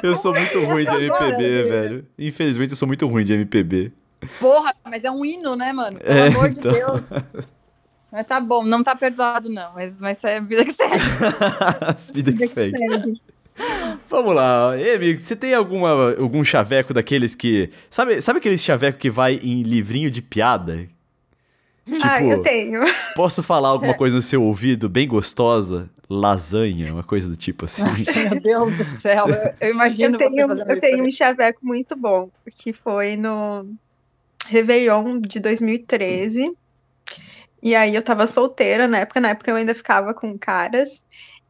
Eu 0.03 0.15
sou 0.15 0.33
muito 0.33 0.61
ruim 0.65 0.85
de 0.85 1.05
MPB, 1.05 1.63
velho. 1.65 2.07
Infelizmente 2.19 2.71
eu 2.71 2.77
sou 2.77 2.87
muito 2.87 3.07
ruim 3.09 3.25
de 3.25 3.35
MPB. 3.35 3.93
Porra, 4.39 4.75
mas 4.85 5.05
é 5.05 5.11
um 5.11 5.25
hino, 5.25 5.57
né, 5.57 5.73
mano? 5.73 5.99
Pelo 5.99 6.19
é, 6.19 6.29
amor 6.29 6.49
então... 6.51 6.73
de 6.73 6.79
Deus. 6.79 7.11
Mas 8.15 8.27
tá 8.27 8.41
bom, 8.41 8.63
não 8.63 8.85
tá 8.85 8.95
perdoado, 8.95 9.49
não. 9.49 9.73
Mas, 9.75 9.99
mas 9.99 10.23
é 10.23 10.37
a 10.37 10.41
vida 10.41 10.65
que 10.65 10.73
segue. 10.73 10.95
vida 12.15 12.33
que, 12.33 12.47
segue. 12.47 12.79
segue. 12.79 13.21
Vamos 14.09 14.37
lá, 14.37 14.79
Emi, 14.79 15.19
você 15.19 15.35
tem 15.35 15.53
alguma, 15.53 16.13
algum 16.13 16.45
chaveco 16.45 16.95
daqueles 16.95 17.35
que. 17.35 17.71
Sabe, 17.91 18.23
sabe 18.23 18.39
aqueles 18.39 18.63
chaveco 18.63 18.99
que 18.99 19.11
vai 19.11 19.41
em 19.43 19.65
livrinho 19.65 20.13
de 20.13 20.23
piada? 20.23 20.89
Tipo, 21.85 22.01
ah, 22.05 22.23
eu 22.23 22.41
tenho. 22.41 22.83
Posso 23.17 23.43
falar 23.43 23.71
alguma 23.71 23.95
coisa 23.95 24.15
no 24.15 24.23
seu 24.23 24.45
ouvido 24.45 24.89
bem 24.89 25.09
gostosa? 25.09 25.91
Lasanha, 26.09 26.93
uma 26.93 27.03
coisa 27.03 27.29
do 27.29 27.37
tipo 27.37 27.65
assim. 27.65 27.83
Nossa, 27.83 28.13
meu 28.13 28.41
Deus 28.41 28.73
do 28.77 28.85
céu, 29.01 29.27
eu, 29.29 29.55
eu 29.61 29.75
imagino 29.75 30.15
eu 30.15 30.29
tenho, 30.29 30.53
Eu 30.53 30.79
tenho 30.79 31.05
um 31.05 31.11
chaveco 31.11 31.59
muito 31.63 31.97
bom, 31.97 32.31
que 32.55 32.73
foi 32.73 33.17
no 33.17 33.67
Réveillon 34.47 35.19
de 35.19 35.41
2013. 35.41 36.53
E 37.65 37.75
aí 37.75 37.95
eu 37.95 38.03
tava 38.03 38.27
solteira 38.27 38.87
na 38.87 38.99
época, 38.99 39.21
na 39.23 39.31
época 39.31 39.51
eu 39.51 39.57
ainda 39.57 39.75
ficava 39.75 40.13
com 40.13 40.39
caras. 40.39 41.03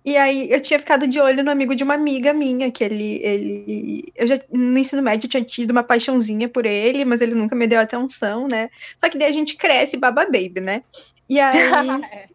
E 0.05 0.17
aí 0.17 0.49
eu 0.49 0.61
tinha 0.61 0.79
ficado 0.79 1.09
de 1.09 1.19
olho 1.19 1.43
no 1.43 1.51
amigo 1.51 1.75
de 1.75 1.83
uma 1.83 1.95
amiga 1.95 2.33
minha, 2.33 2.71
que 2.71 2.85
ele, 2.85 3.21
ele. 3.25 4.13
Eu 4.15 4.29
já 4.29 4.39
no 4.53 4.79
ensino 4.79 5.03
médio 5.03 5.29
tinha 5.29 5.43
tido 5.43 5.73
uma 5.73 5.83
paixãozinha 5.83 6.49
por 6.49 6.67
ele, 6.67 7.05
mas 7.05 7.21
ele 7.21 7.35
nunca 7.35 7.57
me 7.57 7.67
deu 7.67 7.81
atenção, 7.81 8.47
né? 8.47 8.71
Só 8.97 9.09
que 9.09 9.19
daí 9.19 9.29
a 9.29 9.33
gente 9.33 9.57
cresce 9.57 9.97
baba 9.97 10.25
baby, 10.25 10.61
né? 10.61 10.85
E 11.29 11.41
aí. 11.41 11.59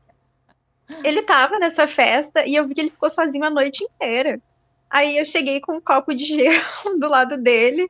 ele 1.04 1.22
tava 1.22 1.58
nessa 1.60 1.88
festa 1.88 2.46
e 2.46 2.56
eu 2.56 2.68
vi 2.68 2.74
que 2.74 2.82
ele 2.82 2.90
ficou 2.90 3.10
sozinho 3.10 3.46
a 3.46 3.50
noite 3.50 3.84
inteira. 3.84 4.42
Aí 4.90 5.18
eu 5.18 5.26
cheguei 5.26 5.62
com 5.62 5.78
um 5.78 5.82
copo 5.82 6.14
de 6.14 6.26
gelo 6.36 7.00
do 7.00 7.08
lado 7.08 7.38
dele 7.38 7.90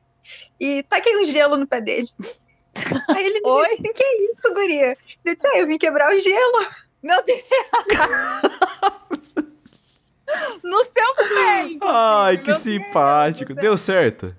e 0.60 0.84
taquei 0.84 1.16
um 1.16 1.24
gelo 1.24 1.56
no 1.56 1.66
pé 1.66 1.80
dele. 1.80 2.08
Aí 3.16 3.26
ele 3.26 3.40
me 3.40 3.50
Oi? 3.50 3.68
disse, 3.76 3.90
o 3.90 3.94
que 3.94 4.04
é 4.04 4.24
isso, 4.24 4.54
guria? 4.54 4.98
Eu 5.24 5.34
disse, 5.34 5.46
ah, 5.46 5.58
eu 5.58 5.66
vim 5.66 5.78
quebrar 5.78 6.14
o 6.14 6.20
gelo. 6.20 6.66
Meu 7.02 7.22
Deus! 7.24 7.42
no 10.62 10.84
seu 10.84 11.14
pé! 11.14 11.78
Ai, 11.82 12.38
que 12.38 12.54
simpático. 12.54 13.54
Deus, 13.54 13.62
Deu 13.62 13.76
certo? 13.76 14.36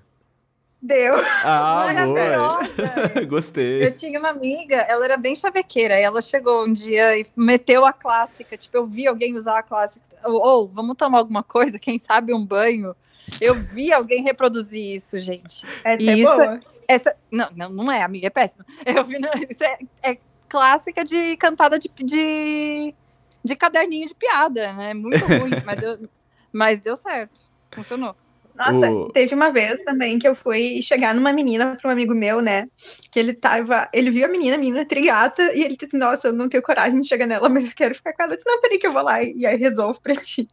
Deu. 0.80 1.14
Ah, 1.44 1.86
boa. 2.04 2.58
Gostei. 3.26 3.86
Eu 3.86 3.92
tinha 3.92 4.18
uma 4.18 4.30
amiga, 4.30 4.74
ela 4.76 5.04
era 5.04 5.16
bem 5.16 5.36
chavequeira, 5.36 6.00
e 6.00 6.02
ela 6.02 6.20
chegou 6.20 6.64
um 6.64 6.72
dia 6.72 7.16
e 7.16 7.24
meteu 7.36 7.86
a 7.86 7.92
clássica. 7.92 8.56
Tipo, 8.56 8.78
eu 8.78 8.86
vi 8.86 9.06
alguém 9.06 9.36
usar 9.36 9.58
a 9.58 9.62
clássica. 9.62 10.04
Ou, 10.24 10.44
oh, 10.44 10.66
vamos 10.66 10.96
tomar 10.96 11.18
alguma 11.18 11.44
coisa, 11.44 11.78
quem 11.78 12.00
sabe 12.00 12.34
um 12.34 12.44
banho. 12.44 12.96
Eu 13.40 13.54
vi 13.54 13.92
alguém 13.92 14.22
reproduzir 14.22 14.94
isso, 14.94 15.18
gente. 15.20 15.64
Essa 15.84 16.02
e 16.02 16.08
é 16.08 16.16
isso, 16.16 16.36
boa. 16.36 16.60
Essa, 16.88 17.16
não, 17.30 17.48
não, 17.54 17.70
não 17.70 17.92
é, 17.92 18.02
amiga, 18.02 18.26
é 18.26 18.30
péssima. 18.30 18.66
Eu 18.84 19.04
vi, 19.04 19.18
não, 19.18 19.30
isso 19.48 19.62
é, 19.64 19.78
é 20.02 20.18
clássica 20.48 21.04
de 21.04 21.36
cantada 21.36 21.78
de, 21.78 21.90
de, 21.98 22.94
de 23.42 23.56
caderninho 23.56 24.08
de 24.08 24.14
piada, 24.14 24.72
né? 24.72 24.92
Muito 24.92 25.24
ruim, 25.24 25.52
mas 25.64 25.80
deu, 25.80 26.08
mas 26.52 26.78
deu 26.78 26.96
certo. 26.96 27.46
Funcionou. 27.70 28.14
Nossa, 28.54 28.90
o... 28.90 29.10
teve 29.10 29.34
uma 29.34 29.50
vez 29.50 29.82
também 29.82 30.18
que 30.18 30.28
eu 30.28 30.34
fui 30.34 30.80
chegar 30.82 31.14
numa 31.14 31.32
menina 31.32 31.76
para 31.80 31.88
um 31.88 31.92
amigo 31.92 32.14
meu, 32.14 32.40
né? 32.40 32.68
Que 33.10 33.18
ele 33.18 33.32
tava. 33.32 33.88
Ele 33.92 34.10
viu 34.10 34.26
a 34.26 34.28
menina, 34.28 34.56
a 34.56 34.58
menina 34.58 34.84
trigata, 34.84 35.42
e 35.54 35.62
ele 35.62 35.76
disse: 35.76 35.96
Nossa, 35.96 36.28
eu 36.28 36.32
não 36.32 36.48
tenho 36.48 36.62
coragem 36.62 37.00
de 37.00 37.08
chegar 37.08 37.26
nela, 37.26 37.48
mas 37.48 37.66
eu 37.66 37.72
quero 37.74 37.94
ficar 37.94 38.12
com 38.12 38.22
ela. 38.22 38.32
Eu 38.32 38.36
disse: 38.36 38.48
Não, 38.48 38.60
peraí 38.60 38.78
que 38.78 38.86
eu 38.86 38.92
vou 38.92 39.02
lá 39.02 39.22
e 39.22 39.46
aí 39.46 39.56
resolvo 39.56 40.00
pra 40.00 40.14
ti. 40.14 40.46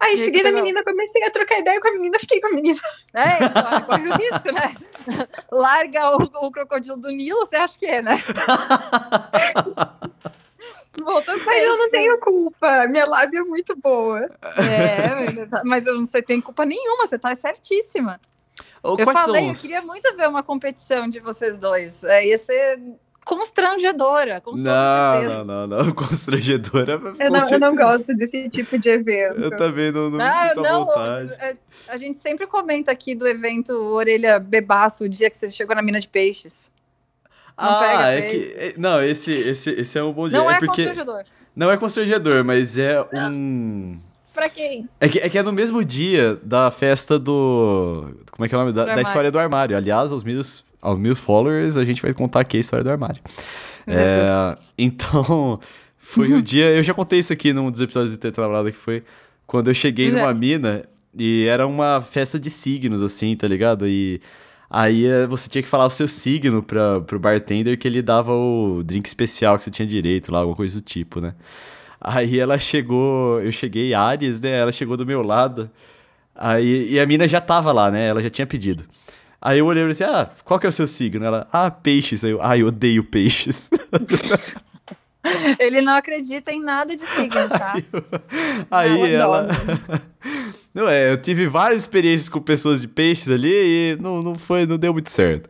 Aí 0.00 0.14
e 0.14 0.18
cheguei 0.18 0.42
na 0.42 0.52
menina, 0.52 0.84
comecei 0.84 1.22
a 1.24 1.30
trocar 1.30 1.58
ideia 1.58 1.80
com 1.80 1.88
a 1.88 1.92
menina, 1.92 2.18
fiquei 2.18 2.40
com 2.40 2.48
a 2.48 2.52
menina. 2.52 2.80
É, 3.14 3.44
então, 3.44 3.82
corre 3.82 4.08
o 4.08 4.14
risco, 4.16 4.52
né? 4.52 4.76
Larga 5.50 6.16
o, 6.16 6.46
o 6.46 6.50
crocodilo 6.50 6.96
do 6.96 7.08
Nilo, 7.08 7.40
você 7.40 7.56
acha 7.56 7.78
que 7.78 7.86
é, 7.86 8.02
né? 8.02 8.20
Volta 11.02 11.36
Mas 11.44 11.60
eu 11.60 11.78
não 11.78 11.90
tenho 11.90 12.18
culpa. 12.20 12.86
Minha 12.86 13.06
lábia 13.06 13.40
é 13.40 13.42
muito 13.42 13.76
boa. 13.76 14.20
É, 14.20 15.48
mas 15.64 15.86
eu 15.86 15.94
não 15.94 16.04
sei, 16.04 16.22
tem 16.22 16.40
culpa 16.40 16.64
nenhuma. 16.64 17.06
Você 17.06 17.18
tá 17.18 17.34
certíssima. 17.34 18.20
eu 18.82 18.98
falei, 19.12 19.50
eu 19.50 19.54
queria 19.54 19.82
muito 19.82 20.14
ver 20.16 20.28
uma 20.28 20.42
competição 20.42 21.08
de 21.08 21.20
vocês 21.20 21.58
dois. 21.58 22.04
É, 22.04 22.26
ia 22.26 22.38
ser 22.38 22.78
constrangedora. 23.24 24.40
Com 24.40 24.56
não, 24.56 25.22
não, 25.22 25.44
não, 25.44 25.66
não, 25.66 25.92
constrangedora. 25.92 26.92
Eu 27.18 27.30
não, 27.30 27.50
eu 27.50 27.58
não, 27.58 27.74
gosto 27.74 28.14
desse 28.14 28.48
tipo 28.48 28.78
de 28.78 28.90
evento. 28.90 29.40
Eu 29.40 29.50
também 29.50 29.90
não, 29.90 30.10
não, 30.10 30.20
ah, 30.20 30.52
não, 30.54 30.84
vontade. 30.84 31.32
É, 31.40 31.56
a 31.88 31.96
gente 31.96 32.18
sempre 32.18 32.46
comenta 32.46 32.92
aqui 32.92 33.14
do 33.14 33.26
evento 33.26 33.72
Orelha 33.72 34.38
Bebaço, 34.38 35.04
o 35.04 35.08
dia 35.08 35.30
que 35.30 35.36
você 35.36 35.50
chegou 35.50 35.74
na 35.74 35.82
mina 35.82 35.98
de 35.98 36.08
peixes. 36.08 36.72
Não 37.56 37.68
ah, 37.68 38.10
é 38.10 38.22
que. 38.22 38.54
É, 38.56 38.74
não, 38.76 39.02
esse, 39.02 39.32
esse, 39.32 39.70
esse 39.70 39.98
é 39.98 40.02
um 40.02 40.12
bom 40.12 40.28
dia. 40.28 40.38
Não 40.38 40.50
é, 40.50 40.54
é 40.54 40.58
porque, 40.58 40.84
constrangedor. 40.84 41.24
Não 41.54 41.70
é 41.70 41.76
constrangedor, 41.76 42.44
mas 42.44 42.78
é 42.78 43.00
um. 43.12 43.98
pra 44.32 44.48
quem? 44.48 44.88
É 45.00 45.08
que, 45.08 45.18
é 45.20 45.28
que 45.28 45.38
é 45.38 45.42
no 45.42 45.52
mesmo 45.52 45.84
dia 45.84 46.38
da 46.42 46.70
festa 46.70 47.18
do. 47.18 48.10
Como 48.32 48.44
é 48.44 48.48
que 48.48 48.54
é 48.54 48.58
o 48.58 48.60
nome? 48.60 48.72
Da, 48.72 48.86
da 48.86 49.02
história 49.02 49.30
do 49.30 49.38
armário. 49.38 49.76
Aliás, 49.76 50.10
aos 50.10 50.24
meus, 50.24 50.64
aos 50.82 50.98
meus 50.98 51.18
followers, 51.18 51.76
a 51.76 51.84
gente 51.84 52.02
vai 52.02 52.12
contar 52.12 52.40
aqui 52.40 52.56
a 52.56 52.60
história 52.60 52.82
do 52.82 52.90
armário. 52.90 53.22
É, 53.86 54.56
então, 54.76 55.60
foi 55.96 56.32
o 56.32 56.42
dia. 56.42 56.70
Eu 56.70 56.82
já 56.82 56.92
contei 56.92 57.20
isso 57.20 57.32
aqui 57.32 57.52
num 57.52 57.70
dos 57.70 57.80
episódios 57.80 58.10
de 58.10 58.18
Tetralada, 58.18 58.72
que 58.72 58.76
foi 58.76 59.04
quando 59.46 59.68
eu 59.68 59.74
cheguei 59.74 60.10
já. 60.10 60.18
numa 60.18 60.34
mina 60.34 60.84
e 61.16 61.46
era 61.46 61.66
uma 61.66 62.02
festa 62.02 62.38
de 62.38 62.50
signos, 62.50 63.00
assim, 63.00 63.36
tá 63.36 63.46
ligado? 63.46 63.86
E 63.86 64.20
Aí 64.68 65.06
eh, 65.06 65.26
você 65.26 65.48
tinha 65.48 65.62
que 65.62 65.68
falar 65.68 65.86
o 65.86 65.90
seu 65.90 66.08
signo 66.08 66.62
pra, 66.62 67.00
pro 67.00 67.18
bartender 67.18 67.78
que 67.78 67.86
ele 67.86 68.02
dava 68.02 68.32
o 68.34 68.82
drink 68.82 69.06
especial 69.06 69.58
que 69.58 69.64
você 69.64 69.70
tinha 69.70 69.86
direito 69.86 70.32
lá, 70.32 70.40
alguma 70.40 70.56
coisa 70.56 70.80
do 70.80 70.84
tipo, 70.84 71.20
né? 71.20 71.34
Aí 72.00 72.38
ela 72.38 72.58
chegou, 72.58 73.40
eu 73.40 73.52
cheguei 73.52 73.94
Ares, 73.94 74.40
né? 74.40 74.50
Ela 74.58 74.72
chegou 74.72 74.96
do 74.96 75.06
meu 75.06 75.22
lado. 75.22 75.70
Aí, 76.34 76.92
e 76.92 77.00
a 77.00 77.06
mina 77.06 77.26
já 77.28 77.40
tava 77.40 77.72
lá, 77.72 77.90
né? 77.90 78.08
Ela 78.08 78.22
já 78.22 78.30
tinha 78.30 78.46
pedido. 78.46 78.84
Aí 79.40 79.58
eu 79.58 79.66
olhei 79.66 79.84
e 79.84 79.88
disse, 79.88 80.04
ah, 80.04 80.30
qual 80.44 80.58
que 80.58 80.66
é 80.66 80.68
o 80.68 80.72
seu 80.72 80.86
signo? 80.86 81.24
Ela, 81.24 81.46
ah, 81.52 81.70
peixes. 81.70 82.24
Aí 82.24 82.32
eu, 82.32 82.42
ah, 82.42 82.58
eu 82.58 82.68
odeio 82.68 83.04
peixes. 83.04 83.70
Ele 85.58 85.80
não 85.80 85.94
acredita 85.94 86.52
em 86.52 86.60
nada 86.60 86.94
de 86.94 87.04
signo, 87.06 87.48
tá? 87.48 87.74
Aí, 88.70 89.02
aí 89.02 89.12
ela. 89.14 89.48
não 90.74 90.88
é, 90.88 91.10
eu 91.10 91.16
tive 91.16 91.46
várias 91.46 91.82
experiências 91.82 92.28
com 92.28 92.40
pessoas 92.40 92.80
de 92.80 92.88
peixes 92.88 93.28
ali 93.28 93.52
e 93.52 93.98
não, 94.00 94.20
não 94.20 94.34
foi, 94.34 94.66
não 94.66 94.76
deu 94.76 94.92
muito 94.92 95.10
certo. 95.10 95.48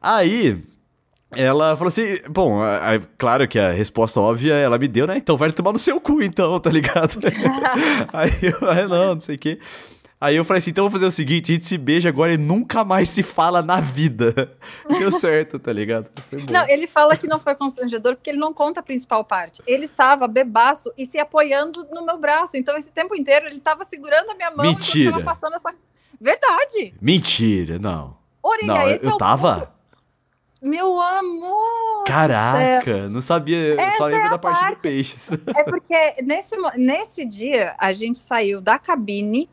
Aí, 0.00 0.56
ela 1.30 1.76
falou 1.76 1.88
assim, 1.88 2.18
bom, 2.28 2.58
claro 3.16 3.48
que 3.48 3.58
a 3.58 3.70
resposta 3.70 4.20
óbvia 4.20 4.54
ela 4.54 4.78
me 4.78 4.86
deu, 4.86 5.06
né? 5.06 5.16
Então 5.16 5.36
vai 5.36 5.50
tomar 5.50 5.72
no 5.72 5.78
seu 5.78 6.00
cu, 6.00 6.22
então, 6.22 6.58
tá 6.60 6.70
ligado? 6.70 7.18
aí 8.12 8.30
eu, 8.42 8.68
ah, 8.68 8.88
não, 8.88 9.14
não 9.14 9.20
sei 9.20 9.36
o 9.36 9.38
quê. 9.38 9.58
Aí 10.22 10.36
eu 10.36 10.44
falei 10.44 10.58
assim, 10.58 10.70
então 10.70 10.84
vou 10.84 10.90
fazer 10.92 11.06
o 11.06 11.10
seguinte, 11.10 11.50
a 11.50 11.54
gente 11.56 11.66
se 11.66 11.76
beija 11.76 12.08
agora 12.08 12.32
e 12.32 12.38
nunca 12.38 12.84
mais 12.84 13.08
se 13.08 13.24
fala 13.24 13.60
na 13.60 13.80
vida. 13.80 14.56
Deu 14.86 15.10
certo, 15.10 15.58
tá 15.58 15.72
ligado? 15.72 16.08
Não, 16.48 16.64
ele 16.68 16.86
fala 16.86 17.16
que 17.16 17.26
não 17.26 17.40
foi 17.40 17.56
constrangedor 17.56 18.14
porque 18.14 18.30
ele 18.30 18.38
não 18.38 18.54
conta 18.54 18.78
a 18.78 18.82
principal 18.84 19.24
parte. 19.24 19.60
Ele 19.66 19.84
estava 19.84 20.28
bebaço 20.28 20.92
e 20.96 21.04
se 21.04 21.18
apoiando 21.18 21.84
no 21.90 22.06
meu 22.06 22.18
braço. 22.18 22.56
Então 22.56 22.78
esse 22.78 22.92
tempo 22.92 23.16
inteiro 23.16 23.46
ele 23.46 23.56
estava 23.56 23.82
segurando 23.82 24.30
a 24.30 24.34
minha 24.36 24.52
mão 24.52 24.64
Mentira. 24.64 25.18
e 25.18 25.24
passando 25.24 25.56
essa... 25.56 25.74
Verdade. 26.20 26.94
Mentira, 27.00 27.80
não. 27.80 28.16
Orelha, 28.40 28.66
não, 28.74 28.90
esse 28.90 29.04
eu 29.04 29.16
é 29.16 29.18
tava... 29.18 29.54
Ponto. 29.56 29.72
Meu 30.62 31.00
amor! 31.00 32.04
Caraca, 32.06 33.08
não 33.08 33.20
sabia, 33.20 33.74
Essa 33.74 33.98
só 33.98 34.04
lembro 34.04 34.26
é 34.26 34.30
da 34.30 34.38
parte, 34.38 34.60
parte 34.60 34.76
do 34.76 34.82
peixes. 34.82 35.30
É 35.56 35.64
porque 35.64 36.22
nesse, 36.22 36.56
nesse 36.76 37.26
dia 37.26 37.74
a 37.76 37.92
gente 37.92 38.20
saiu 38.20 38.60
da 38.60 38.78
cabine 38.78 39.50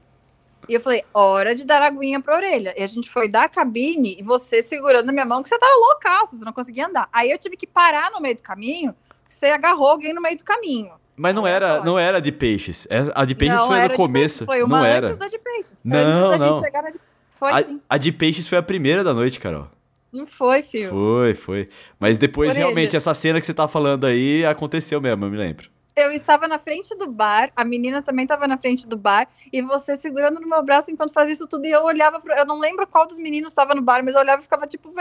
e 0.69 0.75
eu 0.75 0.79
falei, 0.79 1.03
hora 1.11 1.55
de 1.55 1.65
dar 1.65 1.81
aguinha 1.81 2.21
pra 2.21 2.35
orelha. 2.35 2.75
E 2.77 2.83
a 2.83 2.87
gente 2.87 3.09
foi 3.09 3.27
da 3.27 3.49
cabine 3.49 4.15
e 4.19 4.23
você 4.23 4.61
segurando 4.61 5.07
na 5.07 5.11
minha 5.11 5.25
mão, 5.25 5.41
que 5.41 5.49
você 5.49 5.57
tava 5.57 5.73
loucaço, 5.73 6.37
você 6.37 6.45
não 6.45 6.53
conseguia 6.53 6.85
andar. 6.85 7.09
Aí 7.11 7.31
eu 7.31 7.39
tive 7.39 7.57
que 7.57 7.65
parar 7.65 8.11
no 8.11 8.21
meio 8.21 8.35
do 8.35 8.43
caminho, 8.43 8.93
você 9.27 9.47
agarrou 9.47 9.87
alguém 9.87 10.13
no 10.13 10.21
meio 10.21 10.37
do 10.37 10.43
caminho. 10.43 10.91
Mas 11.17 11.33
não 11.33 11.47
era, 11.47 11.83
não 11.83 11.97
era 11.97 12.21
de 12.21 12.31
peixes. 12.31 12.87
É, 12.87 13.11
a 13.15 13.25
de 13.25 13.33
peixes 13.33 13.57
não, 13.57 13.67
foi 13.67 13.87
no 13.87 13.95
começo. 13.95 14.45
Foi 14.45 14.61
uma 14.61 14.77
não 14.77 14.85
era. 14.85 15.07
antes 15.07 15.17
da 15.17 15.27
de 15.27 15.39
peixes. 15.39 15.81
Não, 15.83 15.97
antes 15.97 16.29
da 16.29 16.37
não. 16.37 16.53
gente 16.55 16.65
chegar 16.65 16.83
na 16.83 16.89
de... 16.91 16.99
Foi 17.31 17.51
a, 17.51 17.63
sim. 17.63 17.81
A 17.89 17.97
de 17.97 18.11
peixes 18.11 18.47
foi 18.47 18.57
a 18.59 18.63
primeira 18.63 19.03
da 19.03 19.13
noite, 19.13 19.39
Carol. 19.39 19.67
Não 20.13 20.27
foi, 20.27 20.61
filho. 20.61 20.89
Foi, 20.89 21.33
foi. 21.33 21.67
Mas 21.99 22.19
depois, 22.19 22.51
Orelha. 22.51 22.65
realmente, 22.65 22.95
essa 22.95 23.13
cena 23.15 23.39
que 23.39 23.45
você 23.45 23.53
tá 23.55 23.67
falando 23.67 24.05
aí 24.05 24.45
aconteceu 24.45 25.01
mesmo, 25.01 25.25
eu 25.25 25.31
me 25.31 25.37
lembro 25.37 25.69
eu 25.99 26.11
estava 26.11 26.47
na 26.47 26.59
frente 26.59 26.95
do 26.95 27.07
bar, 27.07 27.51
a 27.55 27.63
menina 27.63 28.01
também 28.01 28.23
estava 28.23 28.47
na 28.47 28.57
frente 28.57 28.87
do 28.87 28.97
bar, 28.97 29.27
e 29.51 29.61
você 29.61 29.95
segurando 29.95 30.39
no 30.39 30.47
meu 30.47 30.63
braço 30.63 30.91
enquanto 30.91 31.13
fazia 31.13 31.33
isso 31.33 31.47
tudo, 31.47 31.65
e 31.65 31.71
eu 31.71 31.83
olhava, 31.83 32.19
pro, 32.19 32.33
eu 32.33 32.45
não 32.45 32.59
lembro 32.59 32.87
qual 32.87 33.07
dos 33.07 33.17
meninos 33.17 33.51
estava 33.51 33.75
no 33.75 33.81
bar, 33.81 34.03
mas 34.03 34.15
eu 34.15 34.21
olhava 34.21 34.39
e 34.39 34.43
ficava 34.43 34.67
tipo, 34.67 34.93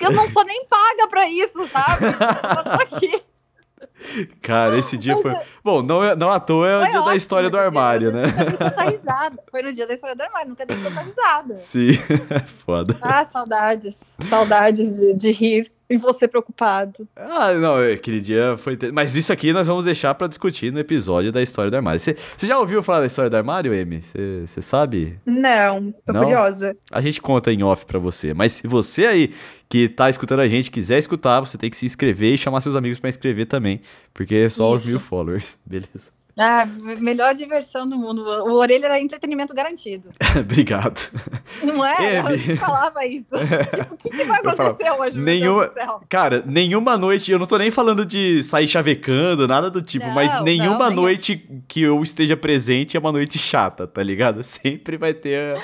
eu 0.00 0.12
não 0.12 0.28
sou 0.30 0.44
nem 0.44 0.64
paga 0.66 1.08
pra 1.08 1.28
isso, 1.28 1.64
sabe? 1.66 2.06
Eu 2.10 2.64
tô 2.64 2.96
aqui. 2.96 3.22
Cara, 4.40 4.78
esse 4.78 4.96
dia 4.96 5.16
foi. 5.16 5.34
Bom, 5.62 5.82
não, 5.82 6.02
é, 6.02 6.16
não 6.16 6.30
à 6.30 6.40
toa 6.40 6.68
é 6.68 6.78
o 6.78 6.90
dia 6.90 7.02
da 7.02 7.16
história 7.16 7.50
do 7.50 7.58
armário, 7.58 8.10
dia. 8.10 8.22
né? 8.22 8.26
Nunca 8.28 8.44
dei 8.44 8.56
tanta 8.56 8.82
risada. 8.88 9.42
Foi 9.50 9.62
no 9.62 9.72
dia 9.72 9.86
da 9.86 9.94
história 9.94 10.16
do 10.16 10.22
armário, 10.22 10.48
nunca 10.48 10.66
dei 10.66 10.76
tanta 10.76 11.00
risada. 11.00 11.56
Sim, 11.56 11.92
foda. 12.64 12.96
Ah, 13.00 13.24
saudades. 13.24 14.14
Saudades 14.28 14.98
de, 14.98 15.14
de 15.14 15.32
rir. 15.32 15.72
E 15.90 15.96
você 15.96 16.28
preocupado. 16.28 17.08
Ah, 17.16 17.52
não, 17.54 17.78
aquele 17.78 18.20
dia 18.20 18.56
foi. 18.56 18.78
Mas 18.92 19.16
isso 19.16 19.32
aqui 19.32 19.52
nós 19.52 19.66
vamos 19.66 19.84
deixar 19.84 20.14
para 20.14 20.28
discutir 20.28 20.72
no 20.72 20.78
episódio 20.78 21.32
da 21.32 21.42
história 21.42 21.68
do 21.68 21.76
armário. 21.76 21.98
Você, 21.98 22.16
você 22.36 22.46
já 22.46 22.56
ouviu 22.56 22.80
falar 22.80 23.00
da 23.00 23.06
história 23.06 23.28
do 23.28 23.36
armário, 23.36 23.72
Amy? 23.72 24.00
Você, 24.00 24.46
você 24.46 24.62
sabe? 24.62 25.18
Não, 25.26 25.92
tô 26.06 26.12
não? 26.12 26.22
curiosa. 26.22 26.76
A 26.92 27.00
gente 27.00 27.20
conta 27.20 27.52
em 27.52 27.64
off 27.64 27.84
para 27.86 27.98
você. 27.98 28.32
Mas 28.32 28.52
se 28.52 28.68
você 28.68 29.04
aí 29.04 29.34
que 29.68 29.88
tá 29.88 30.08
escutando 30.08 30.40
a 30.40 30.48
gente 30.48 30.70
quiser 30.70 30.98
escutar, 30.98 31.40
você 31.40 31.58
tem 31.58 31.68
que 31.68 31.76
se 31.76 31.86
inscrever 31.86 32.34
e 32.34 32.38
chamar 32.38 32.60
seus 32.60 32.76
amigos 32.76 33.00
para 33.00 33.10
inscrever 33.10 33.46
também. 33.46 33.80
Porque 34.14 34.36
é 34.36 34.48
só 34.48 34.68
isso. 34.68 34.84
os 34.84 34.90
mil 34.90 35.00
followers. 35.00 35.58
Beleza. 35.66 36.19
Ah, 36.42 36.64
melhor 37.00 37.34
diversão 37.34 37.86
do 37.86 37.98
mundo. 37.98 38.22
O 38.22 38.54
Orelha 38.54 38.86
era 38.86 38.98
entretenimento 38.98 39.52
garantido. 39.52 40.08
Obrigado. 40.40 40.98
Não 41.62 41.84
é? 41.84 42.20
Eu 42.20 42.56
falava 42.56 43.04
isso. 43.04 43.36
Tipo, 43.70 43.94
o 43.94 43.96
que, 43.98 44.08
que, 44.08 44.24
vai 44.24 44.40
acontecer 44.40 44.90
hoje? 44.90 45.18
Nenhuma, 45.18 45.70
cara, 46.08 46.42
nenhuma 46.46 46.96
noite, 46.96 47.30
eu 47.30 47.38
não 47.38 47.46
tô 47.46 47.58
nem 47.58 47.70
falando 47.70 48.06
de 48.06 48.42
sair 48.42 48.66
chavecando, 48.66 49.46
nada 49.46 49.70
do 49.70 49.82
tipo, 49.82 50.06
não, 50.06 50.14
mas 50.14 50.42
nenhuma 50.42 50.88
não, 50.88 51.02
noite 51.02 51.46
nem... 51.48 51.62
que 51.68 51.82
eu 51.82 52.02
esteja 52.02 52.36
presente 52.36 52.96
é 52.96 53.00
uma 53.00 53.12
noite 53.12 53.38
chata, 53.38 53.86
tá 53.86 54.02
ligado? 54.02 54.42
Sempre 54.44 54.96
vai 54.96 55.12
ter 55.12 55.62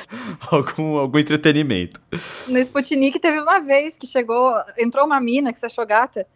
algum, 0.50 0.96
algum 0.98 1.18
entretenimento. 1.18 2.00
No 2.46 2.58
Sputnik 2.58 3.18
teve 3.18 3.40
uma 3.40 3.60
vez 3.60 3.96
que 3.96 4.06
chegou, 4.06 4.52
entrou 4.78 5.06
uma 5.06 5.20
mina 5.20 5.52
que 5.52 5.60
você 5.60 5.66
achou 5.66 5.86
gata, 5.86 6.26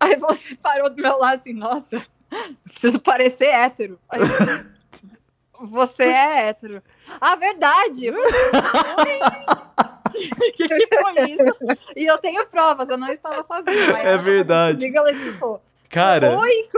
aí 0.00 0.16
você 0.16 0.54
parou 0.62 0.88
do 0.88 1.00
meu 1.00 1.18
lado 1.18 1.40
assim, 1.40 1.52
nossa 1.52 2.02
Preciso 2.64 2.98
parecer 3.00 3.48
hétero. 3.48 3.98
Você 5.60 6.04
é 6.04 6.48
hétero. 6.48 6.82
Ah, 7.20 7.36
verdade! 7.36 8.10
que, 10.12 10.68
que 10.68 10.88
foi 10.88 11.30
isso? 11.30 11.56
E 11.96 12.04
eu 12.04 12.18
tenho 12.18 12.44
provas, 12.46 12.88
eu 12.88 12.98
não 12.98 13.08
estava 13.08 13.42
sozinha. 13.42 13.96
é 13.98 14.16
verdade. 14.16 14.78
Comigo, 14.78 14.98
ela 14.98 15.12
escutou. 15.12 15.62
Cara, 15.88 16.38
Oi. 16.38 16.68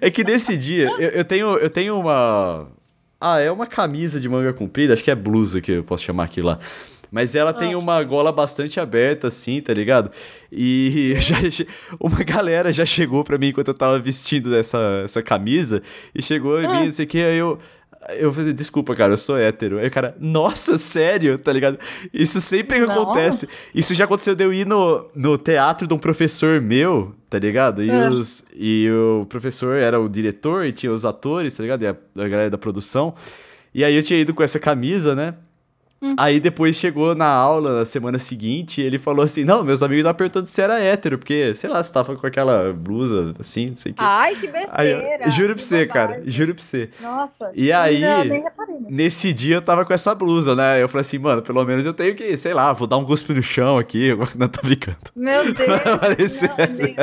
é 0.00 0.10
que 0.10 0.24
nesse 0.24 0.56
dia 0.56 0.90
eu, 0.98 1.10
eu, 1.10 1.24
tenho, 1.24 1.56
eu 1.58 1.70
tenho 1.70 1.98
uma. 1.98 2.66
Ah, 3.20 3.38
é 3.38 3.50
uma 3.50 3.66
camisa 3.66 4.18
de 4.18 4.28
manga 4.28 4.52
comprida, 4.52 4.94
acho 4.94 5.04
que 5.04 5.10
é 5.10 5.14
blusa 5.14 5.60
que 5.60 5.72
eu 5.72 5.84
posso 5.84 6.04
chamar 6.04 6.24
aqui 6.24 6.40
lá. 6.40 6.58
Mas 7.10 7.34
ela 7.34 7.52
tem 7.52 7.72
ah. 7.72 7.78
uma 7.78 8.02
gola 8.02 8.30
bastante 8.30 8.78
aberta, 8.80 9.28
assim, 9.28 9.60
tá 9.60 9.72
ligado? 9.72 10.10
E 10.50 11.14
já, 11.20 11.36
uma 11.98 12.22
galera 12.22 12.72
já 12.72 12.84
chegou 12.84 13.24
pra 13.24 13.38
mim 13.38 13.48
enquanto 13.48 13.68
eu 13.68 13.74
tava 13.74 13.98
vestindo 13.98 14.54
essa, 14.54 15.02
essa 15.04 15.22
camisa. 15.22 15.82
E 16.14 16.22
chegou 16.22 16.58
em 16.58 16.68
mim, 16.68 16.78
ah. 16.78 16.84
não 16.84 16.92
sei 16.92 17.04
o 17.04 17.08
que, 17.08 17.22
aí 17.22 17.38
eu... 17.38 17.58
Eu 18.10 18.32
falei, 18.32 18.52
desculpa, 18.52 18.94
cara, 18.94 19.12
eu 19.12 19.16
sou 19.16 19.36
hétero. 19.36 19.78
Aí 19.78 19.88
o 19.88 19.90
cara, 19.90 20.16
nossa, 20.20 20.78
sério, 20.78 21.36
tá 21.36 21.52
ligado? 21.52 21.78
Isso 22.14 22.40
sempre 22.40 22.78
não. 22.78 23.02
acontece. 23.02 23.46
Isso 23.74 23.92
já 23.92 24.04
aconteceu 24.04 24.36
de 24.36 24.44
eu 24.44 24.52
ir 24.52 24.64
no, 24.64 25.10
no 25.14 25.36
teatro 25.36 25.86
de 25.86 25.92
um 25.92 25.98
professor 25.98 26.60
meu, 26.60 27.14
tá 27.28 27.38
ligado? 27.38 27.82
E, 27.82 27.90
é. 27.90 28.08
os, 28.08 28.44
e 28.54 28.88
o 28.90 29.26
professor 29.26 29.76
era 29.76 30.00
o 30.00 30.08
diretor 30.08 30.64
e 30.64 30.72
tinha 30.72 30.92
os 30.92 31.04
atores, 31.04 31.56
tá 31.56 31.62
ligado? 31.62 31.82
E 31.82 31.88
a, 31.88 31.90
a 31.90 32.28
galera 32.28 32.48
da 32.48 32.56
produção. 32.56 33.14
E 33.74 33.84
aí 33.84 33.94
eu 33.94 34.02
tinha 34.02 34.18
ido 34.18 34.32
com 34.32 34.42
essa 34.42 34.60
camisa, 34.60 35.14
né? 35.14 35.34
Hum. 36.00 36.14
Aí 36.16 36.38
depois 36.38 36.76
chegou 36.76 37.14
na 37.14 37.26
aula 37.26 37.80
na 37.80 37.84
semana 37.84 38.18
seguinte 38.18 38.80
ele 38.80 38.98
falou 38.98 39.24
assim: 39.24 39.44
Não, 39.44 39.64
meus 39.64 39.82
amigos 39.82 40.00
estavam 40.00 40.16
perguntando 40.16 40.46
se 40.46 40.60
era 40.60 40.78
hétero, 40.78 41.18
porque, 41.18 41.54
sei 41.54 41.68
lá, 41.68 41.82
você 41.82 41.92
tava 41.92 42.14
com 42.14 42.26
aquela 42.26 42.72
blusa 42.72 43.34
assim, 43.38 43.70
não 43.70 43.76
sei 43.76 43.92
o 43.92 43.94
que. 43.96 44.02
Ai, 44.02 44.36
que 44.36 44.46
besteira! 44.46 45.24
Aí, 45.24 45.30
juro 45.30 45.54
pra 45.54 45.62
você, 45.62 45.86
bobagem. 45.86 46.08
cara, 46.08 46.22
juro 46.24 46.54
pra 46.54 46.62
você. 46.62 46.90
Nossa. 47.00 47.52
E 47.54 47.72
aí, 47.72 48.00
nesse 48.88 49.32
dia 49.32 49.56
eu 49.56 49.62
tava 49.62 49.84
com 49.84 49.92
essa 49.92 50.14
blusa, 50.14 50.54
né? 50.54 50.80
Eu 50.80 50.88
falei 50.88 51.00
assim, 51.00 51.18
mano, 51.18 51.42
pelo 51.42 51.64
menos 51.64 51.84
eu 51.84 51.92
tenho 51.94 52.14
que, 52.14 52.36
sei 52.36 52.54
lá, 52.54 52.72
vou 52.72 52.86
dar 52.86 52.96
um 52.96 53.04
cuspe 53.04 53.34
no 53.34 53.42
chão 53.42 53.76
aqui. 53.76 54.10
Não 54.38 54.48
tô 54.48 54.60
brincando. 54.62 54.98
Meu 55.16 55.44
Deus! 55.52 56.42
Não, 56.42 56.56
nem, 56.76 56.96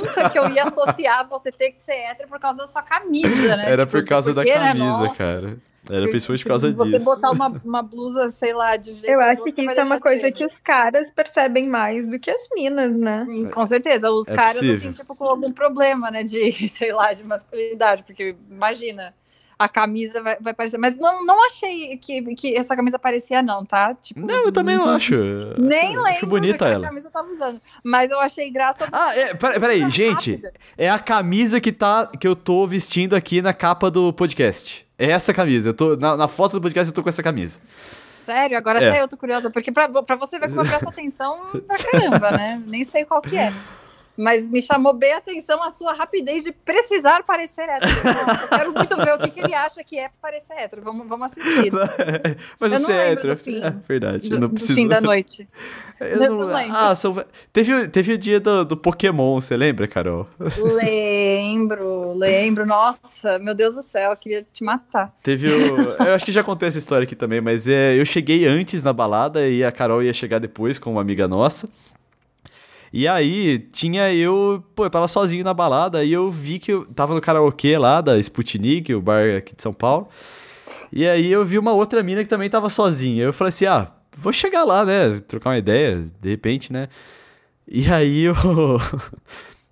nunca 0.00 0.30
que 0.30 0.38
eu 0.38 0.48
ia 0.48 0.64
associar 0.64 1.28
você 1.28 1.52
ter 1.52 1.72
que 1.72 1.78
ser 1.78 1.92
hétero 1.92 2.28
por 2.28 2.38
causa 2.38 2.58
da 2.58 2.66
sua 2.66 2.82
camisa, 2.82 3.56
né? 3.56 3.70
Era 3.70 3.84
tipo, 3.84 3.98
por 3.98 4.06
causa 4.06 4.32
da 4.32 4.42
né? 4.42 4.50
camisa, 4.50 5.02
né? 5.02 5.12
cara. 5.16 5.69
Era 5.90 6.08
principalmente 6.08 6.42
por 6.42 6.48
causa 6.50 6.72
você 6.72 6.84
disso. 6.84 6.98
Você 7.00 7.04
botar 7.04 7.30
uma, 7.30 7.48
uma 7.64 7.82
blusa, 7.82 8.28
sei 8.28 8.52
lá, 8.52 8.76
de 8.76 8.92
jeito 8.94 9.06
Eu 9.06 9.20
acho 9.20 9.44
que 9.44 9.62
isso 9.62 9.80
é 9.80 9.82
uma 9.82 10.00
coisa 10.00 10.30
que 10.30 10.44
os 10.44 10.60
caras 10.60 11.10
percebem 11.10 11.68
mais 11.68 12.06
do 12.06 12.18
que 12.18 12.30
as 12.30 12.48
minas, 12.54 12.96
né? 12.96 13.26
Com 13.52 13.66
certeza. 13.66 14.10
Os 14.10 14.28
é 14.28 14.34
caras, 14.34 14.54
possível. 14.54 14.76
assim, 14.76 14.92
tipo, 14.92 15.14
com 15.14 15.24
algum 15.24 15.52
problema, 15.52 16.10
né? 16.10 16.22
De, 16.22 16.68
sei 16.68 16.92
lá, 16.92 17.12
de 17.12 17.24
masculinidade. 17.24 18.04
Porque, 18.04 18.36
imagina, 18.50 19.14
a 19.60 19.68
camisa 19.68 20.22
vai, 20.22 20.38
vai 20.40 20.54
parecer. 20.54 20.78
Mas 20.78 20.96
não, 20.96 21.24
não 21.26 21.46
achei 21.46 21.94
que, 21.98 22.34
que 22.34 22.56
essa 22.56 22.74
camisa 22.74 22.98
parecia, 22.98 23.42
não, 23.42 23.62
tá? 23.62 23.94
Tipo, 23.94 24.20
não, 24.20 24.46
eu 24.46 24.50
também 24.50 24.74
não 24.74 24.88
acho. 24.88 25.14
Nem 25.58 25.88
acho, 25.88 25.96
lembro 25.96 26.06
acho 26.06 26.26
bonita 26.26 26.66
que 26.66 26.72
ela. 26.72 26.86
a 26.86 26.88
camisa 26.88 27.08
eu 27.08 27.12
tava 27.12 27.30
usando. 27.30 27.60
Mas 27.84 28.10
eu 28.10 28.18
achei 28.18 28.50
graça. 28.50 28.88
Ah, 28.90 29.14
é, 29.14 29.34
peraí, 29.34 29.86
gente. 29.90 30.40
É 30.78 30.88
a 30.88 30.98
camisa 30.98 31.60
que, 31.60 31.72
tá, 31.72 32.06
que 32.06 32.26
eu 32.26 32.34
tô 32.34 32.66
vestindo 32.66 33.14
aqui 33.14 33.42
na 33.42 33.52
capa 33.52 33.90
do 33.90 34.14
podcast. 34.14 34.86
É 35.00 35.10
essa 35.10 35.32
camisa. 35.32 35.70
Eu 35.70 35.74
tô, 35.74 35.96
na, 35.96 36.16
na 36.16 36.28
foto 36.28 36.52
do 36.52 36.60
podcast 36.60 36.88
eu 36.90 36.94
tô 36.94 37.02
com 37.02 37.08
essa 37.08 37.22
camisa. 37.22 37.60
Sério? 38.26 38.56
Agora 38.56 38.80
É. 38.84 38.88
até 38.90 39.02
eu 39.02 39.08
tô 39.08 39.16
curiosa, 39.16 39.50
porque 39.50 39.72
pra, 39.72 39.88
pra 39.88 40.14
você 40.16 40.38
ver 40.38 40.48
como 40.48 40.60
eu 40.60 40.66
presto 40.66 40.88
atenção 40.90 41.38
pra 41.66 41.78
caramba, 41.90 42.30
né? 42.32 42.62
Nem 42.66 42.84
sei 42.84 43.04
qual 43.04 43.20
que 43.22 43.36
é. 43.36 43.52
Mas 44.22 44.46
me 44.46 44.60
chamou 44.60 44.92
bem 44.92 45.14
a 45.14 45.16
atenção 45.16 45.62
a 45.62 45.70
sua 45.70 45.94
rapidez 45.94 46.44
de 46.44 46.52
precisar 46.52 47.22
parecer 47.22 47.62
hétero. 47.68 47.90
Nossa, 48.04 48.44
eu 48.44 48.48
quero 48.48 48.72
muito 48.74 48.96
ver 48.96 49.14
o 49.14 49.18
que, 49.18 49.30
que 49.30 49.40
ele 49.40 49.54
acha 49.54 49.82
que 49.82 49.98
é 49.98 50.10
parecer 50.20 50.52
hétero. 50.58 50.82
Vamos, 50.82 51.08
vamos 51.08 51.32
assistir. 51.32 51.72
Mas 52.60 52.72
Eu 52.72 52.78
você 52.78 52.92
é 52.92 53.12
hétero. 53.12 53.34
do 53.34 53.40
fim. 53.40 53.62
É 53.62 53.70
verdade. 53.88 54.24
eu 54.26 54.30
Do, 54.30 54.40
não 54.40 54.48
do 54.48 54.54
preciso. 54.54 54.74
fim 54.74 54.86
da 54.86 55.00
noite. 55.02 55.48
Eu 55.98 56.18
não 56.34 56.46
lembro. 56.46 56.76
Ah, 56.76 56.94
são... 56.94 57.24
teve, 57.52 57.88
teve 57.88 58.12
o 58.12 58.18
dia 58.18 58.38
do, 58.40 58.64
do 58.64 58.76
Pokémon, 58.76 59.40
você 59.40 59.56
lembra, 59.56 59.88
Carol? 59.88 60.26
Lembro, 60.58 62.12
lembro. 62.14 62.66
Nossa, 62.66 63.38
meu 63.38 63.54
Deus 63.54 63.74
do 63.74 63.82
céu, 63.82 64.10
eu 64.10 64.16
queria 64.16 64.46
te 64.52 64.62
matar. 64.64 65.14
Teve 65.22 65.48
o. 65.50 65.80
Eu 66.04 66.14
acho 66.14 66.24
que 66.24 66.32
já 66.32 66.42
contei 66.42 66.68
essa 66.68 66.78
história 66.78 67.04
aqui 67.04 67.14
também, 67.16 67.40
mas 67.40 67.66
é, 67.68 67.98
eu 67.98 68.04
cheguei 68.04 68.46
antes 68.46 68.84
na 68.84 68.92
balada 68.92 69.46
e 69.48 69.64
a 69.64 69.72
Carol 69.72 70.02
ia 70.02 70.12
chegar 70.12 70.38
depois 70.38 70.78
com 70.78 70.90
uma 70.92 71.00
amiga 71.00 71.26
nossa. 71.28 71.68
E 72.92 73.06
aí, 73.06 73.58
tinha 73.72 74.12
eu. 74.12 74.64
Pô, 74.74 74.84
eu 74.84 74.90
tava 74.90 75.06
sozinho 75.06 75.44
na 75.44 75.54
balada 75.54 76.04
e 76.04 76.12
eu 76.12 76.28
vi 76.30 76.58
que 76.58 76.72
eu 76.72 76.84
tava 76.86 77.14
no 77.14 77.20
karaokê 77.20 77.78
lá 77.78 78.00
da 78.00 78.18
Sputnik, 78.18 78.92
o 78.92 79.00
bar 79.00 79.36
aqui 79.36 79.54
de 79.54 79.62
São 79.62 79.72
Paulo. 79.72 80.08
E 80.92 81.06
aí 81.06 81.30
eu 81.30 81.44
vi 81.44 81.58
uma 81.58 81.72
outra 81.72 82.02
mina 82.02 82.22
que 82.22 82.28
também 82.28 82.50
tava 82.50 82.68
sozinha. 82.68 83.24
Eu 83.24 83.32
falei 83.32 83.50
assim: 83.50 83.66
ah, 83.66 83.86
vou 84.16 84.32
chegar 84.32 84.64
lá, 84.64 84.84
né? 84.84 85.20
Trocar 85.20 85.50
uma 85.50 85.58
ideia, 85.58 86.04
de 86.20 86.30
repente, 86.30 86.72
né? 86.72 86.88
E 87.66 87.90
aí 87.90 88.22
eu. 88.26 88.34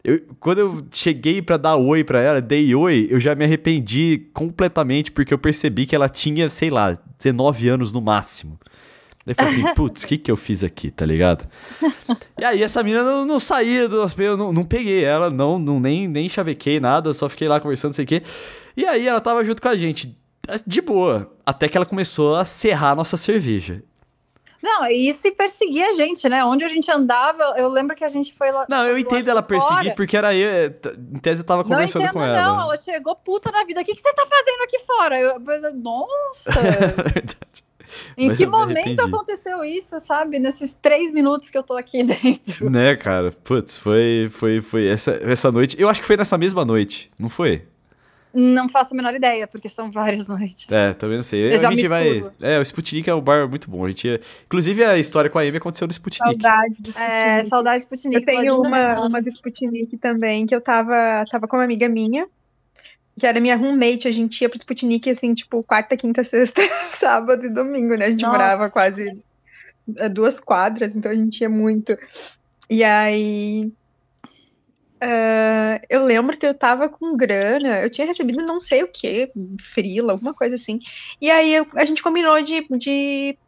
eu 0.04 0.20
quando 0.38 0.58
eu 0.58 0.78
cheguei 0.92 1.42
pra 1.42 1.56
dar 1.56 1.76
oi 1.76 2.04
pra 2.04 2.20
ela, 2.20 2.40
dei 2.40 2.74
oi, 2.74 3.08
eu 3.10 3.18
já 3.18 3.34
me 3.34 3.44
arrependi 3.44 4.28
completamente 4.32 5.10
porque 5.10 5.34
eu 5.34 5.38
percebi 5.38 5.86
que 5.86 5.94
ela 5.96 6.08
tinha, 6.08 6.48
sei 6.48 6.70
lá, 6.70 6.96
19 7.18 7.68
anos 7.68 7.92
no 7.92 8.00
máximo. 8.00 8.58
Daí 9.28 9.34
eu 9.36 9.44
falei 9.44 9.50
assim, 9.50 9.74
putz, 9.76 10.04
o 10.04 10.06
que 10.06 10.16
que 10.16 10.30
eu 10.30 10.36
fiz 10.36 10.64
aqui, 10.64 10.90
tá 10.90 11.04
ligado? 11.04 11.46
E 12.38 12.44
aí 12.44 12.62
essa 12.62 12.82
menina 12.82 13.02
não, 13.02 13.26
não 13.26 13.38
saía 13.38 13.86
do 13.86 14.02
eu 14.18 14.36
não, 14.36 14.52
não 14.52 14.64
peguei 14.64 15.04
ela, 15.04 15.28
não, 15.28 15.58
não 15.58 15.78
nem, 15.78 16.08
nem 16.08 16.28
chavequei 16.28 16.80
nada, 16.80 17.12
só 17.12 17.28
fiquei 17.28 17.46
lá 17.46 17.60
conversando, 17.60 17.90
não 17.90 17.94
sei 17.94 18.04
o 18.06 18.08
quê. 18.08 18.22
E 18.74 18.86
aí 18.86 19.06
ela 19.06 19.20
tava 19.20 19.44
junto 19.44 19.60
com 19.60 19.68
a 19.68 19.76
gente, 19.76 20.16
de 20.66 20.80
boa, 20.80 21.30
até 21.44 21.68
que 21.68 21.76
ela 21.76 21.84
começou 21.84 22.36
a 22.36 22.44
serrar 22.46 22.92
a 22.92 22.94
nossa 22.94 23.18
cerveja. 23.18 23.82
Não, 24.62 24.86
isso 24.86 25.28
e 25.28 25.30
perseguir 25.30 25.84
a 25.84 25.92
gente, 25.92 26.28
né? 26.28 26.44
Onde 26.44 26.64
a 26.64 26.68
gente 26.68 26.90
andava, 26.90 27.54
eu, 27.56 27.68
lembro 27.68 27.94
que 27.94 28.04
a 28.04 28.08
gente 28.08 28.34
foi 28.34 28.50
lá. 28.50 28.66
Não, 28.68 28.86
eu 28.86 28.98
entendo 28.98 29.30
ela 29.30 29.42
perseguir, 29.42 29.94
porque 29.94 30.16
era 30.16 30.34
eu, 30.34 30.66
em 31.14 31.18
tese 31.20 31.42
eu 31.42 31.46
tava 31.46 31.62
Não 31.62 31.68
conversando 31.68 32.02
entendo, 32.02 32.14
com 32.14 32.22
ela. 32.22 32.42
não. 32.42 32.60
Ela 32.62 32.76
chegou 32.78 33.14
puta 33.14 33.52
na 33.52 33.62
vida. 33.64 33.82
O 33.82 33.84
que, 33.84 33.94
que 33.94 34.00
você 34.00 34.12
tá 34.12 34.26
fazendo 34.26 34.62
aqui 34.62 34.78
fora? 34.80 35.20
Eu, 35.20 35.38
nossa! 35.74 36.50
Verdade. 37.14 37.67
Em 38.16 38.34
que 38.34 38.46
momento 38.46 39.00
aconteceu 39.00 39.64
isso, 39.64 39.98
sabe? 40.00 40.38
Nesses 40.38 40.74
três 40.74 41.10
minutos 41.12 41.50
que 41.50 41.58
eu 41.58 41.62
tô 41.62 41.76
aqui 41.76 42.02
dentro. 42.04 42.70
Né, 42.70 42.96
cara? 42.96 43.32
Putz, 43.32 43.78
foi, 43.78 44.28
foi, 44.30 44.60
foi 44.60 44.88
essa, 44.88 45.12
essa 45.22 45.50
noite. 45.52 45.76
Eu 45.78 45.88
acho 45.88 46.00
que 46.00 46.06
foi 46.06 46.16
nessa 46.16 46.38
mesma 46.38 46.64
noite, 46.64 47.10
não 47.18 47.28
foi? 47.28 47.62
Não 48.32 48.68
faço 48.68 48.92
a 48.92 48.96
menor 48.96 49.14
ideia, 49.14 49.46
porque 49.46 49.68
são 49.68 49.90
várias 49.90 50.28
noites. 50.28 50.70
É, 50.70 50.92
também 50.92 51.16
não 51.16 51.22
sei. 51.22 51.50
Eu 51.50 51.56
a 51.56 51.58
já 51.58 51.70
gente 51.70 51.88
vai. 51.88 52.22
É, 52.40 52.58
o 52.58 52.62
Sputnik 52.62 53.08
é 53.08 53.14
um 53.14 53.20
bar 53.20 53.48
muito 53.48 53.70
bom. 53.70 53.84
A 53.84 53.88
gente 53.88 54.06
ia... 54.06 54.20
Inclusive, 54.44 54.84
a 54.84 54.98
história 54.98 55.30
com 55.30 55.38
a 55.38 55.42
Amy 55.42 55.56
aconteceu 55.56 55.86
no 55.86 55.92
Sputnik. 55.92 56.22
Saudades 56.22 56.80
do 56.80 56.88
Sputnik. 56.88 57.20
É, 57.20 57.44
saudades 57.46 57.82
Sputnik. 57.82 58.16
Eu 58.16 58.24
tenho 58.24 58.60
uma, 58.60 59.00
uma 59.00 59.22
do 59.22 59.28
Sputnik 59.28 59.96
também, 59.96 60.46
que 60.46 60.54
eu 60.54 60.60
tava, 60.60 61.24
tava 61.30 61.48
com 61.48 61.56
uma 61.56 61.64
amiga 61.64 61.88
minha, 61.88 62.28
que 63.18 63.26
era 63.26 63.40
minha 63.40 63.56
roommate, 63.56 64.06
a 64.08 64.12
gente 64.12 64.40
ia 64.40 64.48
pro 64.48 64.58
Sputnik, 64.58 65.10
assim, 65.10 65.34
tipo, 65.34 65.62
quarta, 65.62 65.96
quinta, 65.96 66.22
sexta, 66.24 66.62
sábado 66.84 67.44
e 67.46 67.50
domingo, 67.50 67.94
né? 67.96 68.06
A 68.06 68.10
gente 68.10 68.22
Nossa. 68.22 68.32
morava 68.38 68.70
quase 68.70 69.18
a 69.98 70.08
duas 70.08 70.38
quadras, 70.38 70.94
então 70.96 71.10
a 71.10 71.14
gente 71.14 71.40
ia 71.40 71.48
muito. 71.48 71.96
E 72.70 72.84
aí... 72.84 73.72
ah, 75.00 75.80
eu 75.88 76.04
lembro 76.04 76.36
que 76.36 76.46
eu 76.46 76.54
tava 76.54 76.88
com 76.88 77.16
grana, 77.16 77.80
eu 77.80 77.90
tinha 77.90 78.06
recebido 78.06 78.42
não 78.42 78.60
sei 78.60 78.82
o 78.82 78.88
que, 78.92 79.30
frila, 79.60 80.12
alguma 80.12 80.34
coisa 80.34 80.54
assim. 80.54 80.78
E 81.20 81.30
aí 81.30 81.54
eu- 81.54 81.66
a 81.74 81.84
gente 81.84 82.02
combinou 82.02 82.40
de, 82.42 82.66
de 82.78 83.38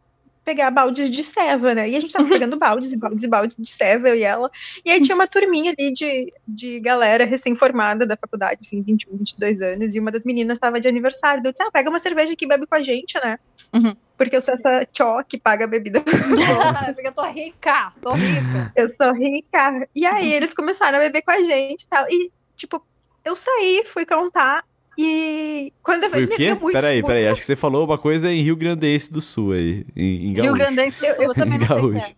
pegar 0.51 0.71
baldes 0.73 1.09
de 1.09 1.23
ceva, 1.23 1.75
né? 1.75 1.89
E 1.89 1.97
a 1.97 2.01
gente 2.01 2.13
tava 2.13 2.29
pegando 2.29 2.57
baldes 2.57 2.93
e 2.93 2.97
baldes 2.97 3.25
e 3.25 3.29
baldes 3.29 3.57
de 3.57 3.71
ceva, 3.71 4.09
eu 4.09 4.17
e 4.17 4.23
ela. 4.25 4.51
E 4.85 4.91
aí 4.91 5.01
tinha 5.01 5.15
uma 5.15 5.29
turminha 5.29 5.73
ali 5.77 5.93
de, 5.93 6.33
de 6.47 6.81
galera 6.81 7.25
recém-formada 7.25 8.05
da 8.05 8.17
faculdade, 8.17 8.59
assim, 8.63 8.83
21, 8.83 9.17
22 9.17 9.61
anos, 9.61 9.95
e 9.95 10.01
uma 10.01 10.11
das 10.11 10.25
meninas 10.25 10.59
tava 10.59 10.81
de 10.81 10.89
aniversário. 10.89 11.43
Eu 11.45 11.53
disse, 11.53 11.63
ah, 11.63 11.71
pega 11.71 11.89
uma 11.89 12.01
cerveja 12.01 12.33
aqui 12.33 12.45
e 12.45 12.49
bebe 12.49 12.67
com 12.67 12.75
a 12.75 12.83
gente, 12.83 13.15
né? 13.23 13.39
Uhum. 13.73 13.95
Porque 14.19 14.37
eu 14.37 14.43
sou 14.43 14.55
essa 14.55 14.85
tchó 14.87 15.23
que 15.23 15.39
paga 15.39 15.65
a 15.65 15.69
bebida. 15.69 16.01
Porque 16.03 17.07
eu 17.07 17.13
tô 17.13 17.25
rica, 17.27 17.93
tô 18.03 18.13
rica. 18.13 18.73
eu 18.75 18.89
sou 18.89 19.13
rica. 19.15 19.89
E 19.95 20.05
aí 20.05 20.33
eles 20.33 20.53
começaram 20.53 20.99
a 20.99 21.01
beber 21.01 21.23
com 21.23 21.31
a 21.31 21.41
gente 21.43 21.85
e 21.85 21.89
tal. 21.89 22.07
E, 22.11 22.31
tipo, 22.57 22.85
eu 23.25 23.37
saí, 23.37 23.85
fui 23.87 24.05
cantar. 24.05 24.65
E 25.03 25.73
quando 25.83 26.05
eu 26.05 26.11
Foi 26.11 26.25
o 26.25 26.27
vejo 26.27 26.37
quê? 26.37 26.55
muito 26.55 26.73
Peraí, 26.73 27.03
peraí. 27.03 27.21
puta, 27.23 27.33
Acho 27.33 27.41
que 27.41 27.47
você 27.47 27.57
falou 27.57 27.85
uma 27.87 27.97
coisa 27.97 28.31
em 28.31 28.43
Rio 28.43 28.55
Grandense 28.57 29.11
do 29.11 29.21
Sul 29.21 29.53
aí. 29.53 29.87
Em, 29.97 30.29
em 30.29 30.33
Rio 30.35 30.55
Gaúcho. 30.55 30.55
Grande 30.59 30.91
do 30.91 30.93
Sul, 30.97 31.07
eu 31.19 31.35
também 31.35 31.59
não 31.59 31.67
sei 31.67 31.77
o 31.77 31.91
que 31.91 31.97
é. 31.97 32.01
Gaúcho. 32.01 32.15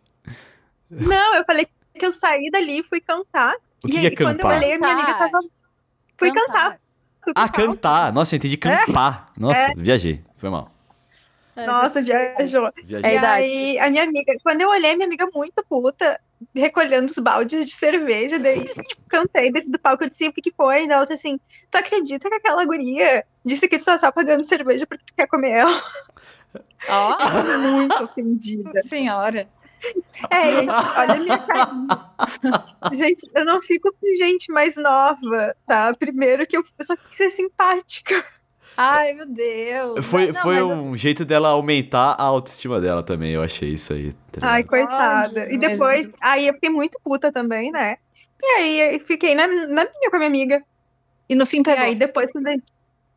Não, 0.91 1.35
eu 1.37 1.45
falei 1.45 1.67
que 1.99 2.05
eu 2.07 2.13
saí 2.13 2.51
dali 2.51 2.81
e 2.81 2.83
fui 2.83 3.01
cantar. 3.01 3.55
O 3.85 3.87
que, 3.89 3.93
e 3.95 4.01
que 4.01 4.07
aí, 4.07 4.07
é 4.07 4.17
quando 4.17 4.31
eu 4.41 4.43
campar? 4.43 4.57
olhei, 4.57 4.75
a 4.75 4.79
minha 4.79 4.93
amiga 4.93 5.07
Cantar. 5.13 5.31
tava. 5.31 5.45
Fui 6.19 6.33
cantar. 6.33 6.81
Fui 7.23 7.33
Ah, 7.37 7.49
cantar. 7.49 8.13
Nossa, 8.13 8.35
eu 8.35 8.39
entendi 8.39 8.57
campar. 8.57 9.31
Nossa, 9.39 9.71
É. 9.71 9.75
viajei. 9.77 10.21
Foi 10.35 10.51
mal. 10.51 10.72
É, 11.55 11.67
Nossa, 11.67 12.01
viajou. 12.01 12.67
É 12.67 13.15
e 13.15 13.19
aí, 13.19 13.79
a 13.79 13.91
minha 13.91 14.05
amiga, 14.05 14.33
quando 14.43 14.63
eu 14.63 14.71
olhei, 14.71 14.95
minha 14.95 15.07
amiga 15.07 15.29
muito 15.35 15.63
puta, 15.69 16.19
recolhendo 16.55 17.07
os 17.07 17.19
baldes 17.19 17.67
de 17.67 17.73
cerveja, 17.73 18.39
daí, 18.39 18.61
tipo, 18.89 19.03
cantei, 19.09 19.53
desci 19.53 19.71
do 19.71 19.79
palco, 19.79 20.05
eu 20.05 20.09
disse, 20.09 20.29
o 20.29 20.33
que 20.33 20.41
que 20.41 20.55
foi? 20.55 20.85
E 20.85 20.91
ela 20.91 21.03
disse 21.03 21.15
assim, 21.15 21.41
tu 21.71 21.77
acredita 21.77 22.29
que 22.29 22.37
aquela 22.37 22.65
guria 22.65 23.25
disse 23.45 23.69
que 23.69 23.77
tu 23.77 23.85
só 23.85 23.99
tá 23.99 24.11
pagando 24.11 24.43
cerveja 24.43 24.87
porque 24.87 25.05
tu 25.05 25.15
quer 25.15 25.27
comer 25.27 25.51
ela? 25.51 25.83
Ó, 26.89 27.17
Muito 27.59 28.05
ofendida. 28.05 28.83
senhora. 28.89 29.49
É, 30.31 30.45
gente, 30.45 30.71
olha 30.97 31.15
a 31.15 31.17
minha 31.17 31.39
carinha. 31.39 32.93
Gente, 32.93 33.31
eu 33.35 33.45
não 33.45 33.61
fico 33.61 33.93
com 33.93 34.15
gente 34.15 34.53
mais 34.53 34.77
nova, 34.77 35.57
tá? 35.67 35.93
Primeiro 35.95 36.47
que 36.47 36.57
eu, 36.57 36.65
eu 36.79 36.85
só 36.85 36.97
quis 36.97 37.17
ser 37.17 37.31
simpática. 37.31 38.25
Ai, 38.77 39.13
meu 39.13 39.27
Deus. 39.27 40.05
Foi, 40.07 40.33
Não, 40.33 40.43
foi 40.43 40.63
um 40.63 40.97
jeito 40.97 41.25
dela 41.25 41.49
aumentar 41.51 42.17
a 42.19 42.23
autoestima 42.25 42.81
dela 42.81 43.03
também. 43.03 43.33
Eu 43.33 43.43
achei 43.43 43.71
isso 43.71 43.93
aí. 43.93 44.13
tá 44.33 44.41
Ai, 44.43 44.63
coitada. 44.63 45.43
Ódio, 45.43 45.55
E 45.55 45.59
depois, 45.59 46.09
mas- 46.09 46.17
aí 46.21 46.47
eu 46.47 46.55
fiquei 46.55 46.71
muito 46.71 46.99
puta 47.05 47.31
também, 47.31 47.71
né? 47.71 47.97
E 48.43 48.47
aí 48.57 48.95
eu 48.95 49.01
fiquei 49.01 49.35
na, 49.35 49.47
na 49.47 49.85
minha 49.85 50.11
com 50.11 50.17
a 50.17 50.19
minha 50.19 50.29
amiga. 50.29 50.63
E 51.29 51.35
no 51.35 51.47
fim 51.47 51.61
E 51.61 51.65
pegou. 51.65 51.85
aí 51.85 51.95
depois 51.95 52.33
quando. 52.33 52.47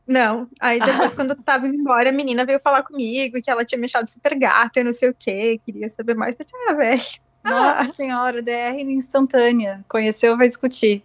Não, 0.08 0.47
aí 0.60 0.80
depois 0.80 1.16
quando 1.16 1.32
eu 1.32 1.41
tava 1.41 1.68
indo 1.68 1.76
embora, 1.78 2.10
a 2.10 2.14
menina 2.14 2.45
veio 2.45 2.60
falar 2.60 2.84
comigo 2.84 3.41
que 3.41 3.49
ela 3.49 3.66
tinha 3.66 3.80
me 3.80 3.86
achado 3.86 4.08
super 4.08 4.36
gata 4.38 4.80
e 4.80 4.84
não 4.84 4.93
sei 4.93 5.10
o 5.10 5.16
quê, 5.18 5.60
queria 5.66 5.89
saber 5.89 6.14
mais. 6.16 6.36
Eu 6.38 6.45
disse, 6.45 6.56
ah, 6.70 6.74
velho. 6.74 7.01
Nossa 7.43 7.82
Ah. 7.82 7.88
senhora, 7.88 8.41
DR 8.41 8.80
instantânea. 8.82 9.84
Conheceu, 9.89 10.38
vai 10.38 10.47
discutir. 10.47 11.03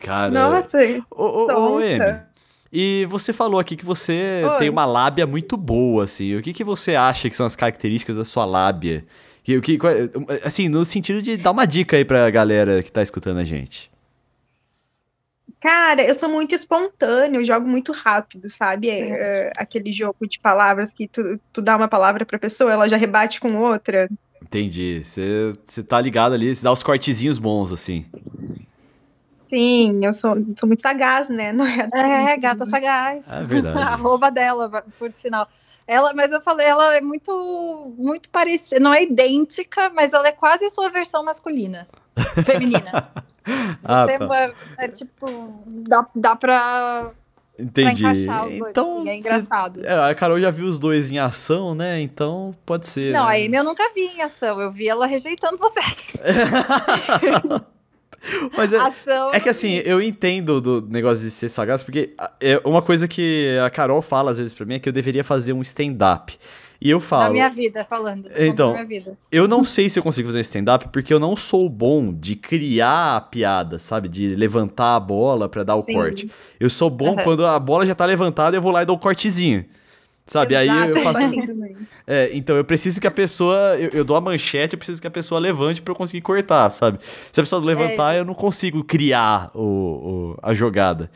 Cara. 0.00 0.30
Nossa, 0.30 0.78
Ô, 1.10 1.24
ô, 1.24 1.74
ô, 1.76 1.80
E 2.72 3.06
você 3.08 3.32
falou 3.32 3.60
aqui 3.60 3.76
que 3.76 3.84
você 3.84 4.42
Oi. 4.44 4.58
tem 4.58 4.68
uma 4.68 4.84
lábia 4.84 5.26
muito 5.26 5.56
boa, 5.56 6.04
assim. 6.04 6.34
O 6.34 6.42
que, 6.42 6.52
que 6.52 6.64
você 6.64 6.94
acha 6.94 7.30
que 7.30 7.36
são 7.36 7.46
as 7.46 7.56
características 7.56 8.16
da 8.16 8.24
sua 8.24 8.44
lábia? 8.44 9.04
Que, 9.44 9.56
o 9.56 9.62
que, 9.62 9.78
assim, 10.42 10.68
no 10.68 10.84
sentido 10.84 11.22
de 11.22 11.36
dar 11.36 11.52
uma 11.52 11.66
dica 11.66 11.96
aí 11.96 12.04
pra 12.04 12.28
galera 12.30 12.82
que 12.82 12.90
tá 12.90 13.02
escutando 13.02 13.38
a 13.38 13.44
gente. 13.44 13.90
Cara, 15.60 16.02
eu 16.02 16.14
sou 16.14 16.28
muito 16.28 16.54
espontâneo, 16.54 17.40
eu 17.40 17.44
jogo 17.44 17.66
muito 17.66 17.92
rápido, 17.92 18.50
sabe? 18.50 18.90
É, 18.90 19.08
é, 19.10 19.52
aquele 19.56 19.92
jogo 19.92 20.26
de 20.28 20.38
palavras 20.38 20.92
que 20.92 21.08
tu, 21.08 21.40
tu 21.52 21.62
dá 21.62 21.76
uma 21.76 21.88
palavra 21.88 22.26
pra 22.26 22.38
pessoa, 22.38 22.72
ela 22.72 22.88
já 22.88 22.96
rebate 22.96 23.40
com 23.40 23.56
outra. 23.56 24.08
Entendi. 24.42 25.02
Você 25.02 25.54
você 25.64 25.82
tá 25.82 26.00
ligado 26.00 26.34
ali, 26.34 26.54
você 26.54 26.62
dá 26.62 26.72
os 26.72 26.82
cortezinhos 26.82 27.38
bons, 27.38 27.72
assim. 27.72 28.04
Sim, 29.48 30.00
eu 30.04 30.12
sou, 30.12 30.36
sou 30.58 30.66
muito 30.66 30.82
sagaz, 30.82 31.28
né? 31.28 31.52
Não 31.52 31.64
é, 31.66 31.88
É, 32.32 32.36
gata 32.36 32.66
sagaz. 32.66 33.26
É 33.30 33.42
verdade. 33.44 33.78
Arroba 33.92 34.30
dela, 34.30 34.68
por 34.98 35.12
sinal. 35.14 35.48
Ela, 35.86 36.12
mas 36.14 36.32
eu 36.32 36.40
falei, 36.40 36.66
ela 36.66 36.96
é 36.96 37.00
muito, 37.00 37.94
muito 37.96 38.28
parecida, 38.30 38.80
não 38.80 38.92
é 38.92 39.04
idêntica, 39.04 39.88
mas 39.94 40.12
ela 40.12 40.26
é 40.26 40.32
quase 40.32 40.64
a 40.64 40.70
sua 40.70 40.88
versão 40.90 41.22
masculina, 41.24 41.86
feminina. 42.44 43.12
Ah, 43.84 44.04
Você 44.04 44.18
tá. 44.18 44.36
é, 44.36 44.52
é 44.86 44.88
tipo, 44.88 45.62
dá, 45.68 46.04
dá 46.12 46.34
pra, 46.34 47.12
pra 47.56 47.62
Entendi. 47.64 48.00
encaixar 48.04 48.46
os 48.48 48.58
dois, 48.58 48.70
Então, 48.72 48.92
assim, 48.98 49.08
é 49.08 49.12
cê- 49.12 49.18
engraçado. 49.18 49.86
é, 49.86 50.10
a 50.10 50.14
Carol 50.16 50.40
já 50.40 50.50
viu 50.50 50.66
os 50.66 50.80
dois 50.80 51.12
em 51.12 51.20
ação, 51.20 51.72
né? 51.72 52.00
Então 52.00 52.52
pode 52.66 52.88
ser. 52.88 53.12
Não, 53.12 53.26
né? 53.26 53.30
a 53.40 53.46
Amy 53.46 53.56
eu 53.56 53.62
nunca 53.62 53.88
vi 53.94 54.06
em 54.06 54.22
ação, 54.22 54.60
eu 54.60 54.72
vi 54.72 54.88
ela 54.88 55.06
rejeitando 55.06 55.56
você. 55.56 55.78
Mas 58.56 58.72
é, 58.72 58.78
ação. 58.78 59.30
é 59.32 59.40
que 59.40 59.48
assim, 59.48 59.80
eu 59.84 60.00
entendo 60.00 60.60
do 60.60 60.86
negócio 60.88 61.24
de 61.24 61.30
ser 61.30 61.48
sagaz, 61.48 61.82
porque 61.82 62.14
é 62.40 62.60
uma 62.64 62.82
coisa 62.82 63.06
que 63.06 63.56
a 63.64 63.70
Carol 63.70 64.02
fala 64.02 64.30
às 64.30 64.38
vezes 64.38 64.54
pra 64.54 64.66
mim 64.66 64.74
é 64.74 64.78
que 64.78 64.88
eu 64.88 64.92
deveria 64.92 65.24
fazer 65.24 65.52
um 65.52 65.62
stand-up. 65.62 66.36
E 66.78 66.90
eu 66.90 67.00
falo, 67.00 67.32
minha 67.32 67.48
vida, 67.48 67.86
falando. 67.88 68.28
Então, 68.36 68.72
minha 68.72 68.84
vida. 68.84 69.16
eu 69.32 69.48
não 69.48 69.64
sei 69.64 69.88
se 69.88 69.98
eu 69.98 70.02
consigo 70.02 70.28
fazer 70.28 70.38
um 70.38 70.42
stand-up 70.42 70.88
porque 70.92 71.12
eu 71.12 71.18
não 71.18 71.34
sou 71.34 71.68
bom 71.70 72.12
de 72.12 72.36
criar 72.36 73.16
a 73.16 73.20
piada, 73.20 73.78
sabe? 73.78 74.08
De 74.08 74.34
levantar 74.34 74.94
a 74.96 75.00
bola 75.00 75.48
pra 75.48 75.62
dar 75.62 75.76
o 75.76 75.82
Sim. 75.82 75.94
corte. 75.94 76.30
Eu 76.60 76.68
sou 76.68 76.90
bom 76.90 77.14
Aham. 77.14 77.24
quando 77.24 77.46
a 77.46 77.58
bola 77.58 77.86
já 77.86 77.94
tá 77.94 78.04
levantada, 78.04 78.56
eu 78.56 78.60
vou 78.60 78.72
lá 78.72 78.82
e 78.82 78.86
dou 78.86 78.96
o 78.96 78.98
cortezinho. 78.98 79.64
Sabe? 80.26 80.54
Aí 80.54 80.68
eu 80.68 80.74
Exato, 80.74 81.00
faço. 81.00 81.34
É, 82.06 82.30
então 82.32 82.56
eu 82.56 82.64
preciso 82.64 83.00
que 83.00 83.06
a 83.06 83.10
pessoa. 83.10 83.76
Eu, 83.78 83.90
eu 83.90 84.04
dou 84.04 84.16
a 84.16 84.20
manchete, 84.20 84.74
eu 84.74 84.78
preciso 84.78 85.00
que 85.00 85.06
a 85.08 85.10
pessoa 85.10 85.40
levante 85.40 85.82
pra 85.82 85.92
eu 85.92 85.96
conseguir 85.96 86.20
cortar, 86.22 86.70
sabe? 86.70 86.98
Se 87.32 87.40
a 87.40 87.42
pessoa 87.42 87.60
levantar, 87.64 88.16
eu 88.16 88.24
não 88.24 88.34
consigo 88.34 88.84
criar 88.84 89.50
o, 89.54 89.60
o- 89.62 90.38
a 90.42 90.54
jogada. 90.54 91.10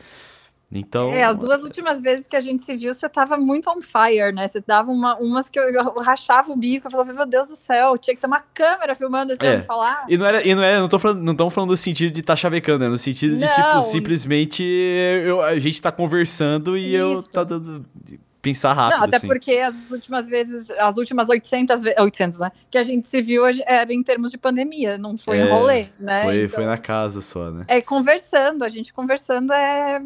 Então. 0.73 1.11
É, 1.11 1.23
as 1.25 1.37
duas 1.37 1.63
últimas 1.63 1.99
vezes 1.99 2.25
que 2.27 2.35
a 2.35 2.39
gente 2.39 2.61
se 2.61 2.73
viu, 2.77 2.93
você 2.93 3.09
tava 3.09 3.35
muito 3.35 3.69
on 3.69 3.81
fire, 3.81 4.33
né? 4.33 4.47
Você 4.47 4.63
dava 4.65 4.89
uma, 4.89 5.17
umas 5.17 5.49
que 5.49 5.59
eu, 5.59 5.63
eu 5.63 5.99
rachava 5.99 6.49
o 6.53 6.55
bico, 6.55 6.87
eu 6.87 6.91
falava, 6.91 7.11
meu 7.11 7.25
Deus 7.25 7.49
do 7.49 7.57
céu, 7.57 7.97
tinha 7.97 8.15
que 8.15 8.21
ter 8.21 8.27
uma 8.27 8.39
câmera 8.53 8.95
filmando 8.95 9.33
esse 9.33 9.45
É. 9.45 9.51
homem 9.55 9.63
falar. 9.65 10.05
E 10.07 10.15
não 10.17 10.25
era, 10.25 10.47
e 10.47 10.55
não 10.55 10.63
é, 10.63 10.79
não 10.79 10.87
tô 10.87 10.97
falando, 10.97 11.21
não 11.21 11.33
estamos 11.33 11.53
falando 11.53 11.71
no 11.71 11.77
sentido 11.77 12.13
de 12.13 12.21
tá 12.21 12.37
chavecando, 12.37 12.85
é 12.85 12.87
no 12.87 12.97
sentido 12.97 13.35
de, 13.35 13.41
Não. 13.45 13.51
tipo, 13.51 13.83
simplesmente 13.83 14.63
eu, 14.63 15.41
a 15.41 15.59
gente 15.59 15.81
tá 15.81 15.91
conversando 15.91 16.77
e 16.77 16.95
eu 16.95 17.13
Isso. 17.19 17.33
tá 17.33 17.43
dando. 17.43 17.85
Pensar 18.41 18.73
rápido, 18.73 18.97
Não, 18.97 19.05
até 19.05 19.17
assim. 19.17 19.27
porque 19.27 19.51
as 19.57 19.75
últimas 19.91 20.27
vezes, 20.27 20.71
as 20.71 20.97
últimas 20.97 21.29
800 21.29 21.81
vezes, 21.83 21.99
800, 21.99 22.39
né? 22.39 22.51
Que 22.71 22.77
a 22.77 22.83
gente 22.83 23.07
se 23.07 23.21
viu 23.21 23.43
hoje 23.43 23.61
era 23.67 23.93
em 23.93 24.01
termos 24.01 24.31
de 24.31 24.37
pandemia, 24.37 24.97
não 24.97 25.15
foi 25.15 25.37
É, 25.37 25.45
em 25.45 25.49
rolê, 25.49 25.85
né? 25.99 26.23
Foi, 26.23 26.37
Então, 26.45 26.55
foi 26.55 26.65
na 26.65 26.77
casa 26.77 27.21
só, 27.21 27.51
né? 27.51 27.65
É 27.67 27.81
conversando, 27.81 28.63
a 28.63 28.69
gente 28.69 28.91
conversando 28.91 29.53
é. 29.53 30.01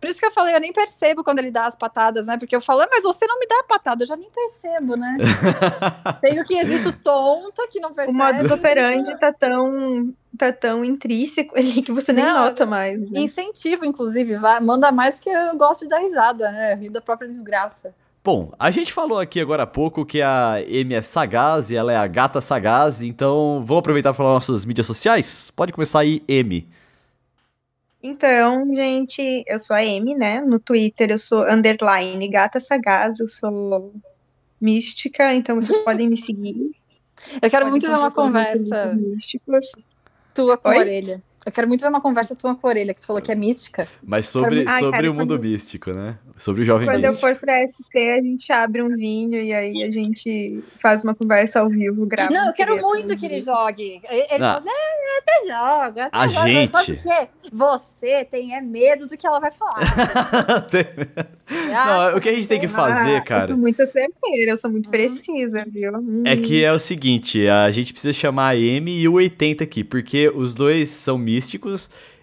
Por 0.00 0.08
isso 0.08 0.20
que 0.20 0.26
eu 0.26 0.30
falei, 0.32 0.54
eu 0.54 0.60
nem 0.60 0.72
percebo 0.72 1.24
quando 1.24 1.40
ele 1.40 1.50
dá 1.50 1.66
as 1.66 1.74
patadas, 1.74 2.26
né? 2.26 2.36
Porque 2.38 2.54
eu 2.54 2.60
falo, 2.60 2.82
"Ah, 2.82 2.88
mas 2.90 3.02
você 3.02 3.26
não 3.26 3.38
me 3.38 3.46
dá 3.46 3.56
a 3.60 3.64
patada, 3.64 4.04
eu 4.04 4.06
já 4.06 4.16
nem 4.16 4.30
percebo, 4.30 4.96
né? 4.96 5.16
Tem 6.20 6.40
o 6.40 6.44
quesito 6.44 6.92
tonta 6.92 7.66
que 7.68 7.80
não 7.80 7.90
O 7.90 7.94
percebe. 7.94 8.16
modus 8.16 8.50
operandi 8.50 9.18
tá 9.18 9.32
tão, 9.32 10.14
tá 10.36 10.52
tão 10.52 10.84
intrínseco 10.84 11.56
ali 11.58 11.82
que 11.82 11.92
você 11.92 12.12
nem 12.12 12.24
Não, 12.24 12.44
nota 12.44 12.64
mais. 12.66 12.98
né? 12.98 13.20
Incentivo, 13.20 13.84
inclusive, 13.84 14.36
vai, 14.36 14.60
manda 14.60 14.92
mais 14.92 15.18
que 15.18 15.28
eu 15.28 15.56
gosto 15.56 15.82
de 15.82 15.88
dar 15.88 15.98
risada, 15.98 16.50
né? 16.52 16.74
Rir 16.74 16.90
da 16.90 17.00
própria 17.00 17.28
desgraça. 17.28 17.94
Bom, 18.24 18.52
a 18.58 18.70
gente 18.70 18.92
falou 18.92 19.18
aqui 19.18 19.40
agora 19.40 19.62
há 19.62 19.66
pouco 19.66 20.04
que 20.04 20.20
a 20.20 20.56
Amy 20.56 20.94
é 20.94 21.00
sagaz 21.02 21.70
e 21.70 21.76
ela 21.76 21.92
é 21.92 21.96
a 21.96 22.06
gata 22.06 22.40
sagaz, 22.40 23.02
então 23.02 23.62
vamos 23.64 23.80
aproveitar 23.80 24.10
para 24.10 24.16
falar 24.18 24.34
nossas 24.34 24.66
mídias 24.66 24.86
sociais? 24.86 25.50
Pode 25.56 25.72
começar 25.72 26.00
aí, 26.00 26.22
Amy. 26.28 26.68
Então, 28.02 28.72
gente, 28.72 29.44
eu 29.46 29.58
sou 29.58 29.74
a 29.74 29.80
Amy, 29.80 30.14
né? 30.14 30.40
No 30.40 30.60
Twitter 30.60 31.10
eu 31.10 31.18
sou 31.18 31.42
underline 31.42 32.28
gata 32.28 32.60
sagaz, 32.60 33.18
eu 33.18 33.26
sou 33.26 33.92
mística, 34.60 35.34
então 35.34 35.56
vocês 35.56 35.78
podem 35.78 36.08
me 36.08 36.16
seguir. 36.16 36.70
Eu 37.42 37.50
quero 37.50 37.66
Podem 37.66 37.70
muito 37.70 37.86
ver 37.86 37.96
uma 37.96 38.12
conversa 38.12 38.86
tua 40.32 40.56
com 40.56 40.68
a 40.68 40.72
Oi? 40.72 40.78
orelha. 40.78 41.22
Eu 41.48 41.52
quero 41.52 41.66
muito 41.66 41.80
ver 41.80 41.88
uma 41.88 42.00
conversa 42.00 42.36
tua 42.36 42.54
com 42.54 42.66
a 42.66 42.70
orelha, 42.70 42.92
que 42.92 43.00
tu 43.00 43.06
falou 43.06 43.22
que 43.22 43.32
é 43.32 43.34
mística. 43.34 43.88
Mas 44.02 44.26
sobre, 44.26 44.64
Ai, 44.68 44.80
sobre 44.80 44.96
cara, 44.98 45.10
o 45.10 45.14
mundo 45.14 45.34
quando- 45.34 45.40
místico, 45.42 45.90
né? 45.96 46.18
Sobre 46.36 46.62
o 46.62 46.64
jovem 46.64 46.86
Quando 46.86 47.04
eu 47.04 47.10
místico. 47.10 47.26
for 47.32 47.36
pra 47.40 47.58
SP, 47.64 48.10
a 48.10 48.20
gente 48.22 48.52
abre 48.52 48.82
um 48.82 48.94
vinho 48.94 49.40
e 49.40 49.52
aí 49.52 49.82
a 49.82 49.90
gente 49.90 50.62
faz 50.80 51.02
uma 51.02 51.14
conversa 51.14 51.60
ao 51.60 51.68
vivo, 51.70 52.04
grava. 52.06 52.30
Não, 52.30 52.44
um 52.44 52.48
eu 52.48 52.52
quero 52.52 52.80
muito 52.80 53.12
ao 53.12 53.18
que 53.18 53.24
ele 53.26 53.40
jogue. 53.40 54.00
Ele 54.08 54.26
ele 54.30 54.38
Não. 54.38 54.54
fala, 54.54 54.64
é, 54.66 54.70
eu 54.70 55.18
até 55.22 55.40
jogo. 55.46 56.00
Até 56.00 56.08
A 56.12 56.28
Só 56.28 56.46
gente- 56.46 56.70
porque 57.02 57.28
você 57.50 58.24
tem 58.26 58.54
é 58.54 58.60
medo 58.60 59.06
do 59.06 59.16
que 59.16 59.26
ela 59.26 59.40
vai 59.40 59.50
falar. 59.50 59.72
Ah, 61.72 62.10
Não, 62.12 62.18
o 62.18 62.20
que 62.20 62.28
a 62.28 62.32
gente 62.32 62.46
tem 62.46 62.60
que 62.60 62.66
Ah, 62.66 62.68
fazer, 62.68 63.18
Eu 63.20 63.24
cara, 63.24 63.46
sou 63.46 63.56
muito 63.56 63.78
certeira, 63.86 64.50
eu 64.50 64.58
sou 64.58 64.70
muito 64.70 64.86
Uhum. 64.86 64.90
precisa, 64.92 65.64
viu? 65.66 65.92
Hum. 65.96 66.22
é 66.26 66.36
que 66.36 66.62
é 66.62 66.70
o 66.70 66.78
seguinte, 66.78 67.48
a 67.48 67.70
gente 67.70 67.90
precisa 67.92 68.12
chamar 68.12 68.48
a 68.48 68.52
Amy 68.52 69.00
e 69.00 69.08
o 69.08 69.14
80 69.14 69.64
aqui, 69.64 69.82
porque 69.82 70.28
os 70.34 70.54
dois 70.54 70.90
são 70.90 71.16
místicos, 71.16 71.37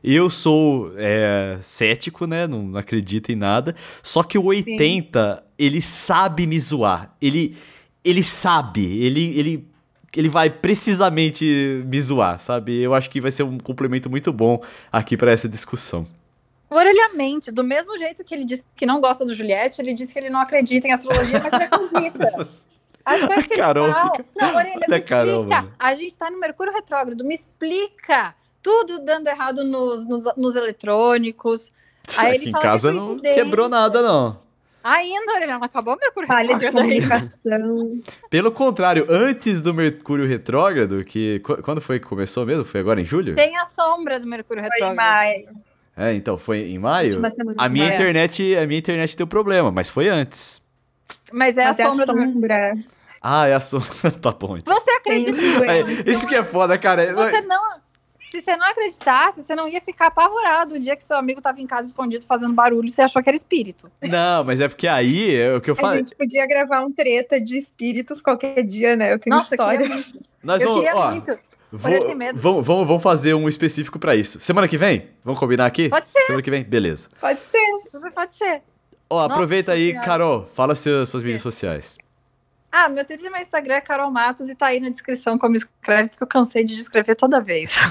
eu 0.03 0.30
sou 0.30 0.91
é, 0.97 1.57
cético, 1.61 2.26
né, 2.28 2.45
não, 2.47 2.63
não 2.63 2.80
acredito 2.80 3.32
em 3.32 3.36
nada, 3.36 3.76
só 4.03 4.24
que 4.24 4.38
o 4.38 4.45
80, 4.45 5.43
ele 5.57 5.82
sabe 5.82 6.45
me 6.47 6.59
zoar, 6.59 7.16
ele, 7.22 7.55
ele 8.03 8.22
sabe, 8.24 9.01
ele, 9.01 9.38
ele, 9.38 9.68
ele 10.16 10.30
vai 10.30 10.49
precisamente 10.49 11.84
me 11.88 11.99
zoar, 11.99 12.39
sabe? 12.39 12.82
Eu 12.82 12.93
acho 12.93 13.09
que 13.09 13.20
vai 13.22 13.32
ser 13.32 13.43
um 13.43 13.57
complemento 13.57 14.09
muito 14.09 14.32
bom 14.32 14.61
aqui 14.91 15.18
pra 15.18 15.32
essa 15.32 15.47
discussão. 15.49 16.05
Orelhamente, 16.70 17.51
do 17.51 17.63
mesmo 17.63 17.97
jeito 17.97 18.24
que 18.24 18.34
ele 18.34 18.43
disse 18.43 18.66
que 18.76 18.86
não 18.86 18.99
gosta 18.99 19.24
do 19.26 19.36
Juliette, 19.36 19.80
ele 19.82 19.93
disse 19.93 20.11
que 20.13 20.20
ele 20.20 20.30
não 20.30 20.39
acredita 20.39 20.88
em 20.88 20.91
astrologia, 20.91 21.39
mas 21.41 21.53
ele 21.53 21.63
acredita. 21.63 22.47
As 23.05 23.20
coisas 23.22 23.45
que 23.45 23.53
ele 23.53 23.61
Carol 23.61 23.93
fala. 23.93 24.11
fica- 24.16 24.26
Não, 24.36 24.55
Orelha, 24.55 24.74
Olha 24.78 24.86
me 24.89 24.95
a 24.95 25.01
Carol, 25.01 25.41
explica. 25.41 25.61
mano. 25.61 25.74
A 25.78 25.93
gente 25.95 26.18
tá 26.18 26.32
no 26.32 26.39
Mercúrio 26.39 26.74
Retrógrado, 26.74 27.24
me 27.24 27.36
explica. 27.36 28.34
Tudo 28.66 29.05
dando 29.05 29.28
errado 29.28 29.63
nos, 29.63 30.07
nos, 30.07 30.24
nos 30.36 30.55
eletrônicos. 30.55 31.72
Aí 32.18 32.30
ele 32.30 32.38
aqui 32.38 32.49
em 32.49 32.51
fala 32.51 32.63
que 32.63 32.68
casa 32.70 32.91
não 32.91 33.20
quebrou 33.20 33.70
nada, 33.70 34.01
não. 34.01 34.43
Ainda, 34.84 35.34
Orelha, 35.34 35.53
não 35.57 35.63
acabou 35.63 35.95
o 35.95 35.97
Mercúrio 35.99 36.28
Falha 36.28 36.55
de 36.55 36.66
Retrógrado 36.66 36.91
ainda. 36.91 37.07
comunicação. 37.20 38.01
Pelo 38.30 38.51
contrário, 38.51 39.05
antes 39.09 39.61
do 39.61 39.74
Mercúrio 39.74 40.28
retrógrado, 40.28 41.03
que 41.03 41.39
qu- 41.39 41.61
quando 41.63 41.82
foi 41.82 41.99
que 41.99 42.05
começou 42.05 42.45
mesmo? 42.45 42.63
Foi 42.63 42.80
agora 42.80 42.99
em 43.01 43.05
julho? 43.05 43.34
Tem 43.36 43.55
a 43.57 43.66
sombra 43.66 44.20
do 44.20 44.28
Mercúrio 44.28 44.61
Foi 44.63 44.70
em 44.70 44.74
Retrógrado. 44.74 44.95
maio. 44.97 45.47
É, 45.97 46.13
então 46.13 46.38
foi 46.38 46.59
em 46.70 46.78
maio. 46.78 47.20
A 47.57 47.68
de 47.68 47.74
minha 47.74 47.86
maio. 47.86 47.95
internet, 47.95 48.55
a 48.57 48.68
minha 48.68 48.80
internet 48.80 49.16
deu 49.18 49.26
problema, 49.26 49.72
mas 49.72 49.89
foi 49.89 50.07
antes. 50.09 50.61
Mas 51.32 51.57
é 51.57 51.66
Mas 51.66 51.80
a 51.80 51.84
é 51.84 51.86
a 51.86 51.89
sombra 51.89 52.05
do 52.05 52.13
sombra. 52.34 52.72
Ah, 53.22 53.47
é 53.47 53.53
a 53.55 53.59
sua. 53.59 53.82
tá 54.22 54.32
bom. 54.32 54.55
Então. 54.57 54.72
Você 54.76 54.91
acredita? 54.91 55.66
É, 55.66 55.82
isso 56.11 56.28
que 56.28 56.36
é 56.36 56.43
foda, 56.43 56.78
cara. 56.78 57.11
Você 57.11 57.41
não. 57.41 57.84
Se 58.39 58.41
você 58.43 58.55
não 58.57 58.65
acreditasse, 58.65 59.41
você 59.43 59.55
não 59.55 59.67
ia 59.67 59.79
ficar 59.81 60.07
apavorado 60.07 60.75
o 60.75 60.79
dia 60.79 60.95
que 60.95 61.03
seu 61.03 61.15
amigo 61.17 61.41
tava 61.41 61.61
em 61.61 61.67
casa 61.67 61.88
escondido 61.88 62.25
fazendo 62.25 62.53
barulho 62.53 62.88
e 62.88 62.91
você 62.91 63.01
achou 63.01 63.21
que 63.23 63.29
era 63.29 63.36
espírito. 63.36 63.89
Não, 64.01 64.43
mas 64.43 64.59
é 64.61 64.67
porque 64.67 64.88
aí 64.88 65.36
é 65.36 65.53
o 65.55 65.61
que 65.61 65.69
eu 65.69 65.73
A 65.73 65.77
falei. 65.77 65.99
gente 65.99 66.15
podia 66.15 66.45
gravar 66.47 66.81
um 66.81 66.91
treta 66.91 67.39
de 67.39 67.57
espíritos 67.57 68.21
qualquer 68.21 68.61
dia, 68.63 68.95
né? 68.95 69.13
Eu 69.13 69.19
tenho 69.19 69.36
Nossa, 69.36 69.53
eu 69.53 69.55
história. 69.55 69.79
queria 69.79 69.95
muito. 69.95 70.19
Nós 70.43 70.61
eu 70.61 70.69
vamos, 70.69 70.83
queria 70.83 70.99
ó, 70.99 71.11
muito. 71.11 71.39
vou- 71.71 71.91
vamos, 72.36 72.65
vamos, 72.67 72.88
vamos 72.88 73.03
fazer 73.03 73.33
um 73.33 73.47
específico 73.47 73.97
pra 73.99 74.15
isso. 74.15 74.39
Semana 74.39 74.67
que 74.67 74.77
vem? 74.77 75.09
Vamos 75.23 75.39
combinar 75.39 75.65
aqui? 75.65 75.89
Pode 75.89 76.09
ser. 76.09 76.21
Semana 76.21 76.41
que 76.43 76.51
vem? 76.51 76.63
Beleza. 76.63 77.09
Pode 77.19 77.39
ser. 77.47 77.59
Pode 78.13 78.33
ser. 78.36 78.61
Ó, 79.09 79.21
Nossa 79.21 79.33
aproveita 79.33 79.71
aí, 79.71 79.89
Senhora. 79.89 80.05
Carol. 80.05 80.47
Fala 80.53 80.75
seus, 80.75 81.09
suas 81.09 81.23
mídias 81.23 81.41
sociais. 81.41 81.97
Ah, 82.78 82.89
meu 82.89 83.05
Twitter 83.05 83.28
e 83.28 83.30
meu 83.30 83.39
Instagram 83.39 83.76
é 83.76 83.80
Carol 83.80 84.11
Matos 84.11 84.49
e 84.49 84.53
tá 84.53 84.65
aí 84.65 84.82
na 84.82 84.89
descrição 84.89 85.38
como 85.38 85.55
escreve, 85.55 86.09
porque 86.09 86.21
eu 86.26 86.28
cansei 86.28 86.65
de 86.65 86.76
descrever 86.76 87.15
toda 87.15 87.39
vez. 87.39 87.73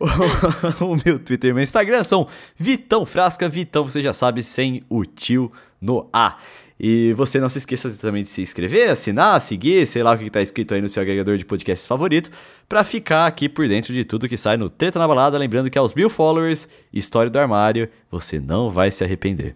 o 0.80 0.96
meu 1.04 1.18
Twitter 1.18 1.50
e 1.50 1.52
meu 1.52 1.62
Instagram 1.62 2.02
são 2.02 2.26
Vitão 2.56 3.04
Frasca, 3.04 3.46
Vitão, 3.46 3.84
você 3.84 4.00
já 4.00 4.14
sabe, 4.14 4.42
sem 4.42 4.82
o 4.88 5.04
tio 5.04 5.52
no 5.78 6.08
A. 6.10 6.38
E 6.82 7.12
você 7.12 7.38
não 7.38 7.50
se 7.50 7.58
esqueça 7.58 7.90
também 7.90 8.22
de 8.22 8.28
se 8.30 8.40
inscrever, 8.40 8.88
assinar, 8.88 9.38
seguir, 9.42 9.86
sei 9.86 10.02
lá 10.02 10.14
o 10.14 10.18
que 10.18 10.24
está 10.24 10.40
escrito 10.40 10.72
aí 10.72 10.80
no 10.80 10.88
seu 10.88 11.02
agregador 11.02 11.36
de 11.36 11.44
podcasts 11.44 11.86
favorito, 11.86 12.30
para 12.66 12.82
ficar 12.82 13.26
aqui 13.26 13.50
por 13.50 13.68
dentro 13.68 13.92
de 13.92 14.02
tudo 14.02 14.26
que 14.26 14.38
sai 14.38 14.56
no 14.56 14.70
Treta 14.70 14.98
na 14.98 15.06
Balada. 15.06 15.36
Lembrando 15.36 15.68
que 15.68 15.76
aos 15.76 15.92
mil 15.92 16.08
followers, 16.08 16.66
história 16.90 17.30
do 17.30 17.38
armário, 17.38 17.86
você 18.10 18.40
não 18.40 18.70
vai 18.70 18.90
se 18.90 19.04
arrepender. 19.04 19.54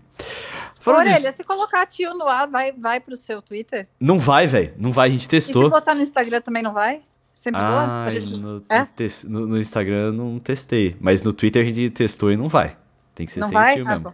Falando 0.85 1.07
Orelha, 1.07 1.19
disso... 1.19 1.33
se 1.39 1.45
colocar 1.45 1.87
tio 1.87 2.13
no 2.13 2.29
ar, 2.29 2.47
vai, 2.47 2.71
vai 2.71 3.01
pro 3.01 3.17
seu 3.17 3.41
Twitter? 3.41 3.89
Não 3.99 4.19
vai, 4.19 4.47
velho. 4.47 4.75
Não 4.77 4.93
vai, 4.93 5.09
a 5.09 5.11
gente 5.11 5.27
testou. 5.27 5.63
E 5.63 5.65
se 5.65 5.71
botar 5.71 5.95
no 5.95 6.03
Instagram 6.03 6.43
também 6.43 6.63
não 6.63 6.75
vai? 6.75 7.01
Sempre 7.35 7.63
ah, 7.63 8.07
gente... 8.11 8.37
no, 8.37 8.63
é? 8.69 8.87
no, 9.25 9.47
no, 9.47 9.59
Instagram 9.59 10.13
não 10.13 10.39
testei. 10.39 10.95
Mas 11.01 11.23
no 11.23 11.33
Twitter 11.33 11.63
a 11.63 11.67
gente 11.67 11.89
testou 11.89 12.31
e 12.31 12.37
não 12.37 12.51
vai. 12.51 12.77
Tem 13.15 13.25
que 13.25 13.33
ser 13.33 13.41
não 13.41 13.49
sem 13.49 13.55
vai? 13.55 13.75
tio 13.77 13.89
ah, 13.89 13.91
mesmo. 13.93 14.13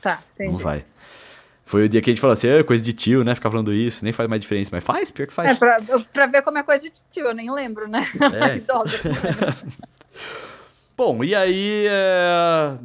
Tá, 0.00 0.20
entendi. 0.34 0.50
Não 0.50 0.58
vai. 0.58 0.84
Foi 1.64 1.84
o 1.84 1.88
dia 1.88 2.02
que 2.02 2.10
a 2.10 2.12
gente 2.12 2.20
falou 2.20 2.32
assim, 2.32 2.48
é 2.48 2.64
coisa 2.64 2.82
de 2.82 2.92
tio, 2.92 3.22
né? 3.22 3.32
Ficar 3.36 3.48
falando 3.48 3.72
isso, 3.72 4.02
nem 4.02 4.12
faz 4.12 4.28
mais 4.28 4.42
diferença. 4.42 4.70
Mas 4.72 4.82
faz, 4.82 5.12
pior 5.12 5.28
que 5.28 5.32
faz. 5.32 5.52
É, 5.52 5.54
pra, 5.54 5.80
pra 6.12 6.26
ver 6.26 6.42
como 6.42 6.58
é 6.58 6.64
coisa 6.64 6.82
de 6.82 6.90
tio, 7.12 7.26
eu 7.26 7.34
nem 7.34 7.48
lembro, 7.54 7.88
né? 7.88 8.04
É. 8.50 8.56
Idosa. 8.58 8.98
Bom, 10.98 11.22
e 11.22 11.36
aí. 11.36 11.86
É... 11.88 12.78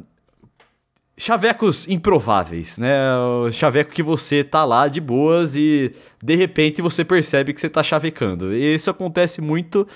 Chavecos 1.18 1.88
improváveis, 1.88 2.76
né? 2.76 2.94
O 3.16 3.50
chaveco 3.50 3.90
que 3.90 4.02
você 4.02 4.44
tá 4.44 4.64
lá 4.66 4.86
de 4.86 5.00
boas 5.00 5.56
e 5.56 5.94
de 6.22 6.34
repente 6.34 6.82
você 6.82 7.04
percebe 7.04 7.54
que 7.54 7.60
você 7.60 7.70
tá 7.70 7.82
chavecando. 7.82 8.54
E 8.54 8.74
isso 8.74 8.90
acontece 8.90 9.40
muito. 9.40 9.88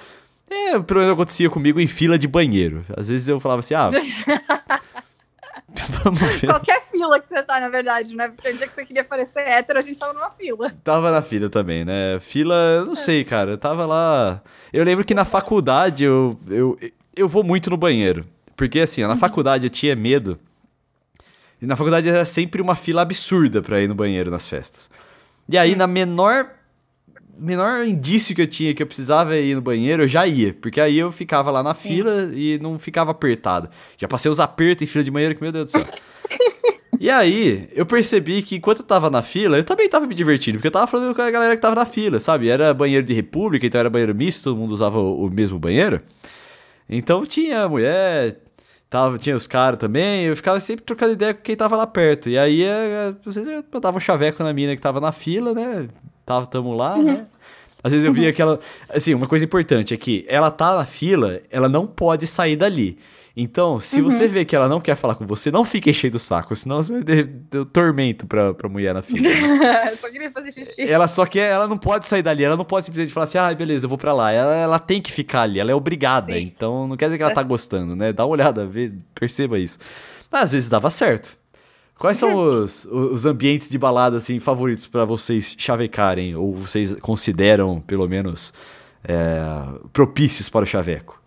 É, 0.48 0.78
pelo 0.80 1.00
menos 1.00 1.12
acontecia 1.12 1.50
comigo 1.50 1.78
em 1.78 1.86
fila 1.86 2.18
de 2.18 2.26
banheiro. 2.26 2.84
Às 2.96 3.08
vezes 3.08 3.28
eu 3.28 3.38
falava 3.38 3.60
assim, 3.60 3.74
ah. 3.74 3.90
Vamos 6.02 6.20
ver. 6.20 6.46
Qualquer 6.48 6.82
fila 6.90 7.20
que 7.20 7.28
você 7.28 7.42
tá, 7.42 7.60
na 7.60 7.68
verdade, 7.68 8.14
né? 8.14 8.28
Porque 8.28 8.48
o 8.48 8.56
dia 8.56 8.66
que 8.66 8.74
você 8.74 8.84
queria 8.84 9.04
parecer 9.04 9.40
hétero, 9.40 9.78
a 9.78 9.82
gente 9.82 9.98
tava 9.98 10.12
numa 10.12 10.30
fila. 10.30 10.72
Tava 10.82 11.10
na 11.10 11.22
fila 11.22 11.48
também, 11.48 11.84
né? 11.84 12.18
Fila, 12.20 12.84
não 12.84 12.94
sei, 12.94 13.24
cara. 13.24 13.52
Eu 13.52 13.58
tava 13.58 13.86
lá. 13.86 14.42
Eu 14.72 14.84
lembro 14.84 15.04
que 15.04 15.14
na 15.14 15.24
faculdade 15.24 16.04
eu, 16.04 16.38
eu, 16.48 16.78
eu 17.14 17.28
vou 17.28 17.44
muito 17.44 17.70
no 17.70 17.76
banheiro. 17.76 18.26
Porque 18.56 18.80
assim, 18.80 19.02
na 19.02 19.10
uhum. 19.10 19.16
faculdade 19.16 19.66
eu 19.66 19.70
tinha 19.70 19.94
medo. 19.94 20.38
E 21.60 21.66
na 21.66 21.76
faculdade 21.76 22.08
era 22.08 22.24
sempre 22.24 22.62
uma 22.62 22.74
fila 22.74 23.02
absurda 23.02 23.60
pra 23.60 23.80
ir 23.80 23.88
no 23.88 23.94
banheiro 23.94 24.30
nas 24.30 24.48
festas. 24.48 24.90
E 25.48 25.58
aí, 25.58 25.74
na 25.74 25.86
menor 25.86 26.50
menor 27.40 27.86
indício 27.86 28.34
que 28.34 28.42
eu 28.42 28.46
tinha 28.46 28.74
que 28.74 28.82
eu 28.82 28.86
precisava 28.86 29.36
ir 29.36 29.54
no 29.54 29.62
banheiro, 29.62 30.02
eu 30.02 30.08
já 30.08 30.26
ia. 30.26 30.54
Porque 30.54 30.80
aí 30.80 30.98
eu 30.98 31.10
ficava 31.10 31.50
lá 31.50 31.62
na 31.62 31.72
Sim. 31.72 31.88
fila 31.88 32.30
e 32.34 32.58
não 32.58 32.78
ficava 32.78 33.10
apertado. 33.10 33.68
Já 33.96 34.06
passei 34.06 34.30
os 34.30 34.38
apertos 34.38 34.82
em 34.82 34.86
fila 34.86 35.02
de 35.02 35.10
banheiro 35.10 35.34
que, 35.34 35.42
meu 35.42 35.50
Deus 35.50 35.66
do 35.66 35.70
céu. 35.70 35.84
e 37.00 37.08
aí, 37.08 37.68
eu 37.74 37.86
percebi 37.86 38.42
que 38.42 38.56
enquanto 38.56 38.80
eu 38.80 38.84
tava 38.84 39.08
na 39.08 39.22
fila, 39.22 39.56
eu 39.56 39.64
também 39.64 39.88
tava 39.88 40.06
me 40.06 40.14
divertindo. 40.14 40.58
Porque 40.58 40.68
eu 40.68 40.72
tava 40.72 40.86
falando 40.86 41.14
com 41.14 41.22
a 41.22 41.30
galera 41.30 41.56
que 41.56 41.62
tava 41.62 41.74
na 41.74 41.86
fila, 41.86 42.20
sabe? 42.20 42.48
Era 42.48 42.74
banheiro 42.74 43.04
de 43.04 43.14
república, 43.14 43.66
então 43.66 43.78
era 43.78 43.88
banheiro 43.88 44.14
misto, 44.14 44.44
todo 44.44 44.56
mundo 44.56 44.72
usava 44.72 44.98
o, 44.98 45.26
o 45.26 45.30
mesmo 45.30 45.58
banheiro. 45.58 46.00
Então 46.88 47.24
tinha 47.24 47.68
mulher, 47.68 48.36
tava, 48.90 49.16
tinha 49.16 49.36
os 49.36 49.46
caras 49.46 49.78
também, 49.78 50.24
eu 50.24 50.36
ficava 50.36 50.60
sempre 50.60 50.84
trocando 50.84 51.12
ideia 51.12 51.32
com 51.32 51.40
quem 51.40 51.56
tava 51.56 51.76
lá 51.76 51.86
perto. 51.86 52.28
E 52.28 52.36
aí, 52.36 52.64
é, 52.64 53.14
às 53.24 53.34
vezes 53.34 53.48
eu 53.50 53.64
botava 53.70 53.96
um 53.96 54.00
chaveco 54.00 54.42
na 54.42 54.52
mina 54.52 54.74
que 54.74 54.82
tava 54.82 55.00
na 55.00 55.12
fila, 55.12 55.54
né? 55.54 55.88
tava, 56.30 56.46
tamo 56.46 56.74
lá, 56.74 56.96
uhum. 56.96 57.04
né? 57.04 57.26
Às 57.82 57.92
vezes 57.92 58.06
eu 58.06 58.12
via 58.12 58.32
que 58.32 58.40
ela. 58.40 58.60
Assim, 58.88 59.14
uma 59.14 59.26
coisa 59.26 59.44
importante 59.44 59.94
é 59.94 59.96
que 59.96 60.24
ela 60.28 60.50
tá 60.50 60.76
na 60.76 60.84
fila, 60.84 61.40
ela 61.50 61.68
não 61.68 61.86
pode 61.86 62.26
sair 62.26 62.54
dali. 62.54 62.98
Então, 63.42 63.80
se 63.80 64.02
uhum. 64.02 64.10
você 64.10 64.28
vê 64.28 64.44
que 64.44 64.54
ela 64.54 64.68
não 64.68 64.78
quer 64.78 64.94
falar 64.94 65.14
com 65.14 65.24
você, 65.24 65.50
não 65.50 65.64
fique 65.64 65.88
enchendo 65.88 66.18
o 66.18 66.20
saco, 66.20 66.54
senão 66.54 66.82
você 66.82 66.92
vai 66.92 67.02
ter, 67.02 67.26
ter 67.48 67.64
tormento 67.64 68.26
pra, 68.26 68.52
pra 68.52 68.68
mulher 68.68 68.92
na 68.92 69.00
fila. 69.00 69.26
Né? 69.30 69.96
só 69.98 70.10
queria 70.10 70.30
fazer 70.30 70.52
xixi. 70.52 70.82
Ela 70.82 71.08
só 71.08 71.24
quer, 71.24 71.50
ela 71.50 71.66
não 71.66 71.78
pode 71.78 72.06
sair 72.06 72.22
dali, 72.22 72.44
ela 72.44 72.54
não 72.54 72.66
pode 72.66 72.84
simplesmente 72.84 73.14
falar 73.14 73.24
assim, 73.24 73.38
ah, 73.38 73.54
beleza, 73.54 73.86
eu 73.86 73.88
vou 73.88 73.96
pra 73.96 74.12
lá. 74.12 74.30
Ela, 74.30 74.54
ela 74.54 74.78
tem 74.78 75.00
que 75.00 75.10
ficar 75.10 75.40
ali, 75.40 75.58
ela 75.58 75.70
é 75.70 75.74
obrigada. 75.74 76.34
Sim. 76.34 76.40
Então, 76.40 76.86
não 76.86 76.98
quer 76.98 77.06
dizer 77.06 77.16
que 77.16 77.22
ela 77.22 77.32
tá 77.32 77.42
gostando, 77.42 77.96
né? 77.96 78.12
Dá 78.12 78.26
uma 78.26 78.32
olhada, 78.32 78.66
vê, 78.66 78.92
perceba 79.14 79.58
isso. 79.58 79.78
Mas 80.30 80.42
às 80.42 80.52
vezes 80.52 80.68
dava 80.68 80.90
certo. 80.90 81.34
Quais 81.98 82.18
são 82.18 82.34
os, 82.34 82.84
os 82.84 83.24
ambientes 83.24 83.70
de 83.70 83.78
balada 83.78 84.18
assim 84.18 84.38
favoritos 84.38 84.86
para 84.86 85.06
vocês 85.06 85.54
chavecarem 85.56 86.34
ou 86.36 86.54
vocês 86.54 86.94
consideram 86.96 87.80
pelo 87.80 88.06
menos 88.06 88.52
é, 89.02 89.40
propícios 89.94 90.50
para 90.50 90.64
o 90.64 90.66
chaveco? 90.66 91.19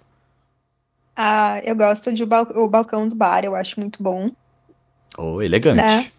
Ah, 1.15 1.61
eu 1.63 1.75
gosto 1.75 2.11
de 2.11 2.23
o, 2.23 2.27
bal 2.27 2.47
o 2.55 2.67
balcão 2.67 3.07
do 3.07 3.15
bar, 3.15 3.43
eu 3.43 3.55
acho 3.55 3.79
muito 3.79 4.01
bom. 4.01 4.31
Oh, 5.17 5.41
elegante. 5.41 5.77
Né? 5.81 6.11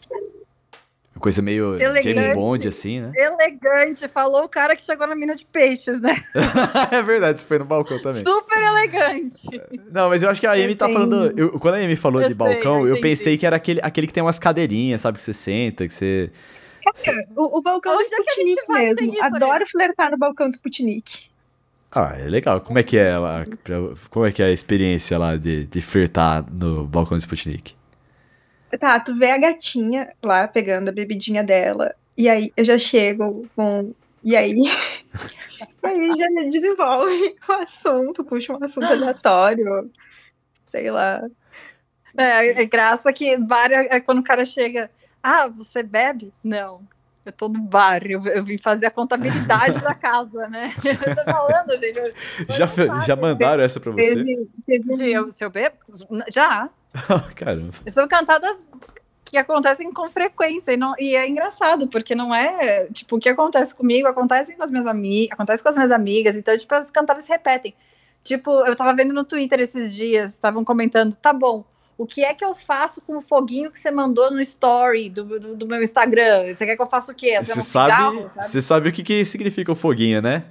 coisa 1.25 1.41
meio 1.41 1.81
elegante, 1.81 2.15
James 2.15 2.35
Bond, 2.35 2.69
assim, 2.69 3.01
né? 3.01 3.11
Elegante. 3.17 4.07
Falou 4.09 4.45
o 4.45 4.49
cara 4.49 4.77
que 4.77 4.83
chegou 4.83 5.07
na 5.07 5.15
mina 5.15 5.35
de 5.35 5.47
peixes, 5.47 5.99
né? 5.99 6.23
é 6.93 7.01
verdade, 7.01 7.39
isso 7.39 7.47
foi 7.47 7.59
no 7.59 7.65
balcão 7.65 8.01
também. 8.03 8.23
Super 8.23 8.63
elegante. 8.63 9.49
Não, 9.91 10.11
mas 10.11 10.23
eu 10.23 10.29
acho 10.29 10.39
que 10.39 10.47
a 10.47 10.53
Amy 10.53 10.75
tá 10.75 10.87
falando. 10.87 11.33
Eu, 11.35 11.59
quando 11.59 11.77
a 11.77 11.79
Amy 11.79 11.97
falou 11.97 12.21
eu 12.21 12.29
de 12.29 12.35
sei, 12.35 12.47
balcão, 12.47 12.87
eu, 12.87 12.97
eu 12.97 13.01
pensei 13.01 13.39
que 13.39 13.47
era 13.47 13.57
aquele, 13.57 13.81
aquele 13.83 14.07
que 14.07 14.13
tem 14.13 14.23
umas 14.23 14.39
cadeirinhas, 14.39 15.01
sabe? 15.01 15.17
Que 15.17 15.23
você 15.23 15.33
senta, 15.33 15.89
que 15.89 15.95
você. 15.95 16.31
Cara, 17.03 17.25
o, 17.35 17.59
o 17.59 17.63
balcão 17.63 17.97
do 17.97 18.03
Sputnik 18.03 18.69
mesmo. 18.69 19.15
Isso, 19.15 19.25
Adoro 19.25 19.67
flertar 19.67 20.11
no 20.11 20.19
balcão 20.19 20.51
do 20.51 20.53
Sputnik. 20.53 21.31
Ah, 21.95 22.17
é 22.19 22.25
legal. 22.25 22.61
Como 22.61 22.79
é 22.79 22.83
que 22.83 22.99
é 22.99 23.17
lá? 23.17 23.45
Como 24.11 24.27
é 24.27 24.33
que 24.33 24.43
é 24.43 24.47
a 24.47 24.51
experiência 24.51 25.17
lá 25.17 25.37
de, 25.37 25.65
de 25.67 25.81
flertar 25.81 26.45
no 26.53 26.85
balcão 26.85 27.17
do 27.17 27.21
Sputnik? 27.21 27.77
Tá, 28.81 28.99
tu 28.99 29.17
vê 29.17 29.31
a 29.31 29.39
gatinha 29.39 30.13
lá 30.21 30.49
pegando 30.49 30.89
a 30.89 30.93
bebidinha 30.93 31.45
dela. 31.45 31.95
E 32.17 32.29
aí 32.29 32.53
eu 32.57 32.65
já 32.65 32.77
chego 32.77 33.49
com. 33.55 33.95
E 34.25 34.35
aí. 34.35 34.57
aí 35.85 36.17
já 36.17 36.27
desenvolve 36.51 37.37
o 37.49 37.53
assunto, 37.53 38.25
puxa 38.25 38.53
um 38.53 38.65
assunto 38.65 38.93
aleatório. 38.93 39.89
Sei 40.67 40.91
lá. 40.91 41.23
É, 42.17 42.63
é 42.63 42.65
graça 42.65 43.13
que 43.13 43.37
várias, 43.37 43.87
é 43.89 44.01
quando 44.01 44.19
o 44.19 44.25
cara 44.25 44.45
chega. 44.45 44.91
Ah, 45.23 45.47
você 45.47 45.83
bebe? 45.83 46.33
Não. 46.43 46.83
Eu 47.25 47.33
tô 47.33 47.49
no 47.49 47.61
bar, 47.61 48.05
eu, 48.07 48.23
eu 48.27 48.45
vim 48.45 48.59
fazer 48.59 48.87
a 48.87 48.91
contabilidade 48.91 49.81
da 49.81 49.95
casa, 49.95 50.47
né? 50.49 50.75
Eu 50.85 51.17
tô 51.17 51.25
falando, 51.25 51.81
gente. 51.81 51.99
Eu, 51.99 52.13
já, 52.51 52.67
já 53.01 53.17
mandaram 53.17 53.63
essa 53.63 53.81
pra 53.81 53.93
você? 53.93 54.15
Teve, 54.15 54.49
teve... 54.67 55.11
Eu, 55.11 55.31
se 55.31 55.43
eu 55.43 55.49
bebo? 55.49 55.77
Já. 56.31 56.69
Caramba. 57.35 57.73
São 57.89 58.07
cantadas 58.07 58.63
que 59.25 59.39
acontecem 59.39 59.91
com 59.91 60.09
frequência 60.09 60.73
e, 60.73 60.77
não, 60.77 60.95
e 60.99 61.17
é 61.17 61.27
engraçado, 61.27 61.89
porque 61.89 62.15
não 62.15 62.35
é, 62.35 62.87
tipo, 62.93 63.17
o 63.17 63.19
que 63.19 63.29
acontece 63.29 63.75
comigo 63.75 64.07
acontece 64.07 64.55
com 64.55 64.63
as 64.63 64.71
minhas 64.71 64.87
amigas, 64.87 65.33
acontece 65.33 65.63
com 65.63 65.69
as 65.71 65.75
minhas 65.75 65.91
amigas, 65.91 66.37
então, 66.37 66.57
tipo, 66.57 66.75
as 66.75 66.91
cantadas 66.91 67.25
se 67.25 67.33
repetem. 67.33 67.75
Tipo, 68.23 68.51
eu 68.67 68.77
tava 68.77 68.95
vendo 68.95 69.13
no 69.13 69.25
Twitter 69.25 69.61
esses 69.61 69.95
dias, 69.95 70.35
estavam 70.35 70.65
comentando, 70.65 71.15
tá 71.17 71.33
bom, 71.33 71.65
o 71.97 72.07
que 72.07 72.25
é 72.25 72.35
que 72.35 72.45
eu 72.45 72.55
faço 72.55 73.01
com 73.01 73.17
o 73.17 73.21
foguinho 73.21 73.71
que 73.71 73.79
você 73.79 73.91
mandou 73.91 74.31
no 74.31 74.41
story 74.41 75.09
do, 75.09 75.39
do, 75.39 75.57
do 75.57 75.67
meu 75.67 75.83
Instagram? 75.83 76.55
Você 76.55 76.67
quer 76.67 76.77
que 76.77 76.83
eu 76.83 76.87
faça 76.87 77.13
o 77.13 77.15
quê? 77.15 77.39
Você, 77.41 77.63
sabe, 77.63 77.93
cigarro, 77.93 78.31
sabe? 78.35 78.49
Você 78.49 78.61
sabe 78.61 78.89
o 78.89 78.93
que, 78.93 79.03
que 79.03 79.25
significa 79.25 79.71
o 79.71 79.77
foguinho, 79.77 80.21
né? 80.21 80.45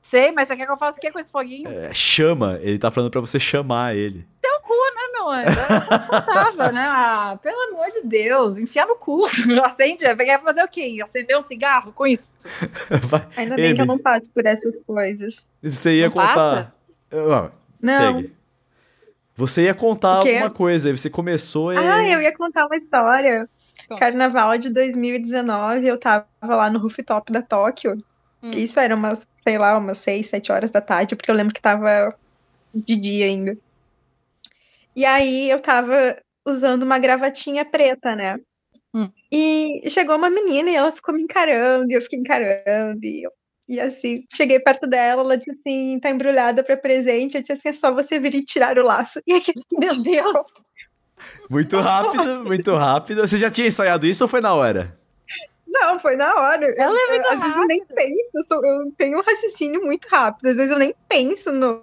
Sei, 0.00 0.32
mas 0.32 0.48
você 0.48 0.56
quer 0.56 0.66
que 0.66 0.72
eu 0.72 0.76
faça 0.76 0.98
o 0.98 1.00
que 1.00 1.10
com 1.10 1.18
esse 1.18 1.30
foguinho? 1.30 1.68
É, 1.68 1.92
chama, 1.92 2.58
ele 2.62 2.78
tá 2.78 2.90
falando 2.90 3.10
pra 3.10 3.20
você 3.20 3.40
chamar 3.40 3.96
ele. 3.96 4.26
Teu 4.40 4.60
cu, 4.60 4.74
né, 4.74 5.12
meu 5.12 5.30
anjo? 5.30 6.26
Tava, 6.26 6.72
né? 6.72 6.86
Ah, 6.86 7.38
pelo 7.42 7.70
amor 7.70 7.90
de 7.90 8.02
Deus, 8.02 8.58
enfia 8.58 8.84
no 8.86 8.96
cu. 8.96 9.26
Acende, 9.64 10.04
quer 10.16 10.42
fazer 10.42 10.62
o 10.62 10.68
quê? 10.68 10.98
Acender 11.02 11.38
um 11.38 11.42
cigarro 11.42 11.92
com 11.92 12.06
isso? 12.06 12.30
Vai. 13.08 13.26
Ainda 13.36 13.56
bem 13.56 13.64
ele. 13.66 13.74
que 13.74 13.80
eu 13.80 13.86
não 13.86 13.98
passo 13.98 14.30
por 14.32 14.44
essas 14.44 14.78
coisas. 14.86 15.46
Você 15.62 15.92
ia 15.92 16.06
não 16.06 16.12
contar. 16.12 16.34
Passa? 16.34 17.52
não. 17.80 18.16
Segue. 18.16 18.43
Você 19.36 19.64
ia 19.64 19.74
contar 19.74 20.16
alguma 20.18 20.50
coisa, 20.50 20.88
aí 20.88 20.96
você 20.96 21.10
começou 21.10 21.72
e. 21.72 21.76
Ah, 21.76 22.06
eu 22.08 22.22
ia 22.22 22.36
contar 22.36 22.66
uma 22.66 22.76
história. 22.76 23.48
Carnaval 23.98 24.56
de 24.56 24.70
2019, 24.70 25.86
eu 25.86 25.98
tava 25.98 26.26
lá 26.42 26.70
no 26.70 26.78
rooftop 26.78 27.30
da 27.32 27.42
Tóquio. 27.42 28.02
Hum. 28.42 28.50
Isso 28.50 28.78
era 28.80 28.94
umas, 28.94 29.26
sei 29.40 29.58
lá, 29.58 29.76
umas 29.76 29.98
6, 29.98 30.28
7 30.28 30.52
horas 30.52 30.70
da 30.70 30.80
tarde, 30.80 31.16
porque 31.16 31.30
eu 31.30 31.34
lembro 31.34 31.52
que 31.52 31.60
tava 31.60 32.14
de 32.74 32.96
dia 32.96 33.26
ainda. 33.26 33.56
E 34.96 35.04
aí 35.04 35.50
eu 35.50 35.60
tava 35.60 36.16
usando 36.46 36.82
uma 36.82 36.98
gravatinha 36.98 37.64
preta, 37.64 38.14
né? 38.14 38.38
Hum. 38.94 39.10
E 39.30 39.82
chegou 39.88 40.16
uma 40.16 40.30
menina 40.30 40.70
e 40.70 40.76
ela 40.76 40.92
ficou 40.92 41.14
me 41.14 41.22
encarando, 41.22 41.90
e 41.90 41.94
eu 41.94 42.02
fiquei 42.02 42.18
encarando, 42.18 43.04
e, 43.04 43.24
eu, 43.24 43.32
e 43.68 43.80
assim, 43.80 44.24
cheguei 44.34 44.58
perto 44.60 44.86
dela, 44.86 45.22
ela 45.22 45.36
disse 45.36 45.50
assim, 45.50 45.98
tá 46.00 46.10
embrulhada 46.10 46.62
para 46.62 46.76
presente, 46.76 47.36
eu 47.36 47.40
disse 47.40 47.52
assim, 47.52 47.68
é 47.68 47.72
só 47.72 47.92
você 47.92 48.18
vir 48.18 48.34
e 48.34 48.44
tirar 48.44 48.78
o 48.78 48.84
laço. 48.84 49.20
E 49.26 49.32
aí, 49.34 49.42
Meu 49.78 50.02
Deus! 50.02 50.36
Muito 51.48 51.78
rápido, 51.80 52.44
muito 52.44 52.74
rápido. 52.74 53.26
Você 53.26 53.38
já 53.38 53.50
tinha 53.50 53.66
ensaiado 53.66 54.06
isso 54.06 54.24
ou 54.24 54.28
foi 54.28 54.40
na 54.40 54.52
hora? 54.54 54.98
Não, 55.66 55.98
foi 55.98 56.16
na 56.16 56.34
hora. 56.34 56.66
Ela 56.76 56.96
é 56.96 57.10
muito 57.10 57.28
Às 57.28 57.40
vezes 57.40 57.56
eu 57.56 57.66
nem 57.66 57.84
penso, 57.86 58.54
eu 58.62 58.92
tenho 58.96 59.18
um 59.18 59.22
raciocínio 59.22 59.82
muito 59.84 60.06
rápido. 60.08 60.48
Às 60.48 60.56
vezes 60.56 60.70
eu 60.70 60.78
nem 60.78 60.94
penso 61.08 61.52
no, 61.52 61.82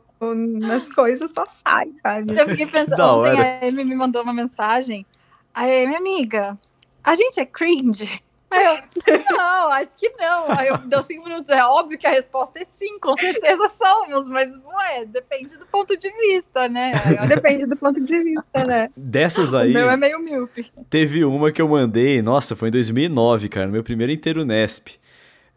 nas 0.59 0.89
coisas 0.93 1.31
só 1.31 1.45
sai, 1.45 1.91
sabe? 1.95 2.39
Eu 2.39 2.47
fiquei 2.47 2.67
pensando, 2.67 2.97
Da 2.97 3.15
ontem 3.15 3.31
hora. 3.31 3.59
a 3.61 3.67
Amy 3.67 3.83
me 3.83 3.95
mandou 3.95 4.21
uma 4.23 4.33
mensagem. 4.33 5.05
Aí, 5.53 5.85
minha 5.87 5.99
amiga, 5.99 6.57
a 7.03 7.15
gente 7.15 7.39
é 7.39 7.45
cringe? 7.45 8.21
Aí 8.51 8.65
eu, 8.65 9.37
não, 9.37 9.71
acho 9.71 9.95
que 9.95 10.09
não. 10.09 10.51
Aí 10.51 10.67
eu 10.67 10.77
deu 10.79 11.01
cinco 11.01 11.23
minutos. 11.23 11.49
É 11.49 11.63
óbvio 11.63 11.97
que 11.97 12.05
a 12.05 12.11
resposta 12.11 12.59
é 12.59 12.65
sim, 12.65 12.99
com 12.99 13.15
certeza 13.15 13.67
somos, 13.67 14.27
mas 14.27 14.49
ué, 14.51 15.05
depende 15.05 15.57
do 15.57 15.65
ponto 15.65 15.97
de 15.97 16.11
vista, 16.11 16.67
né? 16.67 16.91
Depende 17.27 17.65
do 17.65 17.77
ponto 17.77 18.01
de 18.01 18.23
vista, 18.23 18.65
né? 18.65 18.89
Dessas 18.95 19.53
o 19.53 19.57
aí, 19.57 19.73
meu 19.73 19.89
é 19.89 19.95
meio 19.95 20.19
míope. 20.19 20.71
teve 20.89 21.23
uma 21.23 21.51
que 21.51 21.61
eu 21.61 21.69
mandei, 21.69 22.21
nossa, 22.21 22.55
foi 22.55 22.67
em 22.67 22.71
2009, 22.71 23.47
cara, 23.47 23.67
meu 23.67 23.83
primeiro 23.83 24.11
inteiro 24.11 24.43
Nesp. 24.43 24.99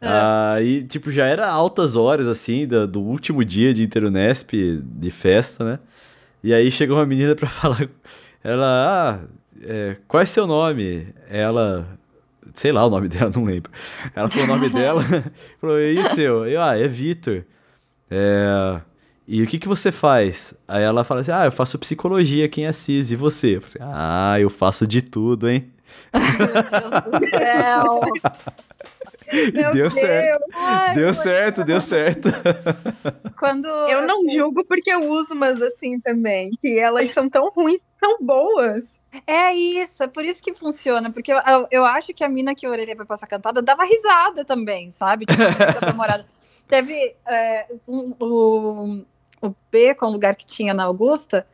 É. 0.01 0.09
Aí, 0.57 0.83
tipo, 0.85 1.11
já 1.11 1.27
era 1.27 1.49
altas 1.49 1.97
horas, 1.97 2.29
assim, 2.29 2.67
do, 2.67 2.87
do 2.87 3.01
último 3.01 3.45
dia 3.45 3.75
de 3.75 3.83
inteiro 3.83 4.11
Nesp, 4.11 4.53
de 4.83 5.11
festa, 5.11 5.65
né? 5.65 5.79
E 6.43 6.53
aí 6.53 6.71
chegou 6.71 6.97
uma 6.97 7.07
menina 7.07 7.35
pra 7.35 7.49
falar, 7.51 7.89
ela, 8.43 8.67
ah, 8.67 9.27
é, 9.63 9.97
qual 10.07 10.23
é 10.23 10.27
seu 10.27 10.47
nome? 10.47 11.09
Ela, 11.29 11.87
sei 12.55 12.73
lá 12.73 12.87
o 12.87 12.91
nome 12.91 13.09
dela, 13.11 13.31
não 13.35 13.45
lembro. 13.45 13.71
Ela 14.15 14.31
falou 14.31 14.45
o 14.45 14.49
nome 14.49 14.71
dela, 14.71 15.03
falou, 15.61 15.79
e 15.79 15.99
o 15.99 16.09
seu? 16.09 16.47
Eu, 16.47 16.63
ah, 16.63 16.79
é 16.79 16.89
Vitor. 16.89 17.45
É, 18.11 18.81
e 19.27 19.43
o 19.43 19.47
que 19.47 19.59
que 19.59 19.69
você 19.69 19.91
faz? 19.93 20.55
Aí 20.67 20.83
ela 20.83 21.05
fala 21.05 21.21
assim, 21.21 21.33
ah, 21.33 21.45
eu 21.45 21.53
faço 21.53 21.79
psicologia 21.79 22.47
aqui 22.47 22.63
em 22.63 22.67
Assis, 22.67 23.11
e 23.11 23.17
você? 23.17 23.57
Eu 23.57 23.61
falei 23.61 23.77
assim, 23.77 23.79
ah, 23.83 24.41
eu 24.41 24.49
faço 24.49 24.87
de 24.87 25.03
tudo, 25.03 25.49
hein? 25.49 25.71
Meu 26.13 26.23
Deus 26.39 27.21
do 27.21 27.39
céu. 27.39 28.01
Meu 29.35 29.53
deu 29.53 29.73
Deus. 29.73 29.95
certo, 29.95 30.45
Ai, 30.55 30.95
deu 30.95 31.15
certo, 31.15 31.65
deu 31.65 31.81
certo. 31.81 32.29
Quando 33.39 33.67
Eu 33.67 34.07
não 34.07 34.29
julgo 34.29 34.65
porque 34.67 34.91
eu 34.93 35.09
uso 35.09 35.35
umas 35.35 35.61
assim 35.61 36.01
também, 36.01 36.51
que 36.61 36.79
elas 36.79 37.11
são 37.11 37.29
tão 37.29 37.51
ruins, 37.51 37.85
tão 38.01 38.19
boas. 38.21 39.03
É 39.27 39.53
isso, 39.55 40.03
é 40.03 40.07
por 40.07 40.25
isso 40.25 40.43
que 40.43 40.55
funciona, 40.55 41.11
porque 41.11 41.33
eu, 41.33 41.39
eu, 41.47 41.67
eu 41.71 41.85
acho 41.85 42.13
que 42.15 42.25
a 42.25 42.29
mina 42.29 42.55
que 42.55 42.67
a 42.67 42.71
orelha 42.71 42.95
vai 42.97 43.07
passar 43.07 43.27
cantada 43.27 43.61
dava 43.61 43.85
risada 43.85 44.45
também, 44.45 44.91
sabe? 44.91 45.27
Tipo. 45.27 45.43
Teve 46.69 47.15
é, 47.27 47.67
um- 47.87 48.15
o, 48.21 49.05
o 49.49 49.55
Beco, 49.71 50.07
um 50.07 50.11
lugar 50.11 50.35
que 50.35 50.47
tinha 50.47 50.73
na 50.73 50.85
Augusta, 50.85 51.47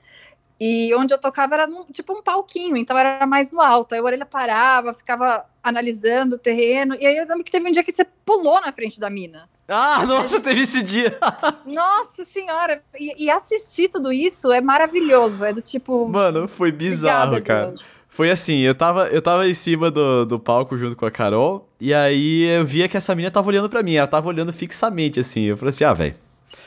e 0.61 0.94
onde 0.94 1.14
eu 1.14 1.18
tocava 1.18 1.54
era 1.54 1.66
num- 1.66 1.84
tipo 1.86 2.12
um 2.12 2.22
palquinho, 2.22 2.76
então 2.76 2.98
era 2.98 3.26
mais 3.26 3.50
no 3.50 3.61
alto. 3.61 3.94
Aí 3.94 4.00
a 4.00 4.04
orelha 4.04 4.26
parava, 4.26 4.92
ficava 4.92 5.44
analisando 5.62 6.36
o 6.36 6.38
terreno, 6.38 6.94
e 7.00 7.06
aí 7.06 7.16
eu 7.16 7.26
lembro 7.26 7.42
que 7.42 7.50
teve 7.50 7.66
um 7.68 7.72
dia 7.72 7.82
que 7.82 7.90
você 7.92 8.04
pulou 8.24 8.61
na 8.61 8.70
frente 8.72 9.00
da 9.00 9.08
mina. 9.08 9.48
Ah, 9.66 10.04
nossa, 10.04 10.40
teve 10.40 10.62
esse 10.62 10.82
dia. 10.82 11.16
Nossa 11.64 12.24
senhora! 12.24 12.82
E, 12.98 13.24
e 13.24 13.30
assistir 13.30 13.88
tudo 13.88 14.12
isso 14.12 14.50
é 14.50 14.61
maravilhoso, 14.61 15.44
é 15.44 15.52
do 15.52 15.62
tipo. 15.62 16.08
Mano, 16.08 16.48
foi 16.48 16.72
bizarro, 16.72 17.28
obrigada, 17.34 17.40
cara. 17.40 17.66
Deus. 17.68 18.00
Foi 18.08 18.30
assim, 18.32 18.58
eu 18.58 18.74
tava, 18.74 19.06
eu 19.08 19.22
tava 19.22 19.48
em 19.48 19.54
cima 19.54 19.88
do, 19.88 20.24
do 20.26 20.40
palco 20.40 20.76
junto 20.76 20.96
com 20.96 21.06
a 21.06 21.11
Carol, 21.11 21.68
e 21.80 21.94
aí 21.94 22.42
eu 22.48 22.64
via 22.66 22.88
que 22.88 22.96
essa 22.96 23.14
menina 23.14 23.30
tava 23.30 23.46
olhando 23.48 23.70
pra 23.70 23.82
mim, 23.82 23.94
ela 23.94 24.08
tava 24.08 24.28
olhando 24.28 24.52
fixamente, 24.52 25.20
assim. 25.20 25.42
Eu 25.44 25.56
falei 25.56 25.70
assim, 25.70 25.84
ah, 25.84 25.94
velho, 25.94 26.16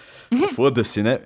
foda-se, 0.56 1.04
né? 1.04 1.20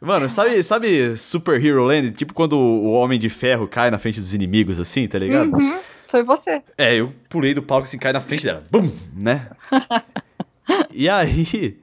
Mano, 0.00 0.28
sabe, 0.28 0.62
sabe 0.62 1.16
Super 1.16 1.62
Hero 1.64 1.84
Land? 1.84 2.12
Tipo 2.12 2.32
quando 2.32 2.56
o 2.56 2.92
Homem 2.92 3.18
de 3.18 3.28
Ferro 3.28 3.66
cai 3.66 3.90
na 3.90 3.98
frente 3.98 4.20
dos 4.20 4.32
inimigos, 4.32 4.78
assim, 4.78 5.08
tá 5.08 5.18
ligado? 5.18 5.52
Uhum, 5.52 5.78
foi 6.06 6.22
você. 6.22 6.62
É, 6.76 6.94
eu 6.94 7.12
pulei 7.28 7.52
do 7.52 7.62
palco 7.62 7.84
assim, 7.84 7.98
cai 7.98 8.12
na 8.12 8.20
frente 8.20 8.44
dela. 8.44 8.64
Bum! 8.70 8.88
Né? 9.12 9.48
e 10.92 11.08
aí, 11.08 11.76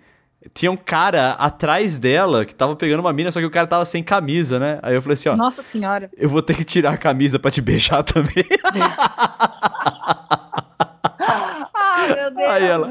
tinha 0.53 0.71
um 0.71 0.77
cara 0.77 1.31
atrás 1.31 1.99
dela 1.99 2.45
que 2.45 2.55
tava 2.55 2.73
pegando 2.75 3.01
uma 3.01 3.11
mina, 3.11 3.31
só 3.31 3.41
que 3.41 3.45
o 3.45 3.51
cara 3.51 3.67
tava 3.67 3.83
sem 3.83 4.01
camisa, 4.01 4.59
né? 4.59 4.79
Aí 4.81 4.95
eu 4.95 5.01
falei 5.01 5.15
assim, 5.15 5.27
ó, 5.27 5.35
Nossa 5.35 5.61
senhora. 5.61 6.09
eu 6.17 6.29
vou 6.29 6.41
ter 6.41 6.55
que 6.55 6.63
tirar 6.63 6.93
a 6.93 6.97
camisa 6.97 7.37
pra 7.37 7.51
te 7.51 7.61
beijar 7.61 8.03
também. 8.03 8.45
Ah, 11.97 12.07
meu 12.07 12.35
Deus. 12.35 12.49
Aí 12.49 12.65
ela, 12.65 12.87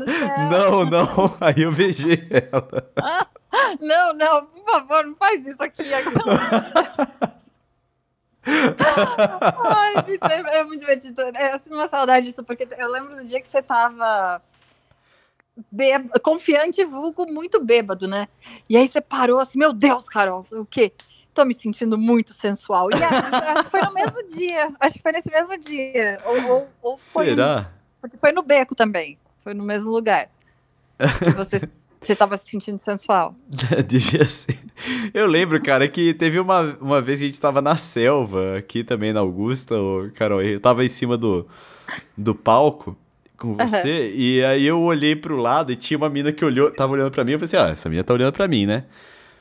não, 0.51 0.85
não. 0.85 1.37
Aí 1.41 1.62
eu 1.62 1.70
beijei 1.70 2.27
ela. 2.31 2.91
Não, 3.80 4.12
não, 4.14 4.46
por 4.46 4.64
favor, 4.64 5.05
não 5.07 5.14
faz 5.16 5.46
isso 5.46 5.62
aqui. 5.62 5.82
Ai, 8.46 9.94
é, 10.30 10.59
é 10.59 10.64
muito 10.64 10.80
divertido. 10.80 11.22
É, 11.34 11.55
eu 11.55 11.59
sinto 11.59 11.74
uma 11.74 11.86
saudade 11.86 12.26
disso, 12.26 12.44
porque 12.44 12.68
eu 12.76 12.90
lembro 12.90 13.16
do 13.16 13.24
dia 13.24 13.40
que 13.40 13.48
você 13.48 13.62
tava 13.62 14.42
bêb- 15.70 16.11
confiante, 16.22 16.84
vulgo, 16.84 17.26
muito 17.30 17.62
bêbado, 17.62 18.07
né? 18.07 18.28
E 18.68 18.76
aí 18.76 18.86
você 18.86 19.00
parou 19.00 19.38
assim, 19.38 19.59
meu 19.59 19.72
Deus, 19.72 20.09
Carol, 20.09 20.44
o 20.52 20.66
quê? 20.66 20.92
Tô 21.32 21.44
me 21.44 21.55
sentindo 21.55 21.98
muito 21.98 22.32
sensual. 22.32 22.90
E 22.90 22.94
aí, 22.94 23.02
acho 23.02 23.64
que 23.64 23.70
foi 23.70 23.80
no 23.80 23.92
mesmo 23.92 24.22
dia. 24.36 24.72
Acho 24.78 24.94
que 24.94 25.02
foi 25.02 25.12
nesse 25.12 25.30
mesmo 25.30 25.59
dia. 25.59 26.20
Ou, 26.24 26.48
ou, 26.48 26.68
ou 26.80 26.98
foi 26.98 27.26
Será? 27.26 27.72
Porque 28.00 28.16
foi 28.16 28.30
no 28.30 28.42
beco 28.42 28.74
também. 28.74 29.18
Foi 29.38 29.52
no 29.52 29.64
mesmo 29.64 29.90
lugar. 29.90 30.28
Que 31.18 31.30
você, 31.30 31.68
você 32.07 32.16
tava 32.16 32.36
se 32.36 32.50
sentindo 32.50 32.78
sensual. 32.78 33.34
Devia 33.86 34.24
ser. 34.24 34.59
Eu 35.12 35.26
lembro, 35.26 35.61
cara, 35.62 35.88
que 35.88 36.14
teve 36.14 36.38
uma, 36.38 36.76
uma 36.80 37.00
vez 37.00 37.18
que 37.18 37.24
a 37.24 37.28
gente 37.28 37.40
tava 37.40 37.61
na 37.62 37.76
selva, 37.76 38.59
aqui 38.59 38.84
também 38.84 39.12
na 39.12 39.20
Augusta, 39.20 39.74
ô, 39.76 40.11
Carol, 40.14 40.42
eu 40.42 40.61
tava 40.61 40.84
em 40.84 40.88
cima 40.88 41.16
do, 41.16 41.46
do 42.16 42.34
palco 42.34 42.96
com 43.36 43.57
você, 43.57 44.12
e 44.14 44.44
aí 44.44 44.64
eu 44.64 44.80
olhei 44.80 45.14
pro 45.16 45.36
lado 45.36 45.72
e 45.72 45.76
tinha 45.76 45.98
uma 45.98 46.09
mina 46.09 46.32
que 46.32 46.44
olhou, 46.44 46.70
tava 46.70 46.92
olhando 46.92 47.11
pra 47.11 47.24
mim, 47.24 47.32
eu 47.32 47.38
falei 47.38 47.46
assim, 47.46 47.57
ah, 47.57 47.72
essa 47.72 47.88
mina 47.88 48.05
tá 48.05 48.14
olhando 48.14 48.32
pra 48.32 48.48
mim, 48.48 48.64
né? 48.64 48.84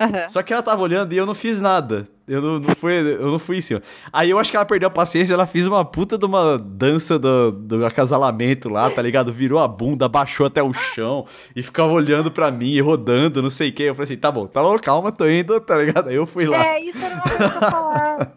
Aham. 0.03 0.29
Só 0.29 0.43
que 0.43 0.51
ela 0.51 0.61
tava 0.61 0.81
olhando 0.81 1.13
e 1.13 1.17
eu 1.17 1.25
não 1.25 1.33
fiz 1.33 1.61
nada. 1.61 2.07
Eu 2.27 2.41
não, 2.41 2.59
não 2.59 2.75
fui, 2.75 2.93
eu 2.93 3.31
não 3.31 3.39
fui 3.39 3.57
em 3.57 3.61
cima. 3.61 3.81
Aí 4.11 4.29
eu 4.29 4.39
acho 4.39 4.49
que 4.49 4.55
ela 4.55 4.65
perdeu 4.65 4.87
a 4.87 4.91
paciência, 4.91 5.33
ela 5.33 5.45
fez 5.45 5.67
uma 5.67 5.83
puta 5.83 6.17
de 6.17 6.25
uma 6.25 6.57
dança 6.57 7.19
do, 7.19 7.51
do 7.51 7.85
acasalamento 7.85 8.69
lá, 8.69 8.89
tá 8.89 9.01
ligado? 9.01 9.31
Virou 9.31 9.59
a 9.59 9.67
bunda, 9.67 10.07
baixou 10.07 10.45
até 10.45 10.63
o 10.63 10.71
chão 10.73 11.25
e 11.55 11.61
ficava 11.61 11.91
olhando 11.91 12.31
pra 12.31 12.49
mim 12.49 12.71
e 12.71 12.79
rodando, 12.79 13.41
não 13.41 13.49
sei 13.49 13.69
o 13.69 13.73
que. 13.73 13.83
Eu 13.83 13.95
falei 13.95 14.05
assim, 14.05 14.17
tá 14.17 14.31
bom, 14.31 14.47
tá 14.47 14.61
bom, 14.61 14.77
calma, 14.79 15.11
tô 15.11 15.27
indo, 15.27 15.59
tá 15.59 15.77
ligado? 15.77 16.09
Aí 16.09 16.15
eu 16.15 16.25
fui 16.25 16.45
lá. 16.45 16.57
É, 16.65 16.79
isso 16.79 17.03
era 17.03 17.15
uma 17.15 17.23
coisa 17.23 17.49
falar. 17.69 18.33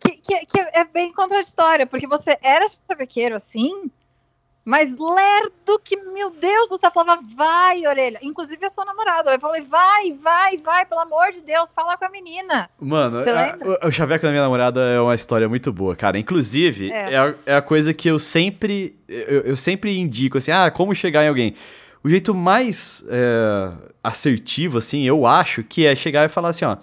Que, 0.00 0.10
que, 0.10 0.46
que 0.46 0.58
é 0.58 0.84
bem 0.84 1.12
contraditória, 1.12 1.86
porque 1.86 2.06
você 2.06 2.38
era 2.42 2.66
chavequeiro 2.88 3.34
assim, 3.34 3.90
mas 4.66 4.90
lerdo 4.98 5.78
que, 5.84 5.94
meu 5.96 6.28
Deus 6.28 6.68
do 6.68 6.76
céu, 6.76 6.90
falava, 6.90 7.22
vai, 7.36 7.86
orelha. 7.86 8.18
Inclusive 8.20 8.66
a 8.66 8.68
sua 8.68 8.84
namorada. 8.84 9.30
Eu 9.32 9.38
falei, 9.38 9.62
vai, 9.62 10.12
vai, 10.14 10.56
vai, 10.56 10.84
pelo 10.84 11.00
amor 11.02 11.30
de 11.32 11.40
Deus, 11.40 11.70
fala 11.70 11.96
com 11.96 12.04
a 12.04 12.08
menina. 12.08 12.68
Mano, 12.80 13.18
a- 13.20 13.84
o, 13.84 13.88
o 13.88 13.92
chaveco 13.92 14.24
da 14.24 14.30
minha 14.30 14.42
namorada 14.42 14.80
é 14.80 15.00
uma 15.00 15.14
história 15.14 15.48
muito 15.48 15.72
boa, 15.72 15.94
cara. 15.94 16.18
Inclusive, 16.18 16.90
É. 16.90 17.12
é, 17.12 17.16
a, 17.16 17.34
é 17.46 17.54
a 17.54 17.62
coisa 17.62 17.94
que 17.94 18.08
eu 18.10 18.18
sempre. 18.18 18.98
Eu, 19.08 19.42
eu 19.42 19.56
sempre 19.56 19.96
indico, 19.96 20.36
assim, 20.38 20.50
ah, 20.50 20.68
como 20.68 20.92
chegar 20.96 21.22
em 21.24 21.28
alguém. 21.28 21.54
O 22.02 22.08
jeito 22.08 22.34
mais 22.34 23.04
é, 23.08 23.72
assertivo, 24.02 24.78
assim, 24.78 25.04
eu 25.04 25.26
acho, 25.26 25.62
que 25.62 25.86
é 25.86 25.94
chegar 25.94 26.24
e 26.24 26.28
falar 26.28 26.48
assim, 26.48 26.64
ó. 26.64 26.76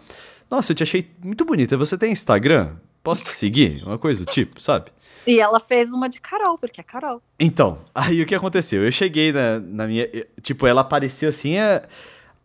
Nossa, 0.50 0.72
eu 0.72 0.76
te 0.76 0.84
achei 0.84 1.10
muito 1.22 1.44
bonita. 1.44 1.76
Você 1.76 1.98
tem 1.98 2.12
Instagram? 2.14 2.76
Posso 3.04 3.26
te 3.26 3.32
seguir? 3.32 3.84
Uma 3.86 3.98
coisa 3.98 4.24
do 4.24 4.32
tipo, 4.32 4.62
sabe? 4.62 4.86
E 5.26 5.40
ela 5.40 5.60
fez 5.60 5.92
uma 5.94 6.10
de 6.10 6.20
Carol, 6.20 6.58
porque 6.58 6.82
é 6.82 6.84
Carol. 6.84 7.22
Então, 7.40 7.78
aí 7.96 8.22
o 8.22 8.26
que 8.26 8.36
aconteceu? 8.36 8.84
Eu 8.84 8.92
cheguei 8.92 9.32
na, 9.32 9.60
na 9.60 9.88
minha. 9.88 10.08
Tipo, 10.42 10.68
ela 10.68 10.82
apareceu 10.82 11.30
assim. 11.30 11.58
é- 11.58 11.84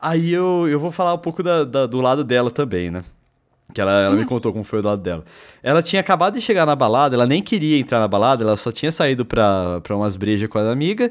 Aí 0.01 0.33
eu, 0.33 0.69
eu 0.69 0.79
vou 0.79 0.93
falar 0.93 1.13
um 1.15 1.19
pouco 1.19 1.43
da- 1.43 1.65
da- 1.65 1.87
do 1.87 2.01
lado 2.01 2.23
dela 2.23 2.51
também, 2.53 2.89
né? 2.91 3.03
Que 3.75 3.81
ela, 3.81 3.91
ela 4.01 4.15
me 4.17 4.25
contou 4.25 4.53
como 4.53 4.65
foi 4.65 4.79
o 4.81 4.83
lado 4.85 5.03
dela. 5.03 5.25
Ela 5.63 5.83
tinha 5.83 6.01
acabado 6.01 6.35
de 6.35 6.41
chegar 6.41 6.65
na 6.65 6.75
balada, 6.77 7.17
ela 7.17 7.27
nem 7.27 7.43
queria 7.43 7.79
entrar 7.79 7.99
na 7.99 8.07
balada, 8.09 8.43
ela 8.45 8.57
só 8.57 8.71
tinha 8.73 8.91
saído 8.93 9.27
pra, 9.27 9.81
pra 9.83 9.95
umas 9.97 10.15
brejas 10.17 10.49
com 10.49 10.59
a 10.59 10.71
amiga. 10.71 11.11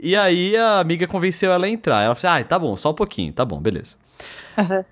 E 0.00 0.16
aí 0.16 0.56
a 0.56 0.80
amiga 0.80 1.06
convenceu 1.06 1.52
ela 1.52 1.66
a 1.66 1.68
entrar. 1.68 2.02
Ela 2.02 2.14
falou 2.14 2.32
assim: 2.34 2.42
ah, 2.42 2.44
tá 2.48 2.58
bom, 2.58 2.74
só 2.76 2.90
um 2.90 2.94
pouquinho, 2.94 3.32
tá 3.32 3.44
bom, 3.44 3.60
beleza. 3.60 3.96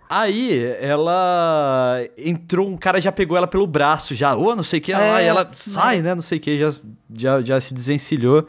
Aí 0.09 0.65
ela 0.81 2.01
entrou, 2.17 2.67
um 2.69 2.77
cara 2.77 3.01
já 3.01 3.13
pegou 3.13 3.37
ela 3.37 3.47
pelo 3.47 3.67
braço, 3.67 4.15
já, 4.15 4.35
ô, 4.35 4.57
não 4.57 4.63
sei 4.63 4.79
o 4.79 4.83
que, 4.83 4.93
É, 4.93 5.25
ela 5.25 5.51
sai, 5.55 6.01
né? 6.01 6.15
Não 6.15 6.23
sei 6.23 6.39
o 6.39 6.41
que, 6.41 6.59
já, 6.59 6.71
já, 7.15 7.41
já 7.43 7.61
se 7.61 7.75
desvencilhou, 7.75 8.47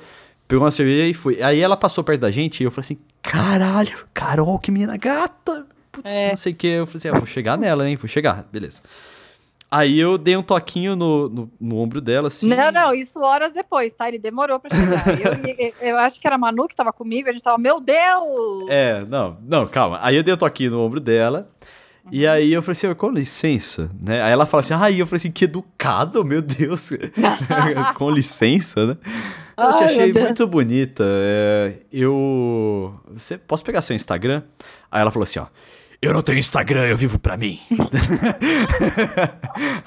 pegou 0.47 0.63
uma 0.63 0.71
cerveja 0.71 1.05
e 1.05 1.13
foi. 1.13 1.41
Aí 1.43 1.59
ela 1.59 1.75
passou 1.75 2.03
perto 2.03 2.21
da 2.21 2.31
gente 2.31 2.61
e 2.61 2.63
eu 2.63 2.71
falei 2.71 2.85
assim: 2.85 2.99
caralho, 3.21 4.05
Carol, 4.13 4.57
que 4.59 4.71
menina 4.71 4.95
gata! 4.97 5.65
Putz, 5.91 6.05
É. 6.13 6.29
não 6.29 6.37
sei 6.37 6.53
o 6.53 6.55
que. 6.55 6.67
Eu 6.67 6.85
falei 6.87 6.97
assim: 6.99 7.09
ah, 7.09 7.13
vou 7.19 7.25
chegar 7.27 7.57
nela, 7.57 7.89
hein? 7.89 7.97
Vou 7.97 8.07
chegar, 8.07 8.45
beleza. 8.51 8.81
Aí 9.73 9.97
eu 9.97 10.17
dei 10.17 10.35
um 10.35 10.43
toquinho 10.43 10.97
no, 10.97 11.29
no, 11.29 11.51
no 11.57 11.77
ombro 11.77 12.01
dela, 12.01 12.27
assim. 12.27 12.49
Não, 12.49 12.73
não, 12.73 12.93
isso 12.93 13.21
horas 13.21 13.53
depois, 13.53 13.93
tá? 13.93 14.09
Ele 14.09 14.19
demorou 14.19 14.59
pra 14.59 14.69
chegar. 14.75 15.07
eu, 15.57 15.73
eu, 15.79 15.97
acho 15.97 16.19
que 16.19 16.27
era 16.27 16.35
a 16.35 16.37
Manu 16.37 16.67
que 16.67 16.75
tava 16.75 16.91
comigo, 16.91 17.29
a 17.29 17.31
gente 17.31 17.41
tava, 17.41 17.57
meu 17.57 17.79
Deus! 17.79 18.69
É, 18.69 19.05
não, 19.05 19.37
não, 19.41 19.65
calma. 19.65 19.97
Aí 20.01 20.17
eu 20.17 20.23
dei 20.23 20.33
um 20.33 20.37
toquinho 20.37 20.71
no 20.71 20.81
ombro 20.81 20.99
dela. 20.99 21.49
E 22.11 22.27
aí 22.27 22.51
eu 22.51 22.61
falei 22.61 22.73
assim, 22.73 22.93
com 22.95 23.09
licença, 23.11 23.89
né? 24.01 24.21
Aí 24.21 24.31
ela 24.33 24.45
fala 24.45 24.59
assim, 24.59 24.73
aí 24.73 24.99
eu 24.99 25.05
falei 25.05 25.17
assim, 25.17 25.31
que 25.31 25.45
educado, 25.45 26.25
meu 26.25 26.41
Deus. 26.41 26.89
com 27.95 28.09
licença, 28.09 28.87
né? 28.87 28.97
Eu 29.57 29.77
te 29.77 29.83
achei 29.83 30.11
muito 30.11 30.45
bonita. 30.47 31.05
é, 31.05 31.75
eu. 31.93 32.99
Você 33.13 33.37
posso 33.37 33.63
pegar 33.63 33.81
seu 33.81 33.95
Instagram? 33.95 34.43
Aí 34.91 34.99
ela 34.99 35.11
falou 35.11 35.23
assim, 35.23 35.39
ó. 35.39 35.45
Eu 36.01 36.13
não 36.13 36.23
tenho 36.23 36.39
Instagram, 36.39 36.87
eu 36.87 36.97
vivo 36.97 37.19
pra 37.19 37.37
mim. 37.37 37.59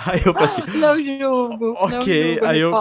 aí 0.07 0.23
eu 0.25 0.33
falei 0.33 0.49
assim. 0.49 0.79
Não 0.79 1.03
julgo. 1.03 1.73
Ok, 1.81 1.91
não 1.91 2.33
julgo 2.35 2.47
aí 2.47 2.61
eu. 2.61 2.73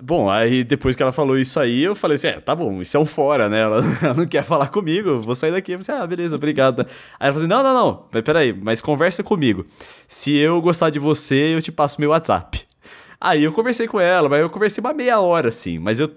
Bom, 0.00 0.30
aí 0.30 0.64
depois 0.64 0.96
que 0.96 1.02
ela 1.02 1.12
falou 1.12 1.36
isso 1.36 1.60
aí, 1.60 1.82
eu 1.82 1.94
falei 1.94 2.14
assim: 2.14 2.28
é, 2.28 2.40
tá 2.40 2.56
bom, 2.56 2.80
isso 2.80 2.96
é 2.96 3.00
um 3.00 3.04
fora, 3.04 3.50
né? 3.50 3.60
Ela, 3.60 3.82
ela 4.02 4.14
não 4.14 4.26
quer 4.26 4.42
falar 4.44 4.68
comigo, 4.68 5.20
vou 5.20 5.34
sair 5.34 5.52
daqui. 5.52 5.72
Eu 5.72 5.78
falei 5.78 5.94
assim, 5.94 6.04
ah, 6.04 6.06
beleza, 6.06 6.36
obrigado. 6.36 6.80
Aí 6.80 7.28
ela 7.28 7.32
falou 7.34 7.40
assim: 7.40 7.48
não, 7.48 7.62
não, 7.62 7.74
não, 7.74 8.06
mas 8.10 8.22
peraí, 8.22 8.52
mas 8.54 8.80
conversa 8.80 9.22
comigo. 9.22 9.66
Se 10.08 10.34
eu 10.34 10.58
gostar 10.62 10.88
de 10.88 10.98
você, 10.98 11.54
eu 11.54 11.60
te 11.60 11.70
passo 11.70 12.00
meu 12.00 12.10
WhatsApp. 12.10 12.69
Aí 13.22 13.44
eu 13.44 13.52
conversei 13.52 13.86
com 13.86 14.00
ela, 14.00 14.30
mas 14.30 14.40
eu 14.40 14.48
conversei 14.48 14.80
uma 14.80 14.94
meia 14.94 15.20
hora, 15.20 15.50
assim. 15.50 15.78
Mas 15.78 16.00
eu. 16.00 16.10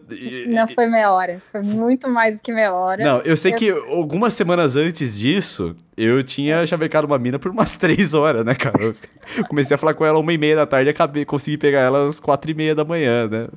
Não 0.47 0.65
foi 0.69 0.87
meia 0.87 1.11
hora, 1.11 1.41
foi 1.51 1.61
muito 1.61 2.07
mais 2.07 2.37
do 2.37 2.41
que 2.41 2.53
meia 2.53 2.73
hora. 2.73 3.03
Não, 3.03 3.19
eu 3.23 3.35
sei 3.35 3.51
eu... 3.51 3.57
que 3.57 3.69
algumas 3.69 4.33
semanas 4.33 4.77
antes 4.77 5.19
disso, 5.19 5.75
eu 5.97 6.23
tinha 6.23 6.65
chavecado 6.65 7.05
uma 7.05 7.19
mina 7.19 7.37
por 7.37 7.51
umas 7.51 7.75
três 7.77 8.13
horas, 8.13 8.45
né, 8.45 8.55
cara? 8.55 8.81
Eu 8.81 8.95
comecei 9.49 9.75
a 9.75 9.77
falar 9.77 9.95
com 9.95 10.05
ela 10.05 10.17
uma 10.17 10.31
e 10.31 10.37
meia 10.37 10.55
da 10.55 10.65
tarde 10.65 10.89
e 10.89 10.91
acabei, 10.91 11.25
consegui 11.25 11.57
pegar 11.57 11.81
ela 11.81 12.07
às 12.07 12.21
quatro 12.21 12.49
e 12.49 12.53
meia 12.53 12.73
da 12.73 12.85
manhã, 12.85 13.27
né? 13.27 13.47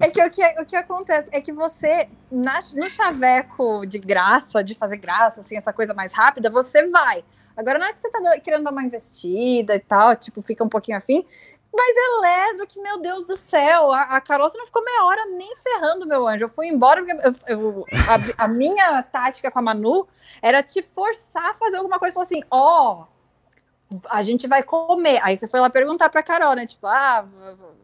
É 0.00 0.08
que 0.08 0.22
o 0.22 0.30
que, 0.30 0.62
o 0.62 0.64
que 0.64 0.74
acontece 0.74 1.28
é 1.30 1.42
que 1.42 1.52
você, 1.52 2.08
na, 2.32 2.58
no 2.74 2.88
chaveco 2.88 3.84
de 3.84 3.98
graça, 3.98 4.64
de 4.64 4.74
fazer 4.74 4.96
graça, 4.96 5.40
assim, 5.40 5.58
essa 5.58 5.74
coisa 5.74 5.92
mais 5.92 6.14
rápida, 6.14 6.48
você 6.48 6.88
vai. 6.88 7.22
Agora, 7.56 7.78
na 7.78 7.84
hora 7.84 7.94
que 7.94 8.00
você 8.00 8.10
tá 8.10 8.18
querendo 8.42 8.64
dar 8.64 8.72
uma 8.72 8.82
investida 8.82 9.74
e 9.76 9.78
tal, 9.78 10.16
tipo, 10.16 10.42
fica 10.42 10.64
um 10.64 10.68
pouquinho 10.68 10.98
afim, 10.98 11.24
mas 11.76 11.96
é 11.96 12.20
lerdo 12.20 12.66
que, 12.66 12.80
meu 12.80 13.00
Deus 13.00 13.24
do 13.24 13.34
céu, 13.34 13.92
a, 13.92 14.16
a 14.16 14.20
Carol 14.20 14.48
você 14.48 14.56
não 14.56 14.66
ficou 14.66 14.84
meia 14.84 15.04
hora 15.04 15.26
nem 15.26 15.54
ferrando, 15.56 16.06
meu 16.06 16.26
anjo. 16.26 16.44
Eu 16.44 16.48
fui 16.48 16.68
embora 16.68 17.04
porque 17.04 17.26
eu, 17.48 17.58
eu, 17.58 17.86
a, 18.38 18.44
a, 18.44 18.48
minha 18.48 19.02
tática 19.02 19.50
com 19.50 19.58
a 19.58 19.62
Manu 19.62 20.06
era 20.40 20.62
te 20.62 20.82
forçar 20.94 21.50
a 21.50 21.54
fazer 21.54 21.78
alguma 21.78 21.98
coisa. 21.98 22.14
Falar 22.14 22.24
assim, 22.24 22.42
ó, 22.50 23.06
oh, 23.90 23.98
a 24.08 24.22
gente 24.22 24.46
vai 24.46 24.62
comer. 24.62 25.18
Aí 25.22 25.36
você 25.36 25.48
foi 25.48 25.60
lá 25.60 25.68
perguntar 25.68 26.08
pra 26.08 26.22
Carol, 26.22 26.54
né? 26.54 26.66
Tipo, 26.66 26.86
ah, 26.86 27.26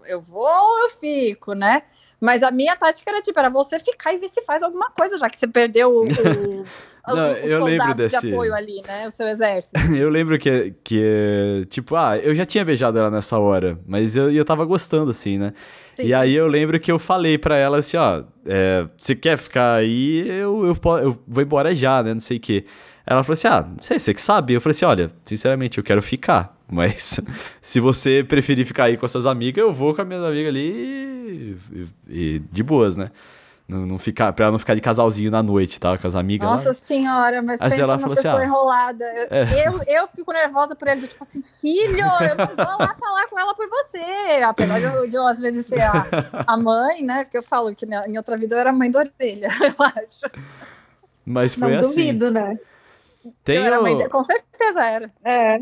eu 0.06 0.20
vou 0.20 0.46
ou 0.46 0.80
eu 0.84 0.90
fico, 0.90 1.52
né? 1.52 1.82
Mas 2.20 2.42
a 2.42 2.50
minha 2.50 2.76
tática 2.76 3.10
era 3.10 3.22
tipo, 3.22 3.38
era 3.38 3.48
você 3.48 3.80
ficar 3.80 4.12
e 4.12 4.18
ver 4.18 4.28
se 4.28 4.42
faz 4.42 4.62
alguma 4.62 4.90
coisa, 4.90 5.16
já 5.16 5.28
que 5.30 5.38
você 5.38 5.48
perdeu 5.48 5.90
o, 5.90 6.04
o 6.04 6.64
Não, 7.06 7.26
eu 7.32 7.64
lembro 7.64 7.94
desse... 7.94 8.20
de 8.20 8.32
apoio 8.32 8.54
ali, 8.54 8.82
né? 8.86 9.06
O 9.06 9.10
seu 9.10 9.26
exército. 9.26 9.78
eu 9.94 10.08
lembro 10.08 10.38
que, 10.38 10.74
que, 10.84 11.66
tipo, 11.68 11.96
ah, 11.96 12.18
eu 12.18 12.34
já 12.34 12.44
tinha 12.44 12.64
beijado 12.64 12.98
ela 12.98 13.10
nessa 13.10 13.38
hora, 13.38 13.78
mas 13.86 14.16
eu, 14.16 14.30
eu 14.30 14.44
tava 14.44 14.64
gostando, 14.64 15.10
assim, 15.10 15.38
né? 15.38 15.52
Sim. 15.96 16.04
E 16.04 16.14
aí 16.14 16.34
eu 16.34 16.46
lembro 16.46 16.78
que 16.78 16.90
eu 16.90 16.98
falei 16.98 17.38
para 17.38 17.56
ela 17.56 17.78
assim, 17.78 17.96
ó, 17.96 18.22
é, 18.46 18.86
você 18.96 19.14
quer 19.14 19.36
ficar 19.36 19.74
aí, 19.74 20.28
eu, 20.28 20.66
eu, 20.66 20.98
eu 20.98 21.18
vou 21.26 21.42
embora 21.42 21.74
já, 21.74 22.02
né? 22.02 22.12
Não 22.12 22.20
sei 22.20 22.36
o 22.36 22.40
quê. 22.40 22.64
Ela 23.06 23.24
falou 23.24 23.34
assim, 23.34 23.48
ah, 23.48 23.62
não 23.62 23.82
sei, 23.82 23.98
você 23.98 24.14
que 24.14 24.20
sabe. 24.20 24.52
Eu 24.52 24.60
falei 24.60 24.72
assim, 24.72 24.84
olha, 24.84 25.10
sinceramente, 25.24 25.78
eu 25.78 25.84
quero 25.84 26.02
ficar. 26.02 26.56
Mas 26.70 27.20
se 27.60 27.80
você 27.80 28.24
preferir 28.26 28.64
ficar 28.64 28.84
aí 28.84 28.96
com 28.96 29.04
as 29.04 29.10
suas 29.10 29.26
amigas, 29.26 29.62
eu 29.62 29.72
vou 29.72 29.94
com 29.94 30.02
as 30.02 30.06
minhas 30.06 30.24
amigas 30.24 30.48
ali 30.48 30.70
e, 30.70 31.56
e, 31.72 31.86
e 32.08 32.38
de 32.52 32.62
boas, 32.62 32.96
né? 32.96 33.10
Não, 33.70 33.86
não 33.86 33.98
ficar, 33.98 34.32
pra 34.32 34.46
ela 34.46 34.52
não 34.52 34.58
ficar 34.58 34.74
de 34.74 34.80
casalzinho 34.80 35.30
na 35.30 35.44
noite, 35.44 35.78
tá? 35.78 35.96
Com 35.96 36.04
as 36.04 36.16
amigas. 36.16 36.48
Nossa 36.48 36.68
lá. 36.70 36.74
senhora, 36.74 37.40
mas 37.40 37.60
Aí 37.60 37.70
pensa 37.70 37.82
ela 37.82 38.00
falou 38.00 38.14
assim, 38.14 38.26
ah, 38.26 38.44
enrolada. 38.44 39.04
Eu, 39.04 39.28
é. 39.30 39.68
eu, 39.68 39.80
eu, 39.86 40.08
fico 40.08 40.32
nervosa 40.32 40.74
por 40.74 40.88
ele, 40.88 41.06
tipo 41.06 41.22
assim, 41.22 41.40
filho, 41.40 42.00
eu 42.00 42.36
não 42.36 42.46
vou 42.56 42.78
lá 42.78 42.96
falar 42.98 43.28
com 43.28 43.38
ela 43.38 43.54
por 43.54 43.68
você. 43.68 44.42
Apesar 44.42 44.80
de 44.80 44.86
eu, 44.86 45.08
de 45.08 45.16
eu 45.16 45.24
às 45.24 45.38
vezes 45.38 45.66
ser 45.66 45.82
a, 45.82 46.04
a 46.48 46.56
mãe, 46.56 47.04
né? 47.04 47.22
Porque 47.22 47.38
eu 47.38 47.44
falo 47.44 47.72
que 47.72 47.86
em 47.86 48.16
outra 48.16 48.36
vida 48.36 48.56
eu 48.56 48.58
era 48.58 48.72
mãe 48.72 48.90
da 48.90 48.98
orelha, 48.98 49.46
eu 49.62 49.86
acho. 49.86 50.40
Mas 51.24 51.54
foi 51.54 51.70
não 51.70 51.78
assim. 51.78 52.06
duvido, 52.06 52.30
né? 52.32 52.58
Tem 53.44 53.56
eu 53.56 53.64
era 53.64 53.80
mãe 53.80 53.96
de... 53.96 54.08
Com 54.08 54.22
certeza 54.24 54.84
era. 54.84 55.12
É 55.22 55.60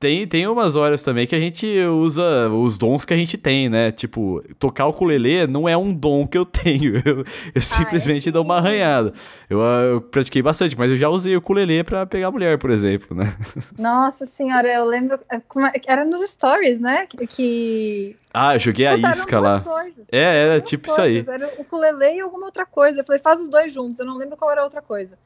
tem, 0.00 0.26
tem 0.26 0.46
umas 0.46 0.76
horas 0.76 1.02
também 1.02 1.26
que 1.26 1.34
a 1.34 1.38
gente 1.38 1.66
usa 1.84 2.48
os 2.48 2.78
dons 2.78 3.04
que 3.04 3.12
a 3.12 3.16
gente 3.16 3.36
tem, 3.36 3.68
né? 3.68 3.92
Tipo, 3.92 4.42
tocar 4.58 4.86
o 4.86 4.90
ukulele 4.90 5.46
não 5.46 5.68
é 5.68 5.76
um 5.76 5.92
dom 5.92 6.26
que 6.26 6.38
eu 6.38 6.46
tenho. 6.48 6.96
Eu, 7.04 7.18
eu 7.18 7.24
ah, 7.54 7.60
simplesmente 7.60 8.30
é? 8.30 8.32
dou 8.32 8.42
uma 8.42 8.56
arranhada. 8.56 9.12
Eu, 9.50 9.60
eu, 9.60 10.00
pratiquei 10.00 10.40
bastante, 10.40 10.76
mas 10.76 10.90
eu 10.90 10.96
já 10.96 11.10
usei 11.10 11.36
o 11.36 11.38
ukulele 11.38 11.84
pra 11.84 12.06
pegar 12.06 12.30
mulher, 12.30 12.56
por 12.56 12.70
exemplo, 12.70 13.14
né? 13.14 13.30
Nossa 13.78 14.24
senhora, 14.24 14.66
eu 14.66 14.86
lembro. 14.86 15.20
É, 15.30 15.36
é, 15.36 15.80
era 15.86 16.04
nos 16.06 16.22
stories, 16.22 16.80
né? 16.80 17.06
Que. 17.28 18.16
Ah, 18.32 18.56
eu 18.56 18.58
joguei 18.60 18.88
Puta, 18.88 19.06
a 19.06 19.12
isca 19.12 19.38
lá. 19.38 19.60
Coisas. 19.60 20.08
É, 20.10 20.44
era 20.44 20.60
tipo 20.62 20.88
coisas. 20.88 21.14
isso 21.14 21.30
aí. 21.30 21.34
Era 21.34 21.52
o 21.58 21.60
ukulele 21.60 22.16
e 22.16 22.20
alguma 22.20 22.46
outra 22.46 22.64
coisa. 22.64 23.02
Eu 23.02 23.04
falei, 23.04 23.20
faz 23.20 23.38
os 23.38 23.50
dois 23.50 23.70
juntos. 23.70 24.00
Eu 24.00 24.06
não 24.06 24.16
lembro 24.16 24.38
qual 24.38 24.50
era 24.50 24.62
a 24.62 24.64
outra 24.64 24.80
coisa. 24.80 25.18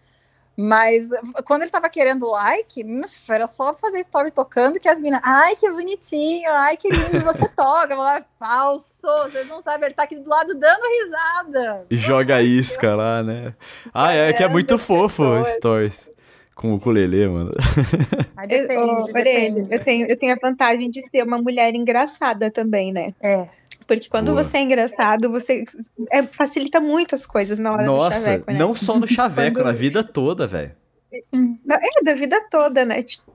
Mas 0.57 1.09
quando 1.45 1.63
ele 1.63 1.71
tava 1.71 1.89
querendo 1.89 2.27
like, 2.27 2.85
era 3.29 3.47
só 3.47 3.75
fazer 3.75 3.99
story 4.01 4.31
tocando 4.31 4.79
que 4.79 4.89
as 4.89 4.99
minas, 5.01 5.21
ai 5.25 5.57
que 5.57 5.69
bonitinho, 5.69 6.51
ai 6.51 6.77
que 6.77 6.89
lindo 6.89 7.21
você 7.25 7.49
toca. 7.57 7.89
Falava, 7.89 8.25
falso, 8.39 9.07
vocês 9.25 9.49
não 9.49 9.61
sabem, 9.61 9.87
ele 9.87 9.95
tá 9.95 10.05
aqui 10.05 10.17
do 10.17 10.29
lado 10.29 10.55
dando 10.55 10.83
risada. 10.83 11.87
E 11.91 11.97
joga 11.97 12.41
isca 12.41 12.95
lá, 12.95 13.23
né? 13.23 13.55
Ah, 13.93 14.15
é, 14.15 14.31
é 14.31 14.33
que 14.33 14.43
é 14.43 14.49
muito 14.49 14.79
fofo 14.79 15.23
pessoas. 15.23 15.55
stories. 15.55 16.15
Com 16.55 16.71
o 16.71 16.77
ukulele, 16.77 17.27
mano. 17.27 17.51
Aí 18.37 18.47
depende, 18.47 19.09
eu, 19.09 19.13
depende. 19.13 19.75
Eu 19.75 19.81
tenho, 19.83 20.07
eu 20.07 20.17
tenho 20.17 20.35
a 20.35 20.39
vantagem 20.41 20.89
de 20.89 21.03
ser 21.03 21.25
uma 21.25 21.37
mulher 21.37 21.75
engraçada 21.75 22.49
também, 22.49 22.93
né? 22.93 23.09
É. 23.21 23.45
Porque 23.87 24.09
quando 24.09 24.33
Boa. 24.33 24.43
você 24.43 24.59
é 24.59 24.63
engraçado, 24.63 25.31
você 25.31 25.65
é, 26.11 26.23
facilita 26.23 26.81
muito 26.81 27.15
as 27.15 27.27
coisas 27.27 27.59
na 27.59 27.73
hora 27.73 27.85
Nossa, 27.85 28.19
do 28.19 28.25
chaveco, 28.25 28.53
né? 28.53 28.59
não 28.59 28.75
só 28.75 28.99
no 28.99 29.07
chaveco, 29.07 29.57
quando... 29.61 29.67
na 29.67 29.73
vida 29.73 30.03
toda, 30.03 30.47
velho. 30.47 30.75
É, 31.13 32.03
da 32.03 32.15
vida 32.15 32.41
toda, 32.51 32.85
né? 32.85 33.03
Tipo, 33.03 33.35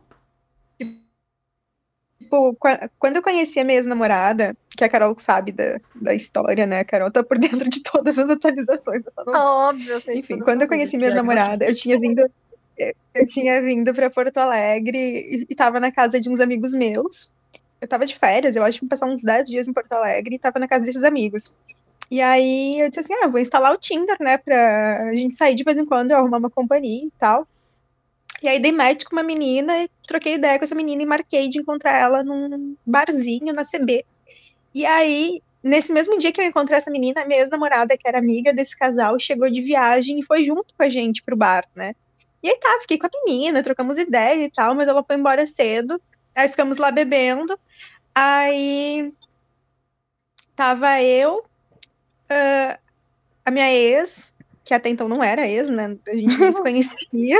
quando 2.98 3.16
eu 3.16 3.22
conheci 3.24 3.60
a 3.60 3.64
minha 3.64 3.78
ex-namorada, 3.78 4.56
que 4.76 4.84
a 4.84 4.90
Carol 4.90 5.16
sabe 5.18 5.52
da, 5.52 5.80
da 5.96 6.14
história, 6.14 6.66
né? 6.66 6.80
A 6.80 6.86
Carol 6.86 7.10
tá 7.10 7.24
por 7.24 7.40
dentro 7.40 7.70
de 7.70 7.82
todas 7.82 8.18
as 8.18 8.30
atualizações 8.30 9.04
dessa 9.04 9.24
novela. 9.24 9.70
Óbvio, 9.70 9.94
eu 9.94 10.00
sei 10.00 10.20
Enfim, 10.20 10.40
quando 10.40 10.64
eu 10.64 10.68
conheci 10.68 10.98
minha 10.98 11.14
namorada, 11.14 11.66
eu 11.66 11.76
tinha 11.76 12.00
vindo 12.00 12.30
eu 13.14 13.26
tinha 13.26 13.62
vindo 13.62 13.94
para 13.94 14.10
Porto 14.10 14.38
Alegre 14.38 14.98
e, 14.98 15.48
e 15.50 15.56
tava 15.56 15.82
na 15.82 15.92
casa 15.92 16.20
de 16.20 16.30
uns 16.30 16.40
amigos 16.40 16.74
meus 16.74 17.34
eu 17.82 17.88
tava 17.88 18.06
de 18.06 18.18
férias, 18.18 18.56
eu 18.56 18.64
acho 18.64 18.80
que 18.80 18.88
passar 18.88 19.08
uns 19.08 19.24
10 19.24 19.48
dias 19.48 19.68
em 19.68 19.74
Porto 19.74 19.92
Alegre 19.94 20.36
e 20.36 20.40
tava 20.40 20.60
na 20.60 20.68
casa 20.68 20.86
desses 20.86 21.04
amigos. 21.04 21.56
E 22.12 22.22
aí 22.22 22.80
eu 22.80 22.90
disse 22.90 23.02
assim: 23.02 23.14
ah, 23.22 23.28
vou 23.28 23.40
instalar 23.40 23.74
o 23.74 23.78
Tinder, 23.78 24.18
né, 24.20 24.38
pra 24.38 25.10
a 25.10 25.14
gente 25.14 25.36
sair 25.36 25.56
de 25.56 25.64
vez 25.64 25.78
em 25.78 25.86
quando, 25.86 26.12
eu 26.12 26.18
arrumar 26.18 26.38
uma 26.38 26.50
companhia 26.50 27.06
e 27.06 27.12
tal. 27.20 27.48
E 28.42 28.48
aí 28.48 28.60
dei 28.60 28.72
match 28.72 29.04
com 29.04 29.16
uma 29.16 29.24
menina, 29.24 29.74
troquei 30.08 30.36
ideia 30.36 30.58
com 30.58 30.64
essa 30.64 30.76
menina 30.76 31.04
e 31.04 31.06
marquei 31.06 31.50
de 31.50 31.60
encontrar 31.60 31.98
ela 31.98 32.24
num 32.24 32.76
barzinho 32.86 33.54
na 33.54 33.64
CB. 33.64 34.06
E 34.74 34.86
aí, 34.86 35.42
nesse 35.62 35.92
mesmo 35.92 36.18
dia 36.18 36.32
que 36.32 36.40
eu 36.40 36.46
encontrei 36.46 36.78
essa 36.78 36.90
menina, 36.90 37.22
a 37.22 37.26
minha 37.26 37.42
ex-namorada, 37.42 37.98
que 37.98 38.08
era 38.08 38.18
amiga 38.18 38.54
desse 38.54 38.78
casal, 38.78 39.20
chegou 39.20 39.50
de 39.50 39.62
viagem 39.62 40.20
e 40.20 40.24
foi 40.24 40.46
junto 40.46 40.74
com 40.74 40.84
a 40.84 40.90
gente 40.90 41.22
pro 41.22 41.36
bar, 41.36 41.68
né? 41.76 41.94
E 42.42 42.50
aí 42.50 42.58
tá, 42.58 42.78
fiquei 42.82 42.98
com 42.98 43.08
a 43.08 43.10
menina, 43.26 43.62
trocamos 43.62 43.98
ideia 43.98 44.46
e 44.46 44.50
tal, 44.50 44.74
mas 44.74 44.88
ela 44.88 45.04
foi 45.04 45.18
embora 45.18 45.46
cedo. 45.46 46.02
Aí 46.40 46.48
ficamos 46.48 46.78
lá 46.78 46.90
bebendo. 46.90 47.60
Aí 48.16 49.14
tava 50.56 51.02
eu, 51.02 51.40
uh, 51.40 52.80
a 53.44 53.52
minha 53.52 53.70
ex, 53.70 54.34
que 54.64 54.74
até 54.74 54.88
então 54.88 55.10
não 55.10 55.22
era 55.22 55.46
ex, 55.46 55.68
né? 55.68 55.98
A 56.08 56.16
gente 56.16 56.38
nem 56.40 56.52
se 56.54 56.62
conhecia. 56.62 57.38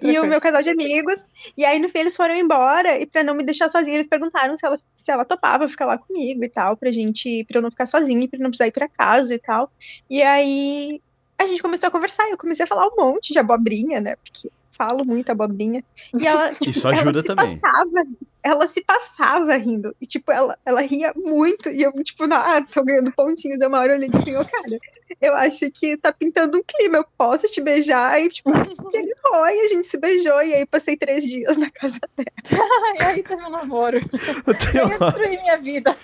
e 0.00 0.20
o 0.20 0.26
meu 0.26 0.40
casal 0.40 0.62
de 0.62 0.70
amigos. 0.70 1.32
E 1.56 1.64
aí, 1.64 1.80
no 1.80 1.88
fim, 1.88 1.98
eles 1.98 2.14
foram 2.14 2.36
embora. 2.36 2.96
E 2.96 3.06
para 3.06 3.24
não 3.24 3.34
me 3.34 3.42
deixar 3.42 3.68
sozinha, 3.68 3.96
eles 3.96 4.06
perguntaram 4.06 4.56
se 4.56 4.64
ela, 4.64 4.78
se 4.94 5.10
ela 5.10 5.24
topava 5.24 5.68
ficar 5.68 5.86
lá 5.86 5.98
comigo 5.98 6.44
e 6.44 6.48
tal, 6.48 6.76
pra 6.76 6.92
gente, 6.92 7.44
pra 7.48 7.58
eu 7.58 7.62
não 7.62 7.72
ficar 7.72 7.86
sozinha, 7.86 8.28
pra 8.28 8.38
não 8.38 8.50
precisar 8.50 8.68
ir 8.68 8.72
pra 8.72 8.88
casa 8.88 9.34
e 9.34 9.38
tal. 9.40 9.68
E 10.08 10.22
aí 10.22 11.02
a 11.36 11.46
gente 11.48 11.60
começou 11.60 11.88
a 11.88 11.90
conversar. 11.90 12.30
Eu 12.30 12.38
comecei 12.38 12.62
a 12.62 12.68
falar 12.68 12.86
um 12.86 12.96
monte 12.96 13.32
de 13.32 13.40
abobrinha, 13.40 14.00
né? 14.00 14.14
Porque 14.14 14.48
falo 14.82 15.04
muito 15.04 15.30
abobrinha. 15.30 15.84
E 16.18 16.26
ela, 16.26 16.50
Isso 16.66 16.88
ajuda 16.88 17.20
ela 17.20 17.22
também. 17.22 17.58
Passava, 17.58 18.04
ela 18.42 18.66
se 18.66 18.82
passava 18.82 19.54
rindo. 19.56 19.94
E, 20.00 20.06
tipo, 20.06 20.32
ela, 20.32 20.58
ela 20.64 20.80
ria 20.80 21.12
muito. 21.16 21.68
E 21.68 21.82
eu, 21.82 21.92
tipo, 22.02 22.24
ah, 22.24 22.62
tô 22.62 22.84
ganhando 22.84 23.12
pontinhos. 23.12 23.60
Eu 23.60 23.68
uma 23.68 23.78
hora 23.78 23.94
olhei 23.94 24.10
assim, 24.12 24.36
ô, 24.36 24.44
cara, 24.44 24.78
eu 25.20 25.34
acho 25.36 25.70
que 25.70 25.96
tá 25.96 26.12
pintando 26.12 26.58
um 26.58 26.62
clima. 26.66 26.98
Eu 26.98 27.06
posso 27.16 27.46
te 27.48 27.60
beijar? 27.60 28.12
Aí, 28.12 28.28
tipo, 28.28 28.50
ele 28.92 29.14
foi, 29.22 29.60
a 29.60 29.68
gente 29.68 29.86
se 29.86 29.96
beijou. 29.96 30.42
E 30.42 30.54
aí 30.54 30.66
passei 30.66 30.96
três 30.96 31.22
dias 31.22 31.56
na 31.56 31.70
casa 31.70 32.00
dela. 32.18 32.32
e 32.98 33.02
aí 33.02 33.22
teve 33.22 33.42
um 33.42 33.50
namoro. 33.50 33.98
Eu 33.98 34.86
uma... 34.86 34.98
destruí 34.98 35.40
minha 35.40 35.56
vida. 35.56 35.96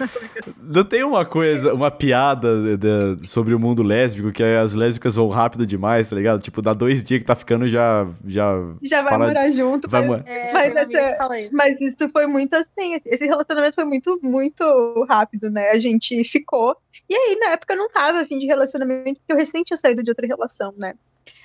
Não 0.62 0.84
tem 0.84 1.02
uma 1.02 1.26
coisa, 1.26 1.74
uma 1.74 1.90
piada 1.90 2.76
de, 2.76 3.16
de, 3.16 3.28
sobre 3.28 3.54
o 3.54 3.58
mundo 3.58 3.82
lésbico, 3.82 4.30
que 4.30 4.42
as 4.42 4.74
lésbicas 4.74 5.16
vão 5.16 5.28
rápido 5.28 5.66
demais, 5.66 6.08
tá 6.08 6.16
ligado? 6.16 6.40
Tipo, 6.40 6.62
dá 6.62 6.72
dois 6.72 7.02
dias 7.02 7.20
que 7.20 7.26
tá 7.26 7.34
ficando, 7.34 7.66
já. 7.66 8.06
Já, 8.24 8.54
já 8.82 9.02
vai 9.02 9.12
fala... 9.12 9.26
morar 9.26 9.50
junto. 9.50 9.88
Vai 9.88 10.06
mas, 10.06 10.22
é, 10.24 10.52
mas, 10.52 10.76
essa, 10.76 11.40
isso. 11.40 11.50
mas 11.56 11.80
isso 11.80 12.08
foi 12.12 12.27
muito 12.28 12.54
assim. 12.54 13.00
Esse 13.04 13.26
relacionamento 13.26 13.74
foi 13.74 13.84
muito, 13.84 14.18
muito 14.22 15.06
rápido, 15.08 15.50
né? 15.50 15.70
A 15.70 15.78
gente 15.78 16.22
ficou. 16.24 16.76
E 17.08 17.14
aí, 17.14 17.36
na 17.40 17.50
época, 17.50 17.74
eu 17.74 17.78
não 17.78 17.88
tava 17.88 18.20
afim 18.20 18.38
de 18.38 18.46
relacionamento, 18.46 19.20
porque 19.20 19.32
eu 19.32 19.36
recém 19.36 19.62
tinha 19.62 19.76
saído 19.76 20.02
de 20.02 20.10
outra 20.10 20.26
relação, 20.26 20.74
né? 20.78 20.94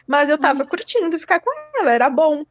Mas 0.05 0.29
eu 0.29 0.37
tava 0.37 0.63
uhum. 0.63 0.69
curtindo 0.69 1.17
ficar 1.17 1.39
com 1.39 1.49
ela, 1.77 1.91
era 1.91 2.09
bom. 2.09 2.45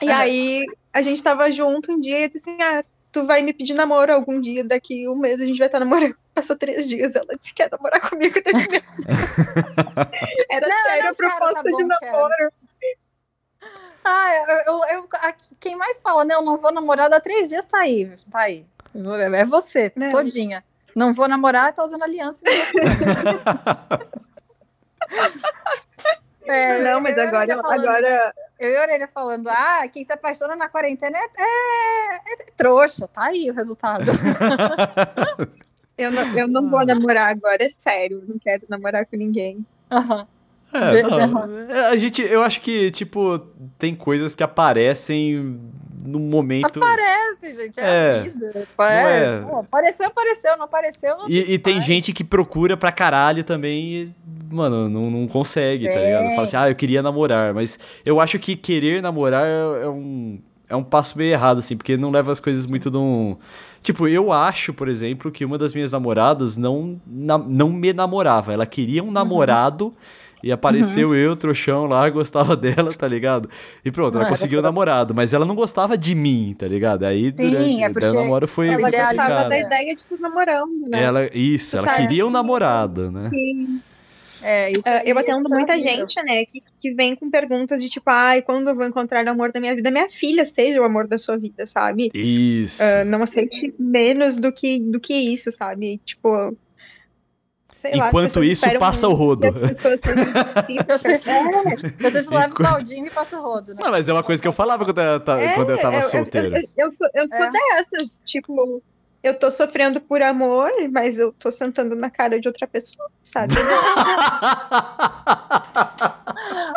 E 0.00 0.10
aí 0.10 0.64
a 0.92 1.00
gente 1.00 1.22
tava 1.22 1.50
junto 1.52 1.92
um 1.92 1.98
dia 1.98 2.24
e 2.24 2.28
disse 2.28 2.50
assim: 2.50 2.60
ah, 2.62 2.82
tu 3.12 3.24
vai 3.24 3.42
me 3.42 3.52
pedir 3.52 3.74
namoro 3.74 4.12
algum 4.12 4.40
dia, 4.40 4.64
daqui 4.64 5.08
um 5.08 5.16
mês 5.16 5.40
a 5.40 5.46
gente 5.46 5.58
vai 5.58 5.68
estar 5.68 5.78
namorando. 5.78 6.16
Passou 6.34 6.56
três 6.56 6.88
dias, 6.88 7.14
ela 7.14 7.36
disse 7.38 7.54
que 7.54 7.62
quer 7.62 7.70
namorar 7.70 8.08
comigo. 8.08 8.34
Desse 8.42 8.68
Era 10.50 10.66
não, 10.66 10.82
sério 10.84 11.10
a 11.10 11.14
proposta 11.14 11.62
tá 11.62 11.70
bom, 11.70 11.76
de 11.76 11.84
namoro. 11.84 12.34
Quero. 12.38 12.52
Ah, 14.04 14.34
eu, 14.34 14.74
eu, 14.74 14.84
eu, 14.96 15.08
quem 15.60 15.76
mais 15.76 16.00
fala, 16.00 16.24
né? 16.24 16.34
Eu 16.34 16.42
não 16.42 16.56
vou 16.56 16.72
namorar, 16.72 17.08
dá 17.08 17.20
três 17.20 17.48
dias, 17.48 17.64
tá 17.64 17.78
aí. 17.78 18.10
Tá 18.30 18.40
aí. 18.40 18.66
É 19.34 19.44
você, 19.44 19.92
é. 19.96 20.10
todinha. 20.10 20.64
Não 20.94 21.14
vou 21.14 21.26
namorar, 21.28 21.72
tá 21.72 21.82
usando 21.82 22.02
aliança. 22.02 22.42
é, 26.44 26.82
não, 26.82 27.00
mas 27.00 27.16
agora, 27.16 27.56
falando, 27.56 27.88
agora. 27.88 28.34
Eu 28.58 28.70
e 28.70 28.76
a 28.76 28.82
Orelha 28.82 29.08
falando, 29.08 29.48
ah, 29.48 29.88
quem 29.90 30.04
se 30.04 30.12
apaixona 30.12 30.54
na 30.54 30.68
quarentena 30.68 31.16
é, 31.16 31.24
é, 31.38 32.16
é 32.16 32.36
trouxa, 32.56 33.08
tá 33.08 33.28
aí 33.28 33.50
o 33.50 33.54
resultado. 33.54 34.04
eu, 35.96 36.10
não, 36.10 36.38
eu 36.38 36.46
não 36.46 36.70
vou 36.70 36.84
namorar 36.84 37.30
agora, 37.30 37.64
é 37.64 37.68
sério, 37.70 38.22
não 38.28 38.38
quero 38.38 38.64
namorar 38.68 39.06
com 39.06 39.16
ninguém. 39.16 39.66
Aham. 39.90 40.28
É, 40.72 41.02
não, 41.02 41.44
é, 41.70 41.88
a 41.90 41.96
gente, 41.96 42.22
eu 42.22 42.42
acho 42.42 42.60
que, 42.60 42.90
tipo, 42.90 43.38
tem 43.78 43.94
coisas 43.94 44.34
que 44.34 44.42
aparecem 44.42 45.60
no 46.04 46.18
momento. 46.18 46.82
Aparece, 46.82 47.54
gente, 47.54 47.78
é, 47.78 47.84
é 47.84 48.18
a 48.18 48.22
vida. 48.22 48.68
É, 48.80 49.24
é. 49.24 49.38
Pô, 49.40 49.60
apareceu, 49.60 50.06
apareceu, 50.06 50.56
não 50.56 50.64
apareceu. 50.64 51.16
Não 51.16 51.28
e, 51.28 51.54
e 51.54 51.58
tem 51.58 51.80
gente 51.80 52.12
que 52.12 52.24
procura 52.24 52.76
pra 52.76 52.90
caralho 52.90 53.44
também 53.44 53.94
e, 53.94 54.14
mano, 54.50 54.88
não, 54.88 55.10
não 55.10 55.28
consegue, 55.28 55.86
tá 55.88 56.00
ligado? 56.00 56.30
Fala 56.30 56.44
assim, 56.44 56.56
ah, 56.56 56.70
eu 56.70 56.74
queria 56.74 57.02
namorar, 57.02 57.54
mas 57.54 57.78
eu 58.04 58.20
acho 58.20 58.38
que 58.38 58.56
querer 58.56 59.00
namorar 59.00 59.46
é, 59.46 59.84
é 59.84 59.88
um, 59.88 60.40
é 60.68 60.76
um 60.76 60.82
passo 60.82 61.16
meio 61.16 61.32
errado, 61.32 61.58
assim, 61.58 61.76
porque 61.76 61.96
não 61.96 62.10
leva 62.10 62.32
as 62.32 62.40
coisas 62.40 62.66
muito 62.66 62.90
de 62.90 62.96
um. 62.96 63.36
Tipo, 63.80 64.08
eu 64.08 64.32
acho, 64.32 64.72
por 64.72 64.88
exemplo, 64.88 65.30
que 65.30 65.44
uma 65.44 65.58
das 65.58 65.74
minhas 65.74 65.92
namoradas 65.92 66.56
não, 66.56 67.00
na, 67.06 67.36
não 67.36 67.68
me 67.70 67.92
namorava. 67.92 68.52
Ela 68.52 68.64
queria 68.66 69.02
um 69.02 69.06
uhum. 69.06 69.92
E 70.42 70.50
apareceu 70.50 71.10
uhum. 71.10 71.14
eu, 71.14 71.36
trouxão 71.36 71.86
lá, 71.86 72.08
gostava 72.10 72.56
dela, 72.56 72.92
tá 72.92 73.06
ligado? 73.06 73.48
E 73.84 73.90
pronto, 73.90 74.16
ela 74.16 74.26
ah, 74.26 74.28
conseguiu 74.28 74.58
o 74.58 74.62
namorado, 74.62 75.14
mas 75.14 75.32
ela 75.32 75.44
não 75.44 75.54
gostava 75.54 75.96
de 75.96 76.14
mim, 76.14 76.54
tá 76.58 76.66
ligado? 76.66 77.04
Aí 77.04 77.32
Sim, 77.36 77.50
durante 77.50 77.82
é 77.82 77.90
porque 77.90 78.06
o 78.06 78.14
namoro 78.14 78.48
foi. 78.48 78.68
Ela 78.68 78.90
gostava 78.90 79.48
da 79.48 79.58
ideia 79.58 79.94
de 79.94 80.00
estar 80.00 80.18
namorando, 80.18 80.88
né? 80.88 81.02
Ela, 81.02 81.30
isso, 81.36 81.76
ela 81.76 81.94
queria 81.94 82.26
um 82.26 82.30
namorado, 82.30 83.10
né? 83.10 83.30
Sim. 83.32 83.80
É, 84.42 84.72
isso, 84.72 84.88
uh, 84.88 85.02
eu 85.06 85.16
atendo 85.16 85.48
muita 85.48 85.80
gente, 85.80 86.20
né, 86.24 86.44
que, 86.44 86.62
que 86.78 86.92
vem 86.92 87.14
com 87.14 87.30
perguntas 87.30 87.80
de 87.80 87.88
tipo, 87.88 88.10
ai, 88.10 88.42
quando 88.42 88.68
eu 88.68 88.74
vou 88.74 88.84
encontrar 88.84 89.24
o 89.24 89.30
amor 89.30 89.52
da 89.52 89.60
minha 89.60 89.74
vida? 89.74 89.90
Minha 89.90 90.10
filha 90.10 90.44
seja 90.44 90.80
o 90.80 90.84
amor 90.84 91.06
da 91.06 91.16
sua 91.16 91.38
vida, 91.38 91.66
sabe? 91.66 92.10
Isso. 92.12 92.82
Uh, 92.82 93.04
não 93.06 93.22
aceite 93.22 93.72
menos 93.78 94.36
do 94.36 94.52
que, 94.52 94.80
do 94.80 94.98
que 94.98 95.14
isso, 95.14 95.52
sabe? 95.52 96.00
Tipo, 96.04 96.56
Sei 97.82 97.90
Enquanto 97.94 98.38
lá, 98.38 98.46
isso, 98.46 98.64
passa 98.78 99.08
o 99.08 99.12
rodo. 99.12 99.44
As 99.44 99.60
pessoas 99.60 100.00
vocês, 100.00 100.14
é, 101.26 101.42
vocês 101.98 102.28
levam 102.28 102.54
o 102.56 102.62
baldinho 102.62 103.08
e 103.08 103.10
passa 103.10 103.36
o 103.36 103.42
rodo, 103.42 103.74
né? 103.74 103.80
Não, 103.82 103.90
mas 103.90 104.08
é 104.08 104.12
uma 104.12 104.22
coisa 104.22 104.40
que 104.40 104.46
eu 104.46 104.52
falava 104.52 104.84
quando 104.84 105.00
eu, 105.00 105.16
é, 105.40 105.54
quando 105.54 105.70
eu 105.70 105.78
tava 105.78 105.96
eu, 105.96 106.02
solteira. 106.04 106.60
Eu, 106.60 106.68
eu, 106.76 106.90
sou, 106.92 107.08
eu 107.12 107.26
sou 107.26 107.44
é. 107.44 107.50
dessa, 107.50 108.08
tipo, 108.24 108.80
eu 109.20 109.34
tô 109.34 109.50
sofrendo 109.50 110.00
por 110.00 110.22
amor, 110.22 110.70
mas 110.92 111.18
eu 111.18 111.32
tô 111.32 111.50
sentando 111.50 111.96
na 111.96 112.08
cara 112.08 112.38
de 112.38 112.46
outra 112.46 112.68
pessoa, 112.68 113.10
sabe? 113.24 113.52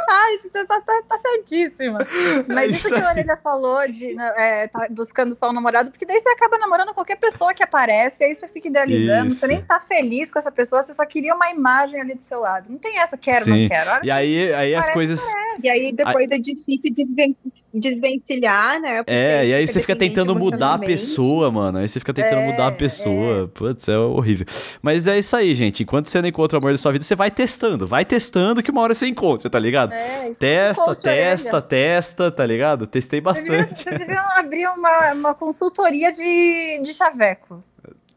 Ai, 0.10 0.38
tá, 0.52 0.66
tá, 0.66 0.82
tá, 0.82 1.02
tá 1.08 1.18
certíssima. 1.18 2.00
Mas 2.48 2.72
isso, 2.72 2.88
isso 2.88 2.96
que 2.96 3.02
a 3.02 3.10
Orelha 3.10 3.38
falou 3.38 3.88
de 3.88 4.14
né, 4.14 4.34
é, 4.38 4.68
tá 4.68 4.88
buscando 4.90 5.34
só 5.34 5.50
um 5.50 5.54
namorado, 5.54 5.92
porque 5.92 6.06
daí 6.06 6.20
você 6.20 6.30
acaba 6.30 6.58
namorando 6.58 6.94
qualquer 6.94 7.18
pessoa 7.18 7.54
que 7.54 7.64
aparece, 7.64 8.24
e 8.24 8.28
aí 8.28 8.36
você 8.36 8.48
fica 8.48 8.68
idealizando, 8.68 9.28
isso. 9.28 9.40
você 9.40 9.48
nem 9.48 9.62
tá 9.62 9.80
feliz 9.80 10.32
com 10.32 10.40
essa 10.40 10.52
pessoa, 10.52 10.82
você 10.82 10.94
só 10.94 11.06
queria 11.06 11.36
uma 11.36 11.50
imagem 11.50 12.00
ali 12.00 12.16
do 12.16 12.22
seu 12.22 12.40
lado. 12.40 12.70
Não 12.70 12.78
tem 12.78 13.00
essa, 13.00 13.18
quero, 13.18 13.46
Sim. 13.46 13.62
não 13.62 13.70
quero. 13.70 14.06
e 14.06 14.12
aí, 14.12 14.54
aí 14.54 14.76
as 14.76 14.90
coisas. 14.90 15.22
E 15.62 15.70
aí 15.70 15.92
depois 15.92 16.30
é 16.30 16.38
difícil 16.38 16.92
desven 16.94 17.36
desvencilhar, 17.80 18.80
né? 18.80 19.04
É, 19.08 19.48
e 19.48 19.54
aí 19.54 19.68
você 19.68 19.82
fica 19.82 19.96
tentando 19.96 20.36
mudar 20.36 20.76
a 20.76 20.80
pessoa, 20.80 21.52
mano. 21.52 21.80
Aí 21.80 21.88
você 21.88 22.00
fica 22.00 22.14
tentando 22.14 22.40
é, 22.40 22.52
mudar 22.52 22.68
a 22.68 22.72
pessoa. 22.72 23.44
É. 23.44 23.48
Putz, 23.48 23.88
é 23.90 23.98
horrível. 23.98 24.48
Mas 24.82 25.08
é 25.08 25.18
isso 25.20 25.36
aí, 25.36 25.54
gente. 25.54 25.84
Enquanto 25.84 26.08
você 26.08 26.22
não 26.22 26.30
encontra 26.30 26.58
o 26.58 26.62
amor 26.62 26.72
da 26.72 26.78
sua 26.78 26.92
vida, 26.92 27.04
você 27.04 27.16
vai 27.16 27.30
testando. 27.30 27.86
Vai 27.86 28.06
testando 28.06 28.64
que 28.64 28.72
uma 28.72 28.82
hora 28.82 28.94
você 28.94 29.08
encontra, 29.08 29.50
tá 29.50 29.60
ligado? 29.60 29.94
É, 29.94 30.30
isso 30.30 30.40
testa, 30.40 30.96
testa, 30.96 31.62
testa, 31.62 32.32
tá 32.32 32.46
ligado? 32.46 32.88
Testei 32.88 33.22
bastante. 33.22 33.84
Vocês 33.84 34.00
deviam 34.00 34.24
abrir 34.38 34.68
uma, 34.68 35.14
uma 35.14 35.34
consultoria 35.34 36.12
de, 36.12 36.82
de 36.82 36.94
chaveco. 36.94 37.64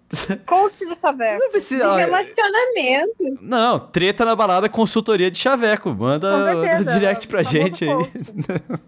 Coach 0.46 0.86
do 0.86 0.96
Chaveco. 0.96 1.38
Não 1.38 1.50
precisa. 1.50 1.90
De 1.90 1.96
relacionamento. 1.96 3.42
Não, 3.42 3.78
treta 3.78 4.24
na 4.24 4.34
balada, 4.34 4.68
consultoria 4.68 5.30
de 5.30 5.38
Chaveco. 5.38 5.94
Manda, 5.94 6.54
manda 6.54 6.84
direct 6.84 7.28
pra 7.28 7.42
gente 7.42 7.84
aí. 7.84 7.90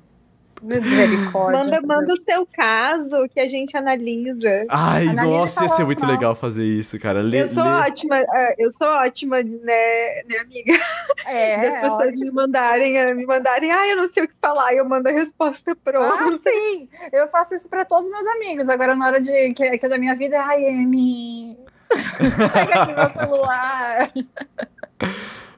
Misericórdia. 0.62 1.64
Manda, 1.64 1.80
manda 1.80 2.12
o 2.12 2.16
seu 2.16 2.46
caso 2.46 3.28
que 3.28 3.40
a 3.40 3.48
gente 3.48 3.76
analisa. 3.76 4.66
Ai, 4.68 5.08
analisa 5.08 5.38
nossa, 5.38 5.62
ia 5.64 5.68
ser 5.68 5.84
muito 5.84 6.02
mal. 6.04 6.10
legal 6.10 6.34
fazer 6.34 6.64
isso, 6.64 6.98
cara. 6.98 7.22
Lê, 7.22 7.42
eu 7.42 7.46
sou 7.46 7.64
lê... 7.64 7.70
ótima, 7.70 8.16
é, 8.18 8.54
eu 8.58 8.70
sou 8.70 8.86
ótima, 8.86 9.42
né, 9.42 10.22
né 10.28 10.38
amiga? 10.40 10.78
É, 11.26 11.54
as 11.68 11.80
pessoas 11.80 12.08
ótimo. 12.08 12.24
me 12.24 12.30
mandarem, 12.30 12.98
é, 12.98 13.14
me 13.14 13.24
mandarem, 13.24 13.70
ah, 13.72 13.88
eu 13.88 13.96
não 13.96 14.08
sei 14.08 14.24
o 14.24 14.28
que 14.28 14.34
falar, 14.40 14.74
e 14.74 14.78
eu 14.78 14.88
mando 14.88 15.08
a 15.08 15.12
resposta 15.12 15.74
pronta. 15.74 16.24
Ah, 16.24 16.38
sim! 16.38 16.88
Eu 17.12 17.26
faço 17.28 17.54
isso 17.54 17.68
pra 17.68 17.84
todos 17.84 18.06
os 18.06 18.12
meus 18.12 18.26
amigos. 18.26 18.68
Agora, 18.68 18.94
na 18.94 19.06
hora 19.06 19.20
de 19.20 19.54
que, 19.54 19.78
que 19.78 19.86
é 19.86 19.88
da 19.88 19.98
minha 19.98 20.14
vida, 20.14 20.36
é, 20.36 20.40
ai, 20.40 20.66
Amy. 20.66 21.56
Pega 22.52 22.82
aqui 22.82 22.94
meu 22.94 23.10
celular. 23.12 24.12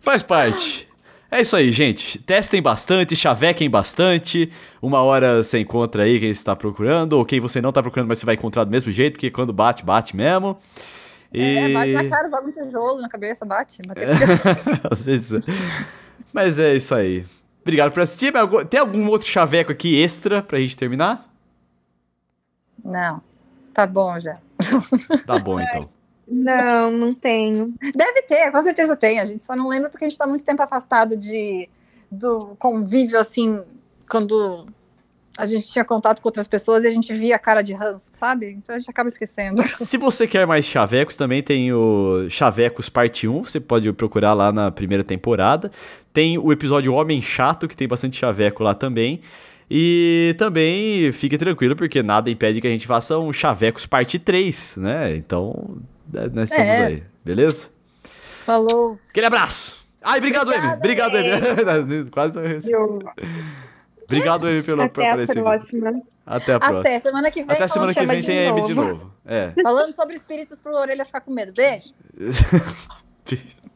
Faz 0.01 0.23
parte. 0.23 0.92
É 1.33 1.41
isso 1.41 1.57
aí, 1.57 1.73
gente. 1.73 2.19
Testem 2.19 2.61
bastante, 2.61 3.17
chavequem 3.17 3.71
bastante. 3.71 4.53
Uma 4.83 5.01
hora 5.01 5.43
você 5.43 5.61
encontra 5.61 6.03
aí 6.03 6.21
quem 6.21 6.29
está 6.29 6.55
procurando, 6.55 7.15
ou 7.15 7.25
quem 7.25 7.41
você 7.41 7.59
não 7.59 7.71
está 7.71 7.83
procurando, 7.83 8.09
mas 8.09 8.19
você 8.19 8.27
vai 8.27 8.35
encontrar 8.35 8.65
do 8.65 8.71
mesmo 8.71 8.93
jeito, 8.93 9.15
porque 9.15 9.31
quando 9.31 9.51
bate, 9.51 9.83
bate 9.83 10.15
mesmo. 10.15 10.59
E... 11.33 11.57
É, 11.57 11.73
bate 11.73 11.93
na 11.95 12.07
cara, 12.07 12.29
vai 12.29 12.45
um 12.45 12.53
tijolo 12.53 13.01
na 13.01 13.09
cabeça, 13.09 13.47
bate. 13.47 13.81
bate. 13.81 14.03
Às 14.93 15.07
vezes. 15.07 15.33
É. 15.33 15.41
Mas 16.35 16.59
é 16.59 16.75
isso 16.75 16.95
aí. 16.95 17.25
Obrigado 17.63 17.93
por 17.93 18.03
assistir. 18.03 18.31
Tem 18.69 18.81
algum 18.81 19.09
outro 19.09 19.27
chaveco 19.27 19.73
aqui 19.73 20.03
extra 20.03 20.43
pra 20.43 20.59
gente 20.59 20.77
terminar? 20.77 21.33
Não. 22.85 23.23
Tá 23.73 23.87
bom 23.87 24.21
já. 24.21 24.37
Tá 25.27 25.39
bom, 25.39 25.59
então. 25.59 25.89
Não, 26.33 26.91
não 26.91 27.13
tenho. 27.13 27.75
Deve 27.95 28.23
ter, 28.23 28.51
com 28.51 28.61
certeza 28.63 28.97
tem. 28.97 29.21
A 29.21 29.25
gente 29.27 29.43
só 29.43 29.55
não 29.55 29.69
lembra 29.69 29.91
porque 29.91 30.05
a 30.05 30.09
gente 30.09 30.15
está 30.15 30.27
muito 30.27 30.43
tempo 30.43 30.63
afastado 30.63 31.15
de, 31.15 31.69
do 32.11 32.57
convívio, 32.59 33.19
assim, 33.19 33.63
quando 34.09 34.67
a 35.37 35.47
gente 35.47 35.67
tinha 35.69 35.85
contato 35.85 36.23
com 36.23 36.29
outras 36.29 36.49
pessoas 36.49 36.85
e 36.85 36.87
a 36.87 36.91
gente 36.91 37.13
via 37.13 37.37
a 37.37 37.39
cara 37.39 37.61
de 37.61 37.75
ranço, 37.75 38.11
sabe? 38.13 38.51
Então 38.53 38.75
a 38.75 38.79
gente 38.79 38.91
acaba 38.91 39.09
esquecendo. 39.09 39.61
Se 39.69 39.99
você 39.99 40.27
quer 40.27 40.47
mais 40.47 40.65
chavecos, 40.65 41.17
também 41.17 41.43
tem 41.43 41.71
o 41.73 42.27
Chavecos 42.31 42.89
Parte 42.89 43.29
1, 43.29 43.43
você 43.43 43.61
pode 43.61 43.93
procurar 43.93 44.33
lá 44.33 44.51
na 44.51 44.71
primeira 44.71 45.05
temporada. 45.05 45.71
Tem 46.15 46.39
o 46.39 46.51
episódio 46.51 46.95
Homem 46.95 47.21
Chato, 47.21 47.69
que 47.69 47.77
tem 47.77 47.87
bastante 47.87 48.17
chaveco 48.17 48.63
lá 48.63 48.75
também. 48.75 49.21
E 49.71 50.35
também 50.39 51.11
fique 51.13 51.39
tranquilo, 51.39 51.77
porque 51.77 52.03
nada 52.03 52.31
impede 52.31 52.61
que 52.61 52.67
a 52.67 52.71
gente 52.71 52.87
faça 52.87 53.19
um 53.19 53.33
Chavecos 53.33 53.87
Parte 53.87 54.19
3, 54.19 54.77
né? 54.79 55.17
Então 55.17 55.79
nós 56.13 56.51
estamos 56.51 56.67
é. 56.67 56.87
aí, 56.87 57.03
beleza? 57.25 57.71
Falou. 58.45 58.99
Aquele 59.09 59.27
abraço. 59.27 59.83
Ai, 60.03 60.19
obrigado, 60.19 60.53
Amy. 60.53 60.75
Obrigado, 60.75 61.17
Amy. 61.17 62.11
Quase 62.11 62.35
não 62.35 62.99
Obrigado, 64.05 64.47
Amy, 64.47 64.63
pelo 64.63 64.83
Até 64.83 65.11
a 65.11 65.15
próxima. 65.15 66.03
Até 66.27 66.55
a 66.55 66.59
próxima. 66.59 66.81
Até 66.81 67.01
semana 67.01 67.31
que 67.31 67.43
vem. 67.43 67.57
Até 67.57 67.69
semana 67.69 67.95
que 67.95 68.07
vem 68.07 68.23
tem 68.23 68.49
a 68.49 68.51
Amy 68.51 68.63
de 68.63 68.75
novo. 68.75 69.13
É. 69.25 69.53
Falando 69.63 69.93
sobre 69.93 70.15
espíritos 70.15 70.59
pro 70.59 70.75
orelha 70.75 71.05
ficar 71.05 71.21
com 71.21 71.33
medo. 71.33 71.53
Beijo. 71.53 71.95
Beijo. 72.15 73.63